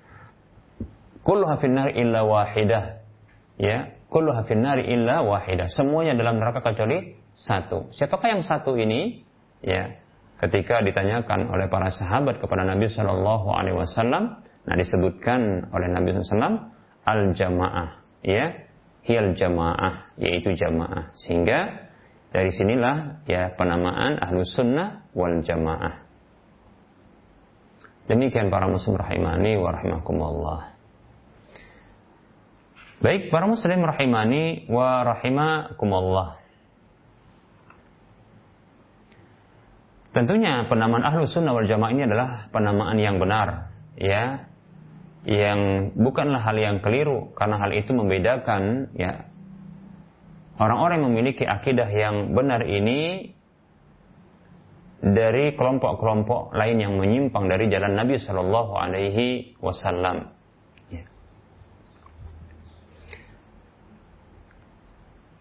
Kulluha 1.21 1.61
finnar 1.61 1.93
illa 1.93 2.25
wahidah. 2.25 3.05
Ya 3.61 3.93
kulluha 4.09 4.49
finnar 4.49 4.81
illa 4.81 5.21
wahidah. 5.21 5.69
Semuanya 5.69 6.17
dalam 6.17 6.41
neraka 6.41 6.65
kecuali 6.65 7.13
satu. 7.37 7.93
Siapakah 7.93 8.41
yang 8.41 8.43
satu 8.45 8.73
ini? 8.81 9.21
Ya 9.61 10.01
ketika 10.41 10.81
ditanyakan 10.81 11.49
oleh 11.49 11.69
para 11.73 11.89
sahabat 11.93 12.41
kepada 12.41 12.69
Nabi 12.69 12.89
Shallallahu 12.89 13.49
alaihi 13.53 13.77
wasallam 13.81 14.45
nah 14.65 14.75
disebutkan 14.81 15.69
oleh 15.73 15.89
Nabi 15.93 16.17
SAW 16.17 16.73
al 17.05 17.23
jamaah 17.37 18.01
ya 18.25 18.65
hil 19.05 19.37
jamaah 19.37 20.17
yaitu 20.17 20.57
jamaah 20.57 21.13
sehingga 21.15 21.91
dari 22.35 22.51
sinilah 22.51 23.25
ya 23.31 23.55
penamaan 23.55 24.19
ahlus 24.19 24.51
sunnah 24.59 25.07
wal 25.15 25.39
jamaah. 25.45 26.03
Demikian 28.11 28.53
para 28.53 28.69
muslim 28.69 29.01
rahimani 29.01 29.57
wa 29.57 29.71
rahimakumullah. 29.71 30.61
Baik 33.01 33.31
para 33.31 33.47
muslim 33.47 33.81
rahimani 33.85 34.67
wa 34.67 35.05
rahimakumullah. 35.05 36.43
Tentunya 40.15 40.65
penamaan 40.71 41.03
ahlu 41.03 41.27
sunnah 41.27 41.53
wal 41.53 41.67
jamaah 41.67 41.91
ini 41.91 42.07
adalah 42.07 42.47
penamaan 42.55 42.95
yang 43.03 43.19
benar, 43.19 43.75
ya, 43.99 44.47
yang 45.25 45.91
bukanlah 45.97 46.45
hal 46.45 46.57
yang 46.61 46.85
keliru 46.85 47.33
karena 47.33 47.57
hal 47.57 47.73
itu 47.73 47.97
membedakan 47.97 48.93
ya 48.93 49.25
orang-orang 50.61 51.01
yang 51.01 51.09
memiliki 51.17 51.45
akidah 51.49 51.89
yang 51.89 52.37
benar 52.37 52.61
ini 52.69 53.33
dari 55.05 55.53
kelompok-kelompok 55.53 56.57
lain 56.57 56.81
yang 56.81 56.97
menyimpang 56.97 57.45
dari 57.45 57.69
jalan 57.69 57.93
Nabi 57.93 58.17
Shallallahu 58.17 58.73
Alaihi 58.73 59.53
Wasallam. 59.61 60.33
Ya. 60.89 61.05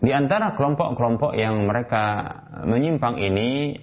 Di 0.03 0.11
antara 0.11 0.51
kelompok-kelompok 0.59 1.31
yang 1.39 1.63
mereka 1.63 2.03
menyimpang 2.67 3.23
ini 3.23 3.79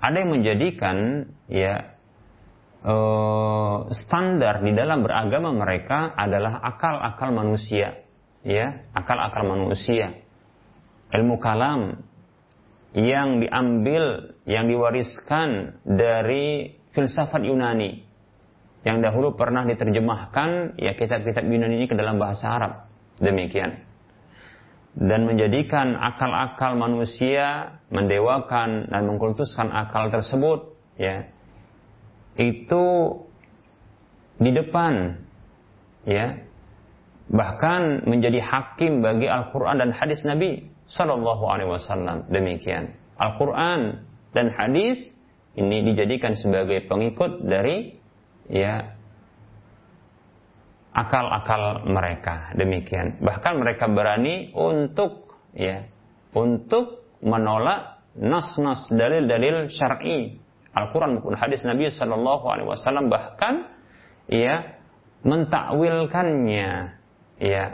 ada 0.00 0.16
yang 0.16 0.32
menjadikan 0.32 1.28
ya 1.52 1.91
uh, 2.82 3.90
standar 3.94 4.62
di 4.62 4.74
dalam 4.74 5.02
beragama 5.06 5.50
mereka 5.54 6.14
adalah 6.14 6.62
akal-akal 6.62 7.30
manusia, 7.34 8.02
ya 8.42 8.86
akal-akal 8.94 9.46
manusia 9.46 10.22
ilmu 11.12 11.36
kalam 11.38 12.00
yang 12.92 13.40
diambil, 13.40 14.36
yang 14.48 14.68
diwariskan 14.68 15.80
dari 15.84 16.76
filsafat 16.92 17.44
Yunani 17.44 18.04
yang 18.82 18.98
dahulu 19.00 19.38
pernah 19.38 19.62
diterjemahkan 19.64 20.76
ya 20.76 20.92
kitab-kitab 20.98 21.46
Yunani 21.46 21.84
ini 21.84 21.86
ke 21.86 21.94
dalam 21.94 22.18
bahasa 22.18 22.50
Arab. 22.50 22.72
Demikian. 23.22 23.86
Dan 24.92 25.24
menjadikan 25.24 25.96
akal-akal 25.96 26.76
manusia 26.76 27.78
mendewakan 27.88 28.92
dan 28.92 29.02
mengkultuskan 29.08 29.72
akal 29.72 30.12
tersebut 30.12 30.76
ya. 31.00 31.30
Itu 32.36 32.84
di 34.40 34.50
depan 34.50 35.20
ya 36.08 36.40
bahkan 37.30 38.04
menjadi 38.08 38.42
hakim 38.42 39.00
bagi 39.04 39.30
Al-Quran 39.30 39.78
dan 39.78 39.90
hadis 39.94 40.20
Nabi 40.26 40.66
Sallallahu 40.90 41.44
Alaihi 41.46 41.70
Wasallam. 41.70 42.28
Demikian. 42.28 42.92
Al-Quran 43.16 44.02
dan 44.34 44.50
hadis 44.50 44.98
ini 45.54 45.84
dijadikan 45.84 46.34
sebagai 46.34 46.88
pengikut 46.88 47.44
dari 47.44 47.96
ya 48.48 48.96
akal-akal 50.92 51.88
mereka 51.88 52.52
demikian 52.52 53.20
bahkan 53.24 53.56
mereka 53.56 53.88
berani 53.88 54.52
untuk 54.52 55.32
ya 55.56 55.88
untuk 56.36 57.08
menolak 57.24 58.04
nas-nas 58.16 58.92
dalil-dalil 58.92 59.72
syar'i 59.72 60.41
Al-Quran 60.72 61.20
maupun 61.20 61.36
hadis 61.36 61.60
Nabi 61.68 61.92
Shallallahu 61.92 62.44
Alaihi 62.48 62.68
Wasallam 62.68 63.12
bahkan 63.12 63.68
ya 64.24 64.80
mentakwilkannya 65.20 66.96
ya 67.36 67.64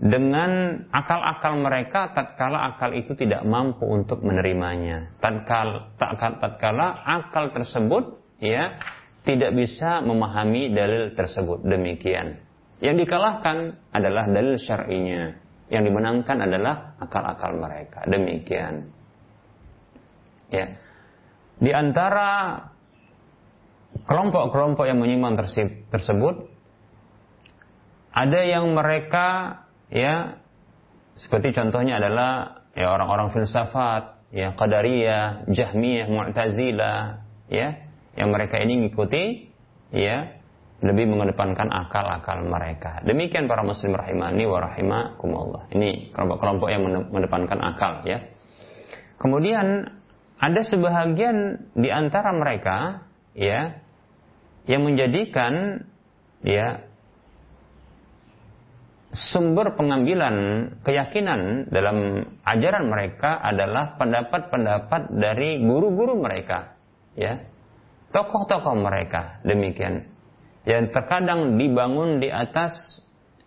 dengan 0.00 0.80
akal-akal 0.88 1.60
mereka 1.60 2.16
tatkala 2.16 2.72
akal 2.72 2.96
itu 2.96 3.12
tidak 3.18 3.44
mampu 3.44 3.84
untuk 3.84 4.24
menerimanya. 4.24 5.12
Tatkala 5.20 5.92
tatkala 6.40 7.04
akal 7.04 7.52
tersebut 7.52 8.16
ya 8.40 8.80
tidak 9.26 9.52
bisa 9.52 10.00
memahami 10.00 10.72
dalil 10.72 11.12
tersebut. 11.12 11.66
Demikian. 11.66 12.40
Yang 12.80 13.04
dikalahkan 13.04 13.76
adalah 13.92 14.24
dalil 14.24 14.56
syar'inya. 14.56 15.36
Yang 15.68 15.92
dimenangkan 15.92 16.36
adalah 16.48 16.96
akal-akal 16.96 17.52
mereka. 17.60 18.08
Demikian. 18.08 18.88
Ya 20.48 20.80
di 21.60 21.70
antara 21.70 22.56
kelompok-kelompok 24.08 24.88
yang 24.88 24.98
menyimpang 24.98 25.36
tersebut 25.92 26.48
ada 28.10 28.40
yang 28.42 28.72
mereka 28.72 29.60
ya 29.92 30.40
seperti 31.20 31.52
contohnya 31.52 32.00
adalah 32.00 32.64
ya 32.72 32.90
orang-orang 32.90 33.28
filsafat 33.30 34.32
ya 34.32 34.56
qadariyah, 34.56 35.46
jahmiyah, 35.52 36.08
mu'tazilah 36.08 36.98
ya 37.52 37.68
yang 38.16 38.28
mereka 38.32 38.58
ini 38.58 38.80
mengikuti 38.80 39.52
ya 39.92 40.40
lebih 40.80 41.12
mengedepankan 41.12 41.68
akal-akal 41.68 42.40
mereka. 42.48 43.04
Demikian 43.04 43.44
para 43.44 43.60
muslim 43.60 43.92
rahimani 43.92 44.48
wa 44.48 44.64
rahimakumullah. 44.64 45.68
Ini 45.76 46.08
kelompok-kelompok 46.16 46.68
yang 46.72 46.82
mengedepankan 46.88 47.60
akal 47.60 48.00
ya. 48.08 48.24
Kemudian 49.20 49.99
ada 50.40 50.64
sebahagian 50.64 51.68
di 51.76 51.92
antara 51.92 52.32
mereka 52.32 53.04
ya 53.36 53.76
yang 54.64 54.88
menjadikan 54.88 55.84
ya 56.40 56.80
sumber 59.12 59.76
pengambilan 59.76 60.36
keyakinan 60.80 61.68
dalam 61.68 62.24
ajaran 62.46 62.88
mereka 62.88 63.36
adalah 63.36 64.00
pendapat-pendapat 64.00 65.12
dari 65.12 65.60
guru-guru 65.60 66.16
mereka 66.16 66.72
ya. 67.12 67.44
Tokoh-tokoh 68.10 68.74
mereka 68.74 69.38
demikian. 69.46 70.08
Yang 70.66 70.90
terkadang 70.90 71.60
dibangun 71.60 72.18
di 72.18 72.26
atas 72.26 72.74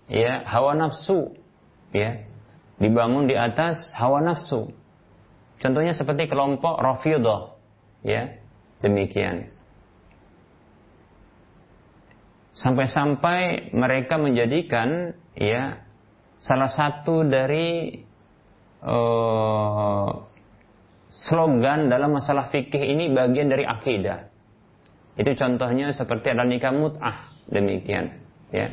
ya 0.07 0.45
hawa 0.45 0.77
nafsu 0.77 1.35
ya. 1.91 2.21
Dibangun 2.79 3.27
di 3.27 3.35
atas 3.35 3.91
hawa 3.97 4.23
nafsu 4.23 4.82
Contohnya 5.63 5.95
seperti 5.95 6.27
kelompok 6.27 6.75
Rafidah, 6.75 7.55
ya, 8.03 8.35
demikian. 8.83 9.47
Sampai-sampai 12.51 13.71
mereka 13.71 14.19
menjadikan 14.19 15.15
ya 15.39 15.79
salah 16.43 16.67
satu 16.67 17.23
dari 17.23 17.95
uh, 18.83 20.11
slogan 21.15 21.87
dalam 21.87 22.11
masalah 22.11 22.51
fikih 22.51 22.83
ini 22.83 23.15
bagian 23.15 23.47
dari 23.47 23.63
akidah. 23.63 24.27
Itu 25.15 25.31
contohnya 25.39 25.95
seperti 25.95 26.35
ada 26.35 26.43
nikah 26.43 26.75
mut'ah, 26.75 27.31
demikian, 27.47 28.19
ya. 28.51 28.67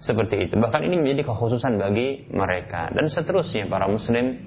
Seperti 0.00 0.48
itu. 0.48 0.54
Bahkan 0.56 0.88
ini 0.88 1.04
menjadi 1.04 1.28
kekhususan 1.28 1.76
bagi 1.76 2.30
mereka 2.30 2.88
dan 2.94 3.10
seterusnya 3.10 3.66
para 3.66 3.90
muslim 3.90 4.38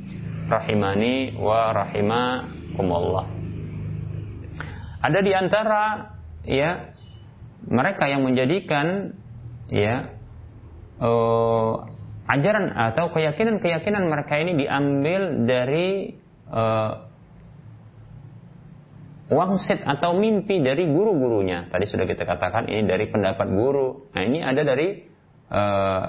rahimani 0.52 1.39
wa 1.39 1.72
rahimakumullah. 1.72 3.26
Ada 5.02 5.20
di 5.24 5.32
antara 5.34 6.14
ya 6.45 6.93
mereka 7.66 8.06
yang 8.06 8.22
menjadikan 8.22 9.18
ya 9.72 10.14
uh, 11.02 11.88
ajaran 12.30 12.76
atau 12.76 13.10
keyakinan-keyakinan 13.10 14.06
mereka 14.06 14.38
ini 14.38 14.62
diambil 14.62 15.47
dari 15.49 16.14
uh, 16.52 17.10
wangsit 19.32 19.82
atau 19.82 20.14
mimpi 20.20 20.62
dari 20.62 20.86
guru-gurunya. 20.86 21.72
Tadi 21.72 21.86
sudah 21.89 22.06
kita 22.06 22.28
katakan 22.28 22.70
ini 22.70 22.86
dari 22.86 23.10
pendapat 23.10 23.47
guru. 23.49 24.12
Nah 24.14 24.22
ini 24.22 24.43
ada 24.45 24.62
dari 24.62 25.02
uh, 25.49 26.06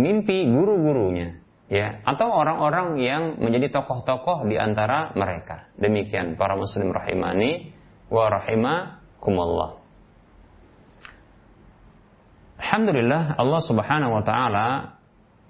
mimpi 0.00 0.48
guru-gurunya 0.48 1.43
ya 1.68 2.04
atau 2.04 2.28
orang-orang 2.28 3.00
yang 3.00 3.22
menjadi 3.40 3.80
tokoh-tokoh 3.80 4.44
di 4.48 4.60
antara 4.60 5.12
mereka. 5.16 5.72
Demikian 5.80 6.36
para 6.36 6.56
muslim 6.58 6.92
rahimani 6.92 7.72
wa 8.12 8.28
rahimakumullah. 8.28 9.70
Alhamdulillah 12.60 13.36
Allah 13.36 13.60
Subhanahu 13.64 14.12
wa 14.12 14.24
taala 14.24 14.66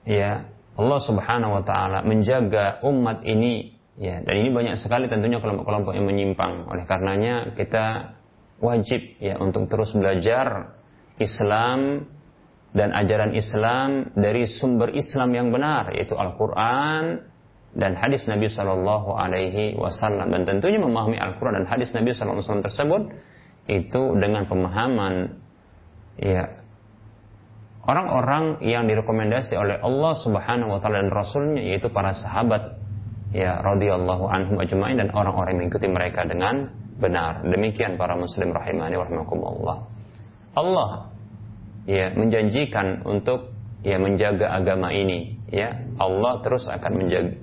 ya 0.06 0.50
Allah 0.74 1.00
Subhanahu 1.02 1.52
wa 1.60 1.62
taala 1.62 2.02
menjaga 2.02 2.82
umat 2.82 3.22
ini 3.22 3.78
ya 3.94 4.18
dan 4.22 4.34
ini 4.34 4.50
banyak 4.50 4.74
sekali 4.82 5.06
tentunya 5.06 5.38
kelompok-kelompok 5.38 5.94
yang 5.94 6.06
menyimpang. 6.06 6.66
Oleh 6.66 6.84
karenanya 6.86 7.54
kita 7.54 8.18
wajib 8.58 9.18
ya 9.22 9.38
untuk 9.38 9.70
terus 9.70 9.94
belajar 9.94 10.74
Islam 11.18 12.10
dan 12.74 12.90
ajaran 12.90 13.32
Islam 13.38 14.10
dari 14.18 14.50
sumber 14.50 14.90
Islam 14.92 15.30
yang 15.30 15.48
benar 15.54 15.94
yaitu 15.94 16.18
Al-Qur'an 16.18 17.22
dan 17.74 17.94
hadis 17.94 18.26
Nabi 18.26 18.50
Shallallahu 18.50 19.14
alaihi 19.14 19.78
wasallam 19.78 20.34
dan 20.34 20.42
tentunya 20.42 20.82
memahami 20.82 21.14
Al-Qur'an 21.14 21.62
dan 21.62 21.66
hadis 21.70 21.94
Nabi 21.94 22.10
Shallallahu 22.10 22.42
alaihi 22.42 22.46
wasallam 22.50 22.66
tersebut 22.66 23.02
itu 23.70 24.02
dengan 24.18 24.42
pemahaman 24.50 25.14
ya 26.18 26.60
orang-orang 27.86 28.58
yang 28.66 28.90
direkomendasi 28.90 29.54
oleh 29.54 29.78
Allah 29.78 30.12
Subhanahu 30.20 30.74
wa 30.74 30.78
taala 30.82 31.06
dan 31.06 31.14
rasulnya 31.14 31.62
yaitu 31.62 31.88
para 31.94 32.10
sahabat 32.10 32.74
ya 33.30 33.62
radhiyallahu 33.62 34.26
anhum 34.30 34.58
ajma'in 34.58 34.98
dan 34.98 35.14
orang-orang 35.14 35.58
yang 35.58 35.60
mengikuti 35.66 35.88
mereka 35.90 36.26
dengan 36.26 36.70
benar. 36.98 37.42
Demikian 37.42 37.98
para 37.98 38.14
muslim 38.14 38.54
rahimani 38.54 38.94
wa 38.94 39.04
rahimakumullah. 39.04 39.76
Allah 40.54 41.13
ya 41.84 42.12
menjanjikan 42.16 43.04
untuk 43.04 43.52
ya 43.84 44.00
menjaga 44.00 44.52
agama 44.52 44.92
ini. 44.92 45.36
Ya 45.52 45.86
Allah 46.00 46.42
terus 46.42 46.66
akan 46.66 46.92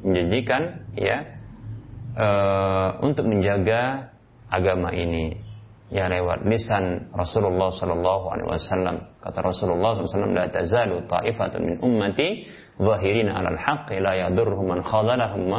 menjanjikan 0.03 0.91
ya 0.97 1.17
uh, 2.17 2.99
untuk 3.05 3.29
menjaga 3.29 4.11
agama 4.51 4.91
ini. 4.91 5.37
Ya 5.91 6.07
lewat 6.07 6.47
lisan 6.47 7.11
Rasulullah 7.11 7.71
sallallahu 7.75 8.25
alaihi 8.31 8.49
wasallam. 8.49 8.95
Kata 9.19 9.43
Rasulullah 9.43 9.99
SAW 9.99 10.31
la 10.33 10.47
tazalu 10.47 11.03
ta'ifatun 11.03 11.61
min 11.61 11.75
ummati 11.83 12.47
zahirin 12.79 13.27
'alal 13.27 13.59
haqqi 13.59 13.99
la 13.99 14.15
yadurruhum 14.15 14.71
man 14.71 14.79
khadalahum 14.81 15.51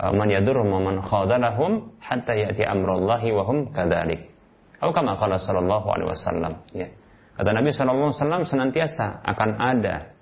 man 0.00 0.28
yadurruhum 0.32 0.80
man 0.80 0.96
khadalahum 1.04 1.92
hatta 2.00 2.32
ya'ti 2.32 2.64
amrullahi 2.64 3.36
wa 3.36 3.44
hum 3.44 3.68
kadzalik 3.70 4.32
atau 4.80 4.96
kama 4.96 5.12
qala 5.20 5.36
sallallahu 5.36 5.86
alaihi 5.92 6.08
wasallam 6.08 6.52
ya 6.72 6.88
Kata 7.38 7.50
Nabi 7.56 7.72
SAW 7.72 8.44
senantiasa 8.44 9.22
akan 9.24 9.50
ada 9.56 10.12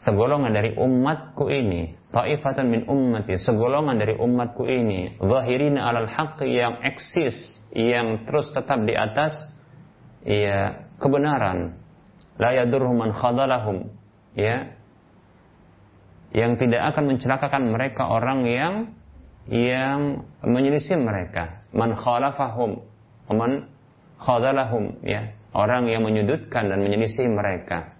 segolongan 0.00 0.54
dari 0.54 0.72
umatku 0.76 1.50
ini, 1.50 1.96
taifatan 2.14 2.70
min 2.70 2.82
ummati, 2.86 3.36
segolongan 3.36 3.98
dari 3.98 4.14
umatku 4.16 4.64
ini, 4.64 5.20
zahirina 5.20 5.90
alal 5.90 6.08
haqq 6.08 6.40
yang 6.46 6.80
eksis, 6.80 7.36
yang 7.74 8.24
terus 8.24 8.52
tetap 8.54 8.80
di 8.84 8.94
atas 8.94 9.34
ya 10.24 10.88
kebenaran. 10.96 11.76
La 12.40 12.56
yadurhum 12.56 12.96
man 12.96 13.12
khadalahum, 13.12 13.92
ya. 14.32 14.72
Yang 16.30 16.62
tidak 16.62 16.94
akan 16.94 17.04
mencelakakan 17.16 17.62
mereka 17.74 18.06
orang 18.06 18.46
yang 18.46 18.74
yang 19.50 20.30
menyelisih 20.46 20.94
mereka, 20.94 21.66
man 21.74 21.98
khalafahum, 21.98 22.86
man 23.28 23.66
khadalahum, 24.22 25.02
ya 25.02 25.39
orang 25.54 25.90
yang 25.90 26.06
menyudutkan 26.06 26.70
dan 26.70 26.78
menyelisih 26.82 27.26
mereka. 27.30 27.96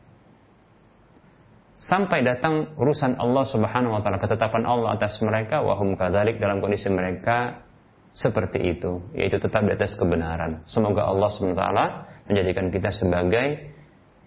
Sampai 1.80 2.20
datang 2.20 2.76
urusan 2.76 3.16
Allah 3.16 3.44
Subhanahu 3.48 3.96
wa 3.96 4.00
taala 4.04 4.20
ketetapan 4.20 4.68
Allah 4.68 5.00
atas 5.00 5.16
mereka 5.24 5.64
wahum 5.64 5.96
kadzalik 5.96 6.36
dalam 6.36 6.60
kondisi 6.60 6.92
mereka 6.92 7.64
seperti 8.12 8.76
itu 8.76 9.00
yaitu 9.16 9.40
tetap 9.40 9.64
di 9.64 9.72
atas 9.72 9.96
kebenaran. 9.96 10.60
Semoga 10.68 11.08
Allah 11.08 11.32
Subhanahu 11.32 11.56
wa 11.56 11.62
taala 11.64 11.86
menjadikan 12.28 12.68
kita 12.68 12.92
sebagai 12.92 13.72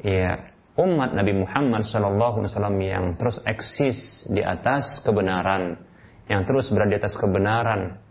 ya 0.01 0.49
umat 0.81 1.13
Nabi 1.13 1.45
Muhammad 1.45 1.85
sallallahu 1.85 2.41
alaihi 2.41 2.51
wasallam 2.57 2.79
yang 2.81 3.05
terus 3.21 3.37
eksis 3.45 4.25
di 4.33 4.41
atas 4.41 5.05
kebenaran 5.05 5.77
yang 6.25 6.41
terus 6.49 6.73
berada 6.73 6.97
di 6.97 6.97
atas 6.97 7.13
kebenaran 7.21 8.01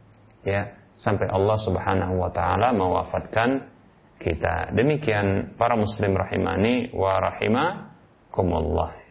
ya 0.46 0.70
sampai 0.94 1.26
Allah 1.26 1.58
Subhanahu 1.58 2.14
wa 2.14 2.30
taala 2.30 2.70
mewafatkan 2.70 3.71
kita. 4.22 4.70
Demikian 4.70 5.58
para 5.58 5.74
muslim 5.74 6.14
rahimani 6.14 6.94
wa 6.94 7.18
rahimakumullah. 7.18 9.02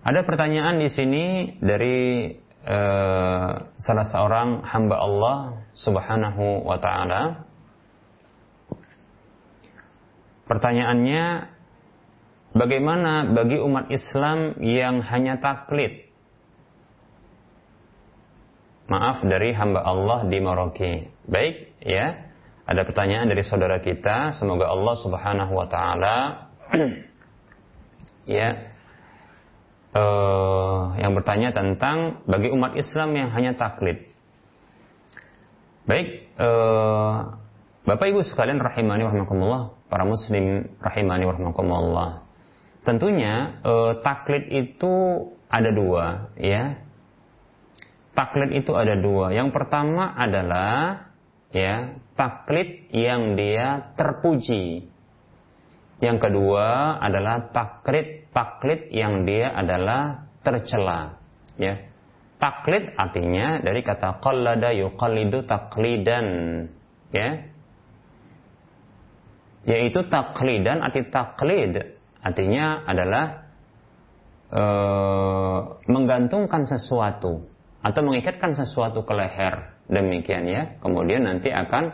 Ada 0.00 0.26
pertanyaan 0.26 0.82
di 0.82 0.88
sini 0.90 1.24
dari 1.62 2.34
uh, 2.66 3.52
salah 3.78 4.06
seorang 4.10 4.66
hamba 4.66 4.96
Allah 4.98 5.36
Subhanahu 5.78 6.66
wa 6.66 6.82
taala. 6.82 7.46
Pertanyaannya 10.50 11.24
bagaimana 12.52 13.30
bagi 13.30 13.58
umat 13.58 13.90
Islam 13.90 14.58
yang 14.62 15.02
hanya 15.04 15.38
taklid? 15.38 16.10
Maaf 18.90 19.22
dari 19.22 19.54
hamba 19.54 19.86
Allah 19.86 20.26
di 20.26 20.38
Merauke. 20.42 21.14
Baik, 21.30 21.78
ya. 21.82 22.30
Ada 22.66 22.86
pertanyaan 22.86 23.26
dari 23.26 23.42
saudara 23.42 23.82
kita, 23.82 24.34
semoga 24.38 24.70
Allah 24.70 24.94
Subhanahu 24.98 25.52
wa 25.58 25.66
taala 25.66 26.16
ya 28.30 28.70
uh, 29.94 30.94
yang 30.98 31.12
bertanya 31.18 31.50
tentang 31.50 32.22
bagi 32.30 32.50
umat 32.54 32.78
Islam 32.78 33.14
yang 33.18 33.28
hanya 33.34 33.58
taklid. 33.58 34.06
Baik, 35.88 36.30
uh, 36.38 37.34
Bapak 37.82 38.06
Ibu 38.06 38.22
sekalian 38.22 38.62
rahimani 38.62 39.02
warahmatullah, 39.02 39.74
para 39.90 40.06
muslim 40.06 40.70
rahimani 40.78 41.26
warahmatullah. 41.26 42.19
Tentunya 42.80 43.60
uh, 43.60 44.00
taklid 44.00 44.48
itu 44.48 44.92
ada 45.52 45.70
dua, 45.74 46.32
ya. 46.40 46.80
Taklid 48.16 48.56
itu 48.56 48.72
ada 48.76 48.96
dua. 48.96 49.32
Yang 49.32 49.52
pertama 49.52 50.16
adalah 50.16 51.08
ya 51.52 51.96
taklid 52.16 52.88
yang 52.92 53.36
dia 53.36 53.94
terpuji. 53.96 54.88
Yang 56.00 56.18
kedua 56.18 56.96
adalah 57.00 57.52
taklid 57.52 58.20
taklid 58.30 58.90
yang 58.94 59.26
dia 59.26 59.50
adalah 59.50 60.30
tercela 60.40 61.20
ya 61.60 61.76
taklid 62.40 62.96
artinya 62.96 63.60
dari 63.60 63.84
kata 63.84 64.22
qallada 64.24 64.72
yuqallidu 64.72 65.44
taklidan 65.44 66.26
ya 67.12 67.44
yaitu 69.68 70.00
taklidan 70.08 70.80
arti 70.80 71.04
taklid 71.12 71.99
artinya 72.20 72.84
adalah 72.84 73.48
e, 74.50 74.62
menggantungkan 75.88 76.68
sesuatu 76.68 77.44
atau 77.80 78.00
mengikatkan 78.04 78.52
sesuatu 78.52 79.04
ke 79.04 79.12
leher. 79.16 79.76
Demikian 79.90 80.46
ya. 80.46 80.62
Kemudian 80.78 81.26
nanti 81.26 81.50
akan 81.50 81.90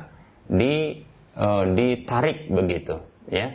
di 0.50 1.02
e, 1.32 1.48
ditarik 1.72 2.50
begitu 2.50 3.00
ya. 3.30 3.54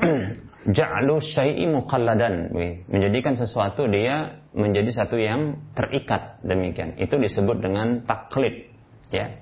Ja'lu 0.76 1.16
syai'i 1.24 1.64
muqalladan. 1.68 2.52
Menjadikan 2.88 3.34
sesuatu 3.36 3.88
dia 3.88 4.40
menjadi 4.52 4.90
satu 4.92 5.16
yang 5.16 5.56
terikat. 5.72 6.42
Demikian. 6.44 7.00
Itu 7.00 7.16
disebut 7.16 7.64
dengan 7.64 8.04
taklid 8.04 8.68
ya. 9.08 9.40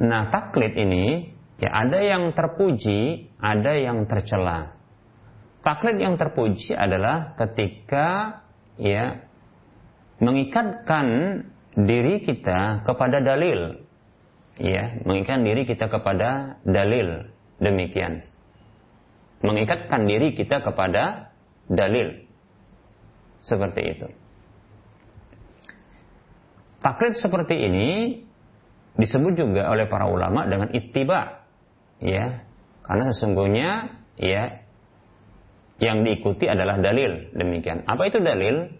Nah 0.00 0.32
taklid 0.32 0.78
ini 0.78 1.34
ya 1.60 1.68
ada 1.70 1.98
yang 2.00 2.32
terpuji 2.32 3.30
ada 3.38 3.76
yang 3.76 4.08
tercela 4.08 4.74
taklid 5.60 6.00
yang 6.00 6.16
terpuji 6.16 6.72
adalah 6.72 7.36
ketika 7.36 8.40
ya 8.80 9.22
mengikatkan 10.20 11.06
diri 11.76 12.24
kita 12.24 12.82
kepada 12.82 13.20
dalil 13.20 13.84
ya 14.56 15.04
mengikatkan 15.04 15.44
diri 15.44 15.62
kita 15.68 15.86
kepada 15.92 16.60
dalil 16.64 17.28
demikian 17.60 18.24
mengikatkan 19.40 20.04
diri 20.04 20.36
kita 20.36 20.60
kepada 20.60 21.32
dalil. 21.68 22.28
Seperti 23.40 23.80
itu. 23.96 24.08
Taklid 26.80 27.16
seperti 27.16 27.56
ini 27.56 27.88
disebut 28.96 29.32
juga 29.36 29.68
oleh 29.72 29.88
para 29.88 30.08
ulama 30.08 30.44
dengan 30.44 30.68
ittiba. 30.72 31.39
Ya. 32.00 32.44
Karena 32.84 33.04
sesungguhnya 33.12 33.70
ya 34.18 34.64
yang 35.80 36.04
diikuti 36.04 36.48
adalah 36.48 36.76
dalil. 36.80 37.32
Demikian. 37.32 37.88
Apa 37.88 38.08
itu 38.08 38.20
dalil? 38.20 38.72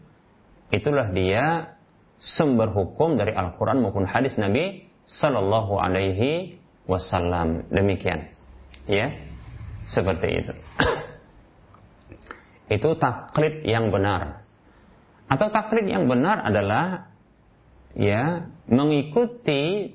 Itulah 0.71 1.12
dia 1.12 1.77
sumber 2.21 2.71
hukum 2.71 3.16
dari 3.16 3.33
Al-Quran 3.33 3.81
maupun 3.81 4.05
hadis 4.05 4.37
Nabi 4.37 4.85
Sallallahu 5.09 5.81
Alaihi 5.81 6.61
Wasallam. 6.85 7.68
Demikian. 7.73 8.29
Ya. 8.85 9.16
Seperti 9.89 10.45
itu. 10.45 10.53
itu 12.77 12.89
taklid 13.01 13.64
yang 13.66 13.89
benar. 13.91 14.45
Atau 15.31 15.51
taklid 15.51 15.87
yang 15.87 16.11
benar 16.11 16.43
adalah 16.43 17.11
ya 17.95 18.47
mengikuti 18.71 19.95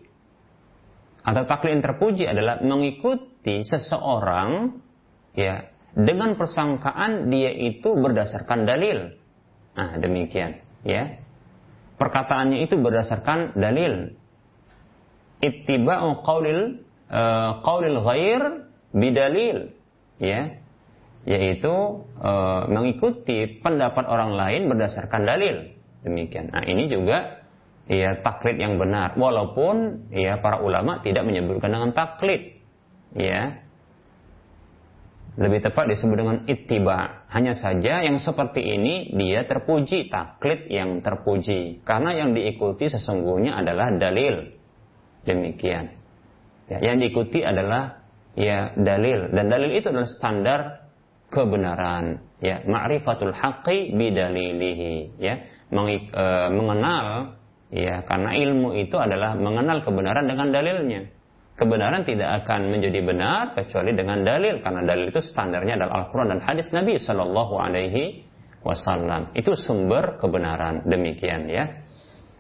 atau 1.26 1.44
taklid 1.50 1.82
yang 1.82 1.84
terpuji 1.84 2.24
adalah 2.30 2.62
mengikuti 2.62 3.66
seseorang 3.66 4.78
ya 5.34 5.66
dengan 5.98 6.38
persangkaan 6.38 7.34
dia 7.34 7.50
itu 7.50 7.98
berdasarkan 7.98 8.70
dalil. 8.70 9.18
Nah, 9.76 9.98
demikian, 10.00 10.62
ya. 10.86 11.20
Perkataannya 11.96 12.64
itu 12.64 12.76
berdasarkan 12.78 13.56
dalil. 13.58 14.14
Ittiba'u 15.40 16.24
qaulil 16.24 16.84
uh, 17.12 17.60
qaulil 17.64 18.00
ghair 18.04 18.42
bidalil 18.96 19.76
ya 20.24 20.56
yaitu 21.26 22.06
e, 22.22 22.32
mengikuti 22.72 23.60
pendapat 23.60 24.06
orang 24.08 24.38
lain 24.38 24.72
berdasarkan 24.72 25.26
dalil 25.28 25.74
demikian 26.06 26.54
nah 26.54 26.64
ini 26.64 26.88
juga 26.88 27.44
ya 27.86 28.22
taklid 28.22 28.58
yang 28.58 28.78
benar. 28.82 29.14
Walaupun 29.18 30.08
ya 30.14 30.42
para 30.42 30.62
ulama 30.62 31.02
tidak 31.02 31.26
menyebutkan 31.26 31.70
dengan 31.74 31.92
taklid. 31.94 32.62
Ya 33.16 33.66
lebih 35.36 35.68
tepat 35.68 35.92
disebut 35.92 36.16
dengan 36.16 36.38
ittiba. 36.48 37.28
Hanya 37.28 37.60
saja 37.60 38.00
yang 38.08 38.24
seperti 38.24 38.64
ini 38.64 39.12
dia 39.12 39.44
terpuji. 39.44 40.08
Taklid 40.08 40.72
yang 40.72 41.04
terpuji. 41.04 41.84
Karena 41.84 42.16
yang 42.16 42.32
diikuti 42.32 42.88
sesungguhnya 42.88 43.60
adalah 43.60 43.92
dalil. 43.92 44.56
Demikian. 45.28 45.92
Ya, 46.72 46.82
yang 46.82 47.04
diikuti 47.04 47.44
adalah 47.44 48.08
ya 48.40 48.74
dalil. 48.80 49.36
Dan 49.36 49.52
dalil 49.52 49.76
itu 49.76 49.92
adalah 49.92 50.08
standar 50.08 50.60
kebenaran. 51.28 52.24
Ya 52.40 52.64
ma'rifatul 52.64 53.36
haqqi 53.36 53.92
bidalilihi. 53.92 55.20
Ya 55.20 55.52
Meng, 55.66 55.90
e, 55.90 56.26
mengenal 56.54 57.36
ya 57.76 58.08
karena 58.08 58.32
ilmu 58.32 58.72
itu 58.80 58.96
adalah 58.96 59.36
mengenal 59.36 59.84
kebenaran 59.84 60.24
dengan 60.32 60.48
dalilnya 60.56 61.12
kebenaran 61.60 62.08
tidak 62.08 62.44
akan 62.44 62.72
menjadi 62.72 63.00
benar 63.04 63.44
kecuali 63.52 63.92
dengan 63.92 64.24
dalil 64.24 64.64
karena 64.64 64.82
dalil 64.88 65.12
itu 65.12 65.20
standarnya 65.20 65.76
adalah 65.76 66.08
Al-Qur'an 66.08 66.32
dan 66.32 66.40
hadis 66.40 66.72
Nabi 66.72 66.96
Shallallahu 66.96 67.54
alaihi 67.60 68.24
wasallam 68.64 69.36
itu 69.36 69.52
sumber 69.60 70.16
kebenaran 70.24 70.88
demikian 70.88 71.52
ya 71.52 71.84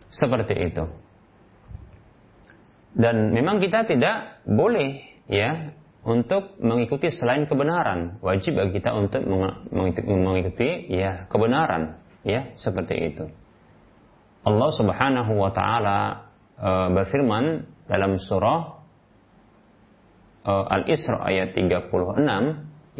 seperti 0.07 0.71
itu 0.71 0.87
dan 2.95 3.35
memang 3.35 3.59
kita 3.59 3.83
tidak 3.83 4.39
boleh 4.47 5.03
ya 5.27 5.75
untuk 6.05 6.61
mengikuti 6.61 7.09
selain 7.09 7.49
kebenaran. 7.49 8.21
Wajib 8.21 8.61
bagi 8.61 8.77
kita 8.77 8.93
untuk 8.93 9.25
mengikuti 10.05 10.85
ya 10.93 11.25
kebenaran, 11.27 11.97
ya 12.21 12.53
seperti 12.55 12.95
itu. 13.11 13.25
Allah 14.45 14.69
Subhanahu 14.77 15.41
wa 15.41 15.49
taala 15.49 16.29
uh, 16.61 16.87
berfirman 16.93 17.65
dalam 17.89 18.21
surah 18.21 18.77
uh, 20.45 20.65
Al-Isra 20.69 21.25
ayat 21.25 21.57
36 21.57 21.89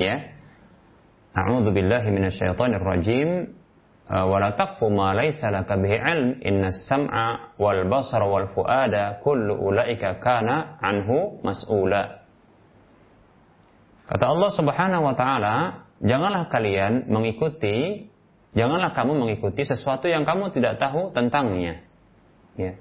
ya. 0.01 0.15
A'udzu 1.35 1.69
billahi 1.69 2.09
minasyaitonir 2.09 2.81
rajim. 2.81 3.29
Ma 4.05 5.09
laysa 5.17 5.49
laka 5.49 5.81
bihi 5.81 5.97
ilm 5.97 6.29
innas 6.45 6.85
sam'a 6.85 7.57
wal 7.57 7.89
basara 7.89 8.29
wal 8.29 8.53
fuada 8.53 9.17
kullu 9.25 9.57
ulaika 9.57 10.21
kana 10.21 10.77
anhu 10.77 11.41
mas'ula. 11.41 12.21
Kata 14.05 14.25
Allah 14.29 14.49
Subhanahu 14.53 15.03
wa 15.09 15.15
taala, 15.17 15.55
janganlah 16.05 16.53
kalian 16.53 17.09
mengikuti 17.09 18.05
janganlah 18.55 18.95
kamu 18.95 19.13
mengikuti 19.19 19.67
sesuatu 19.67 20.07
yang 20.09 20.23
kamu 20.23 20.55
tidak 20.55 20.79
tahu 20.81 21.11
tentangnya. 21.11 21.83
Ya. 22.55 22.79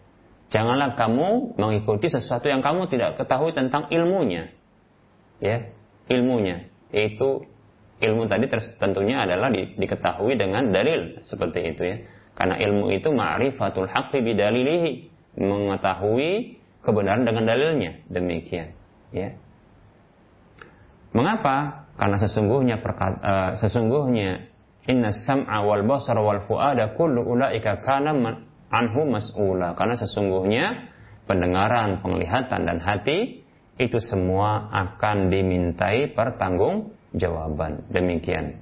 Janganlah 0.55 0.95
kamu 0.95 1.59
mengikuti 1.59 2.07
sesuatu 2.07 2.47
yang 2.47 2.62
kamu 2.62 2.87
tidak 2.87 3.18
ketahui 3.18 3.51
tentang 3.51 3.91
ilmunya. 3.91 4.55
Ya, 5.43 5.75
ilmunya 6.07 6.70
yaitu 6.95 7.43
ilmu 7.99 8.31
tadi 8.31 8.47
tentunya 8.79 9.27
adalah 9.27 9.51
di, 9.51 9.75
diketahui 9.75 10.39
dengan 10.39 10.70
dalil 10.70 11.18
seperti 11.27 11.75
itu 11.75 11.83
ya. 11.83 11.97
Karena 12.35 12.59
ilmu 12.59 12.91
itu 12.95 13.14
ma'rifatul 13.14 13.91
haqqi 13.91 14.22
bidalilihi, 14.22 14.91
mengetahui 15.39 16.59
kebenaran 16.83 17.27
dengan 17.27 17.47
dalilnya. 17.47 18.03
Demikian, 18.11 18.75
ya. 19.14 19.39
Mengapa? 21.14 21.87
Karena 21.95 22.18
sesungguhnya 22.18 22.83
uh, 22.83 23.55
sesungguhnya 23.62 24.51
inna 24.89 25.12
sam'a 25.24 25.64
wal 25.64 25.85
basara 25.89 26.20
wal 26.20 26.45
fuada 26.45 26.93
kullu 26.97 27.24
ulaika 27.24 27.80
kana 27.80 28.12
anhu 28.68 29.09
mas'ula. 29.09 29.72
Karena 29.78 29.97
sesungguhnya 29.97 30.93
pendengaran, 31.24 32.05
penglihatan 32.05 32.68
dan 32.68 32.78
hati 32.82 33.45
itu 33.80 33.99
semua 33.99 34.70
akan 34.70 35.32
dimintai 35.32 36.12
pertanggung 36.12 36.93
jawaban. 37.16 37.89
Demikian. 37.91 38.61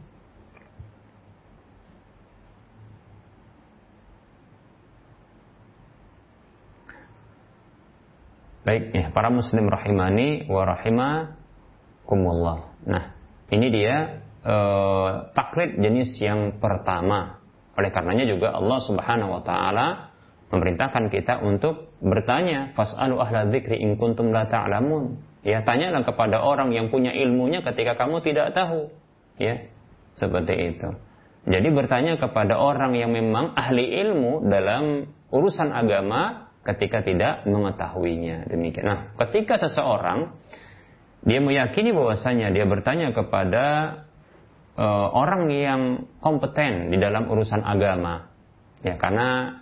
Baik, 8.62 8.94
ya, 8.94 9.10
para 9.10 9.26
muslim 9.26 9.66
rahimani 9.66 10.46
wa 10.46 10.62
rahimakumullah. 10.62 12.78
Nah, 12.86 13.10
ini 13.50 13.74
dia 13.74 14.21
eh, 14.43 15.09
taklid 15.32 15.78
jenis 15.78 16.18
yang 16.18 16.59
pertama. 16.59 17.43
Oleh 17.78 17.88
karenanya 17.88 18.28
juga 18.28 18.53
Allah 18.53 18.78
Subhanahu 18.84 19.40
wa 19.40 19.43
taala 19.43 20.12
memerintahkan 20.53 21.09
kita 21.09 21.40
untuk 21.40 21.97
bertanya, 22.05 22.76
fas'alu 22.76 23.16
ahla 23.16 23.49
dzikri 23.49 23.80
in 23.80 23.97
kuntum 23.97 24.36
la 24.36 24.45
ta'lamun. 24.45 25.16
Ya, 25.43 25.64
tanyalah 25.64 26.05
kepada 26.05 26.45
orang 26.45 26.70
yang 26.76 26.93
punya 26.93 27.11
ilmunya 27.16 27.64
ketika 27.64 27.97
kamu 27.97 28.20
tidak 28.20 28.53
tahu. 28.53 28.93
Ya, 29.40 29.66
seperti 30.14 30.76
itu. 30.76 30.93
Jadi 31.49 31.68
bertanya 31.74 32.20
kepada 32.20 32.61
orang 32.61 32.95
yang 32.95 33.11
memang 33.11 33.57
ahli 33.59 33.90
ilmu 34.07 34.47
dalam 34.47 35.11
urusan 35.32 35.74
agama 35.74 36.53
ketika 36.62 37.03
tidak 37.03 37.43
mengetahuinya. 37.49 38.47
Demikian. 38.47 38.86
Nah, 38.86 39.01
ketika 39.26 39.59
seseorang 39.59 40.38
dia 41.26 41.43
meyakini 41.43 41.90
bahwasanya 41.90 42.55
dia 42.55 42.68
bertanya 42.68 43.11
kepada 43.11 43.64
uh, 44.76 45.08
orang 45.12 45.48
yang 45.50 45.82
kompeten 46.22 46.92
di 46.92 46.98
dalam 47.00 47.28
urusan 47.28 47.62
agama, 47.64 48.28
ya 48.84 48.96
karena 48.96 49.60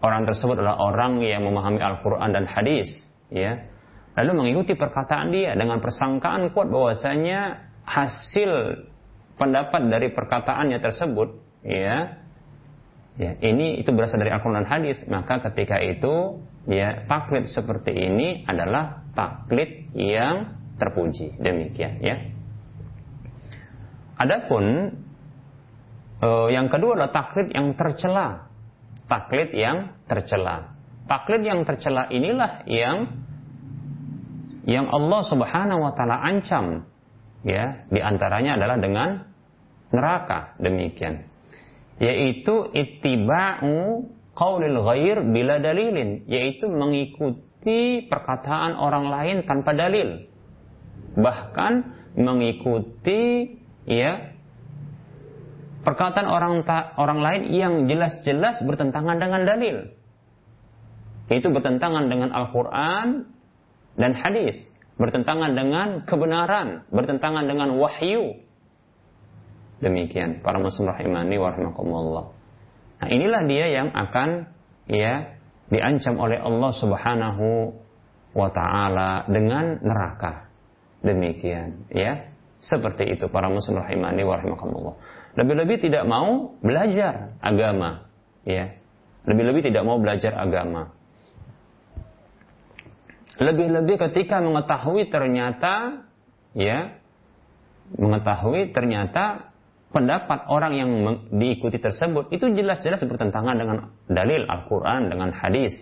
orang 0.00 0.24
tersebut 0.28 0.60
adalah 0.60 0.80
orang 0.80 1.20
yang 1.20 1.44
memahami 1.44 1.80
Al-Quran 1.80 2.30
dan 2.32 2.44
hadis, 2.48 2.88
ya. 3.32 3.66
Lalu 4.18 4.42
mengikuti 4.42 4.74
perkataan 4.74 5.30
dia 5.30 5.54
dengan 5.54 5.78
persangkaan 5.78 6.50
kuat 6.50 6.68
bahwasanya 6.68 7.70
hasil 7.86 8.84
pendapat 9.38 9.86
dari 9.86 10.12
perkataannya 10.12 10.78
tersebut, 10.82 11.28
ya, 11.62 12.20
Ya, 13.20 13.36
ini 13.44 13.76
itu 13.76 13.92
berasal 13.92 14.24
dari 14.24 14.32
Al-Quran 14.32 14.64
dan 14.64 14.70
hadis. 14.70 15.04
Maka 15.04 15.44
ketika 15.50 15.76
itu 15.76 16.40
ya 16.64 17.04
taklid 17.04 17.44
seperti 17.52 17.92
ini 17.92 18.48
adalah 18.48 19.04
taklid 19.12 19.92
yang 19.92 20.56
terpuji. 20.80 21.36
Demikian 21.36 22.00
ya. 22.00 22.16
Adapun 24.20 24.64
eh, 26.20 26.48
yang 26.52 26.68
kedua 26.68 27.00
adalah 27.00 27.12
taklid 27.12 27.48
yang 27.56 27.72
tercela. 27.72 28.52
Taklid 29.08 29.50
yang 29.56 29.96
tercela. 30.04 30.76
Taklid 31.08 31.42
yang 31.42 31.64
tercela 31.64 32.06
inilah 32.12 32.68
yang 32.68 33.10
yang 34.68 34.86
Allah 34.92 35.24
Subhanahu 35.24 35.80
wa 35.82 35.92
taala 35.96 36.20
ancam 36.20 36.84
ya, 37.42 37.88
di 37.88 37.98
antaranya 37.98 38.60
adalah 38.60 38.76
dengan 38.76 39.08
neraka. 39.90 40.54
Demikian 40.60 41.30
yaitu 42.00 42.72
ittiba'u 42.72 44.08
qaulil 44.32 44.80
ghair 44.80 45.20
bila 45.20 45.60
dalilin 45.60 46.24
yaitu 46.24 46.64
mengikuti 46.66 48.08
perkataan 48.08 48.72
orang 48.80 49.12
lain 49.12 49.36
tanpa 49.44 49.76
dalil 49.76 50.24
bahkan 51.20 51.92
mengikuti 52.16 53.52
ya 53.88 54.36
perkataan 55.84 56.28
orang 56.28 56.62
ta, 56.68 56.92
orang 57.00 57.20
lain 57.24 57.42
yang 57.52 57.74
jelas-jelas 57.88 58.60
bertentangan 58.64 59.16
dengan 59.16 59.42
dalil. 59.48 59.76
Itu 61.30 61.48
bertentangan 61.54 62.10
dengan 62.10 62.34
Al-Qur'an 62.34 63.30
dan 63.94 64.12
hadis. 64.18 64.58
Bertentangan 64.98 65.54
dengan 65.54 65.88
kebenaran. 66.04 66.84
Bertentangan 66.90 67.46
dengan 67.46 67.78
wahyu. 67.78 68.42
Demikian. 69.80 70.44
Para 70.44 70.60
muslim 70.60 70.90
rahimani 70.90 71.38
wa 71.40 71.54
Nah, 73.00 73.08
inilah 73.08 73.48
dia 73.48 73.66
yang 73.72 73.88
akan 73.96 74.52
ya 74.84 75.40
diancam 75.72 76.20
oleh 76.20 76.36
Allah 76.36 76.72
Subhanahu 76.76 77.72
wa 78.36 78.48
taala 78.52 79.24
dengan 79.24 79.80
neraka. 79.80 80.52
Demikian, 81.00 81.88
ya. 81.88 82.29
Seperti 82.60 83.16
itu 83.16 83.24
para 83.32 83.48
muslim 83.48 83.80
rahimani 83.80 84.20
wa 84.20 84.36
Lebih-lebih 85.34 85.80
tidak 85.80 86.04
mau 86.04 86.56
belajar 86.60 87.36
agama, 87.40 88.04
ya. 88.44 88.76
Lebih-lebih 89.24 89.72
tidak 89.72 89.82
mau 89.84 89.96
belajar 89.96 90.36
agama. 90.36 90.92
Lebih-lebih 93.40 93.96
ketika 93.96 94.44
mengetahui 94.44 95.08
ternyata 95.08 96.04
ya 96.52 97.00
mengetahui 97.96 98.76
ternyata 98.76 99.50
pendapat 99.90 100.46
orang 100.46 100.72
yang 100.76 100.90
diikuti 101.34 101.80
tersebut 101.80 102.30
itu 102.30 102.46
jelas-jelas 102.52 103.02
bertentangan 103.02 103.56
dengan 103.56 103.76
dalil 104.06 104.46
Al-Quran, 104.46 105.10
dengan 105.10 105.32
hadis. 105.34 105.74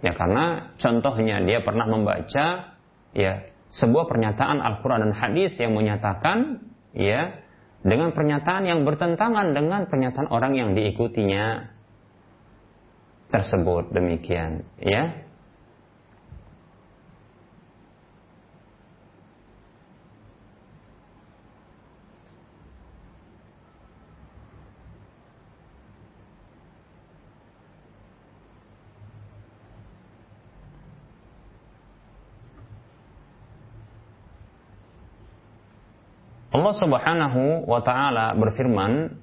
Ya 0.00 0.16
karena 0.16 0.76
contohnya 0.80 1.40
dia 1.44 1.60
pernah 1.60 1.84
membaca 1.88 2.76
ya 3.12 3.32
sebuah 3.70 4.10
pernyataan 4.10 4.58
Al-Quran 4.58 5.10
dan 5.10 5.14
hadis 5.14 5.54
yang 5.58 5.74
menyatakan 5.74 6.62
ya 6.94 7.38
dengan 7.80 8.12
pernyataan 8.12 8.66
yang 8.66 8.82
bertentangan 8.82 9.56
dengan 9.56 9.86
pernyataan 9.88 10.28
orang 10.28 10.52
yang 10.58 10.70
diikutinya 10.74 11.70
tersebut. 13.30 13.94
Demikian 13.94 14.66
ya 14.82 15.29
Allah 36.60 36.76
Subhanahu 36.76 37.64
wa 37.64 37.80
taala 37.80 38.36
berfirman 38.36 39.16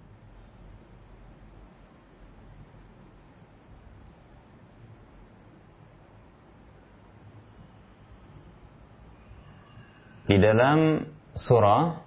di 10.26 10.38
dalam 10.42 11.06
surah 11.38 12.07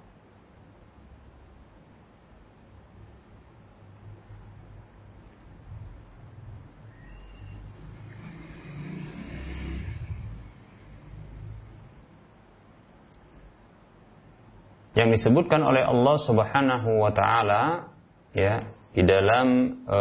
yang 15.10 15.18
disebutkan 15.18 15.66
oleh 15.66 15.82
Allah 15.82 16.22
Subhanahu 16.22 17.02
wa 17.02 17.10
taala 17.10 17.90
ya 18.30 18.62
di 18.94 19.02
dalam 19.02 19.74
e, 19.82 20.00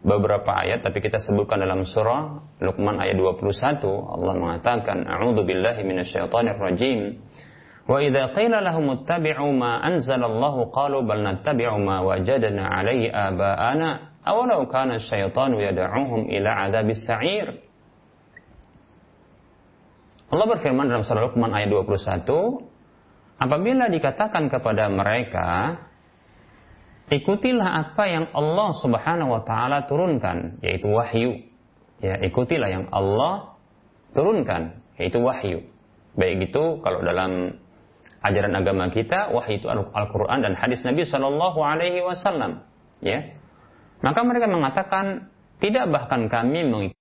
beberapa 0.00 0.56
ayat 0.56 0.80
tapi 0.80 1.04
kita 1.04 1.20
sebutkan 1.20 1.60
dalam 1.60 1.84
surah 1.84 2.40
Luqman 2.64 2.96
ayat 2.96 3.20
21 3.20 3.84
Allah 3.84 4.34
mengatakan 4.40 5.04
a'udzu 5.04 5.44
billahi 5.44 5.84
minasyaitonir 5.84 6.56
rajim 6.56 7.20
wa 7.84 8.00
idza 8.00 8.32
qila 8.32 8.64
lahum 8.64 9.04
ittabi'u 9.04 9.52
ma 9.52 9.84
anzalallahu 9.84 10.72
qalu 10.72 11.04
bal 11.04 11.20
nattabi'u 11.20 11.76
ma 11.76 12.00
wajadna 12.00 12.72
'alaihi 12.72 13.12
aba'ana 13.12 14.16
awalau 14.24 14.64
kana 14.64 14.96
asyaitanu 14.96 15.60
yad'uhum 15.60 16.32
ila 16.32 16.50
'adzabis 16.56 17.04
sa'ir. 17.04 17.60
Allah 20.32 20.46
berfirman 20.56 20.88
dalam 20.88 21.04
surah 21.04 21.28
Luqman 21.28 21.52
ayat 21.52 21.68
21 21.68 22.75
Apabila 23.36 23.92
dikatakan 23.92 24.48
kepada 24.48 24.88
mereka, 24.88 25.76
ikutilah 27.12 27.68
apa 27.84 28.04
yang 28.08 28.32
Allah 28.32 28.72
Subhanahu 28.80 29.30
wa 29.36 29.42
taala 29.44 29.84
turunkan, 29.84 30.56
yaitu 30.64 30.88
wahyu. 30.88 31.44
Ya, 32.00 32.16
ikutilah 32.24 32.68
yang 32.72 32.88
Allah 32.92 33.56
turunkan, 34.16 34.80
yaitu 34.96 35.20
wahyu. 35.20 35.68
Baik 36.16 36.48
itu 36.48 36.80
kalau 36.80 37.04
dalam 37.04 37.60
ajaran 38.24 38.56
agama 38.56 38.88
kita, 38.88 39.28
wahyu 39.36 39.60
itu 39.60 39.68
Al-Qur'an 39.68 40.40
dan 40.40 40.56
hadis 40.56 40.80
Nabi 40.80 41.04
Shallallahu 41.04 41.60
alaihi 41.60 42.00
wasallam, 42.00 42.64
ya. 43.04 43.36
Maka 44.00 44.24
mereka 44.24 44.48
mengatakan 44.48 45.28
tidak 45.60 45.88
bahkan 45.88 46.28
kami 46.28 46.68
mengikuti 46.68 46.96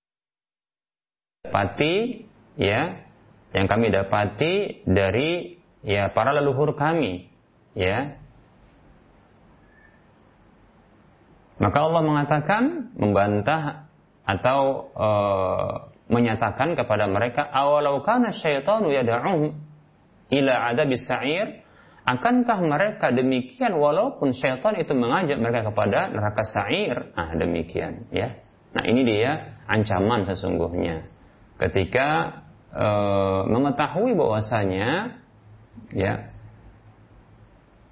ya 2.56 3.04
yang 3.52 3.68
kami 3.68 3.92
dapati 3.92 4.84
dari 4.88 5.55
ya 5.86 6.10
para 6.12 6.34
leluhur 6.34 6.74
kami, 6.74 7.30
ya. 7.78 8.18
Maka 11.56 11.78
Allah 11.80 12.04
mengatakan 12.04 12.92
membantah 13.00 13.88
atau 14.28 14.92
uh, 14.92 15.74
menyatakan 16.12 16.76
kepada 16.76 17.08
mereka 17.08 17.48
awalau 17.48 18.04
kana 18.04 18.36
syaitanu 18.36 18.92
yad'uhum 18.92 19.56
ila 20.36 20.54
adabis 20.74 21.06
sa'ir 21.08 21.66
akankah 22.06 22.62
mereka 22.62 23.10
demikian 23.10 23.74
walaupun 23.82 24.32
syaitan 24.38 24.78
itu 24.78 24.94
mengajak 24.94 25.42
mereka 25.42 25.74
kepada 25.74 26.14
neraka 26.14 26.44
sa'ir? 26.46 27.18
Ah 27.18 27.34
demikian 27.34 28.06
ya. 28.14 28.38
Nah 28.78 28.86
ini 28.86 29.02
dia 29.02 29.58
ancaman 29.66 30.28
sesungguhnya. 30.30 31.10
Ketika 31.58 32.08
e, 32.70 32.88
mengetahui 33.50 34.14
bahwasanya 34.14 35.18
ya 35.94 36.36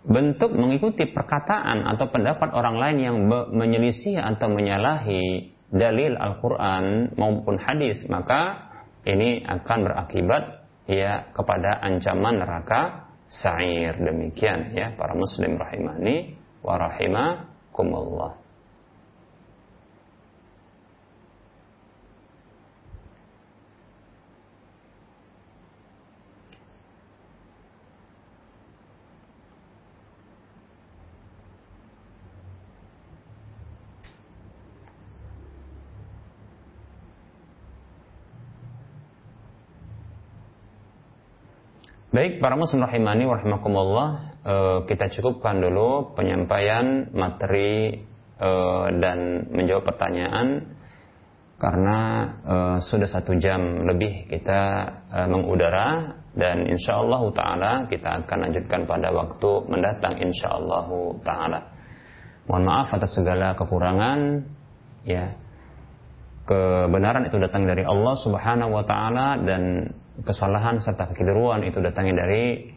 bentuk 0.04 0.52
mengikuti 0.52 1.08
perkataan 1.08 1.88
atau 1.88 2.12
pendapat 2.12 2.52
orang 2.52 2.76
lain 2.76 2.98
yang 3.00 3.18
menyelisih 3.56 4.20
atau 4.20 4.52
menyalahi 4.52 5.56
dalil 5.72 6.20
Al-Quran 6.20 7.16
maupun 7.16 7.56
hadis, 7.58 8.04
maka 8.12 8.70
ini 9.08 9.42
akan 9.48 9.80
berakibat 9.88 10.44
ya 10.86 11.32
kepada 11.32 11.80
ancaman 11.82 12.44
neraka 12.44 13.10
sa'ir. 13.32 13.96
Demikian 13.98 14.76
ya 14.76 14.92
para 14.94 15.16
muslim 15.16 15.56
rahimani 15.56 16.36
wa 16.62 16.76
rahimakumullah. 16.78 18.43
Baik, 42.14 42.38
para 42.38 42.54
muslim 42.54 42.86
rahimani 42.86 43.26
warahmatullah 43.26 44.08
uh, 44.46 44.80
kita 44.86 45.10
cukupkan 45.18 45.58
dulu 45.58 46.14
penyampaian 46.14 47.10
materi 47.10 48.06
uh, 48.38 48.86
dan 49.02 49.50
menjawab 49.50 49.82
pertanyaan 49.82 50.78
karena 51.58 51.98
uh, 52.46 52.78
sudah 52.86 53.10
satu 53.10 53.34
jam 53.42 53.90
lebih 53.90 54.30
kita 54.30 54.62
mengudara 55.26 56.22
dan 56.38 56.70
insya 56.70 57.02
Allah 57.02 57.26
taala 57.34 57.72
kita 57.90 58.22
akan 58.22 58.38
lanjutkan 58.46 58.86
pada 58.86 59.10
waktu 59.10 59.52
mendatang 59.74 60.14
insya 60.22 60.54
Allah 60.54 60.86
taala. 61.26 61.60
Mohon 62.46 62.64
maaf 62.70 62.94
atas 62.94 63.10
segala 63.18 63.58
kekurangan 63.58 64.46
ya. 65.02 65.34
Kebenaran 66.46 67.26
itu 67.26 67.42
datang 67.42 67.66
dari 67.66 67.82
Allah 67.82 68.14
Subhanahu 68.22 68.70
wa 68.70 68.86
taala 68.86 69.42
dan 69.42 69.96
kesalahan 70.22 70.78
serta 70.78 71.10
kekeliruan 71.10 71.66
itu 71.66 71.82
datangnya 71.82 72.22
dari 72.22 72.70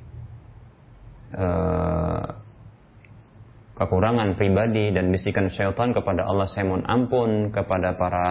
uh, 1.37 2.25
kekurangan 3.77 4.41
pribadi 4.41 4.89
dan 4.97 5.13
bisikan 5.13 5.53
syaitan 5.53 5.93
kepada 5.93 6.25
Allah. 6.25 6.49
Saya 6.49 6.65
mohon 6.65 6.89
ampun 6.89 7.53
kepada 7.53 7.93
para 8.01 8.29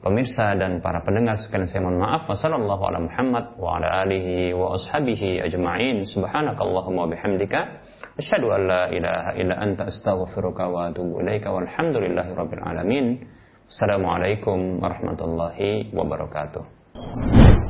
pemirsa 0.00 0.56
dan 0.56 0.80
para 0.80 1.04
pendengar 1.04 1.36
sekalian. 1.36 1.68
Saya 1.68 1.84
mohon 1.84 2.00
maaf. 2.00 2.24
Wasallallahu 2.32 2.82
ala 2.88 2.98
Muhammad 3.04 3.44
wa 3.60 3.76
ala 3.76 4.08
alihi 4.08 4.56
wa 4.56 4.72
ashabihi 4.80 5.44
ajma'in. 5.44 6.08
Subhanakallahumma 6.08 7.12
bihamdika 7.12 7.60
asyhadu 8.16 8.56
an 8.56 8.60
la 8.72 8.82
ilaha 8.88 9.30
illa 9.36 9.54
anta 9.60 9.92
astaghfiruka 9.92 10.64
wa 10.64 10.88
atubu 10.88 11.20
ilaika 11.20 11.52
walhamdulillahi 11.52 12.32
rabbil 12.32 12.64
alamin. 12.64 13.20
Assalamualaikum 13.68 14.80
warahmatullahi 14.84 15.92
wabarakatuh 15.96 17.61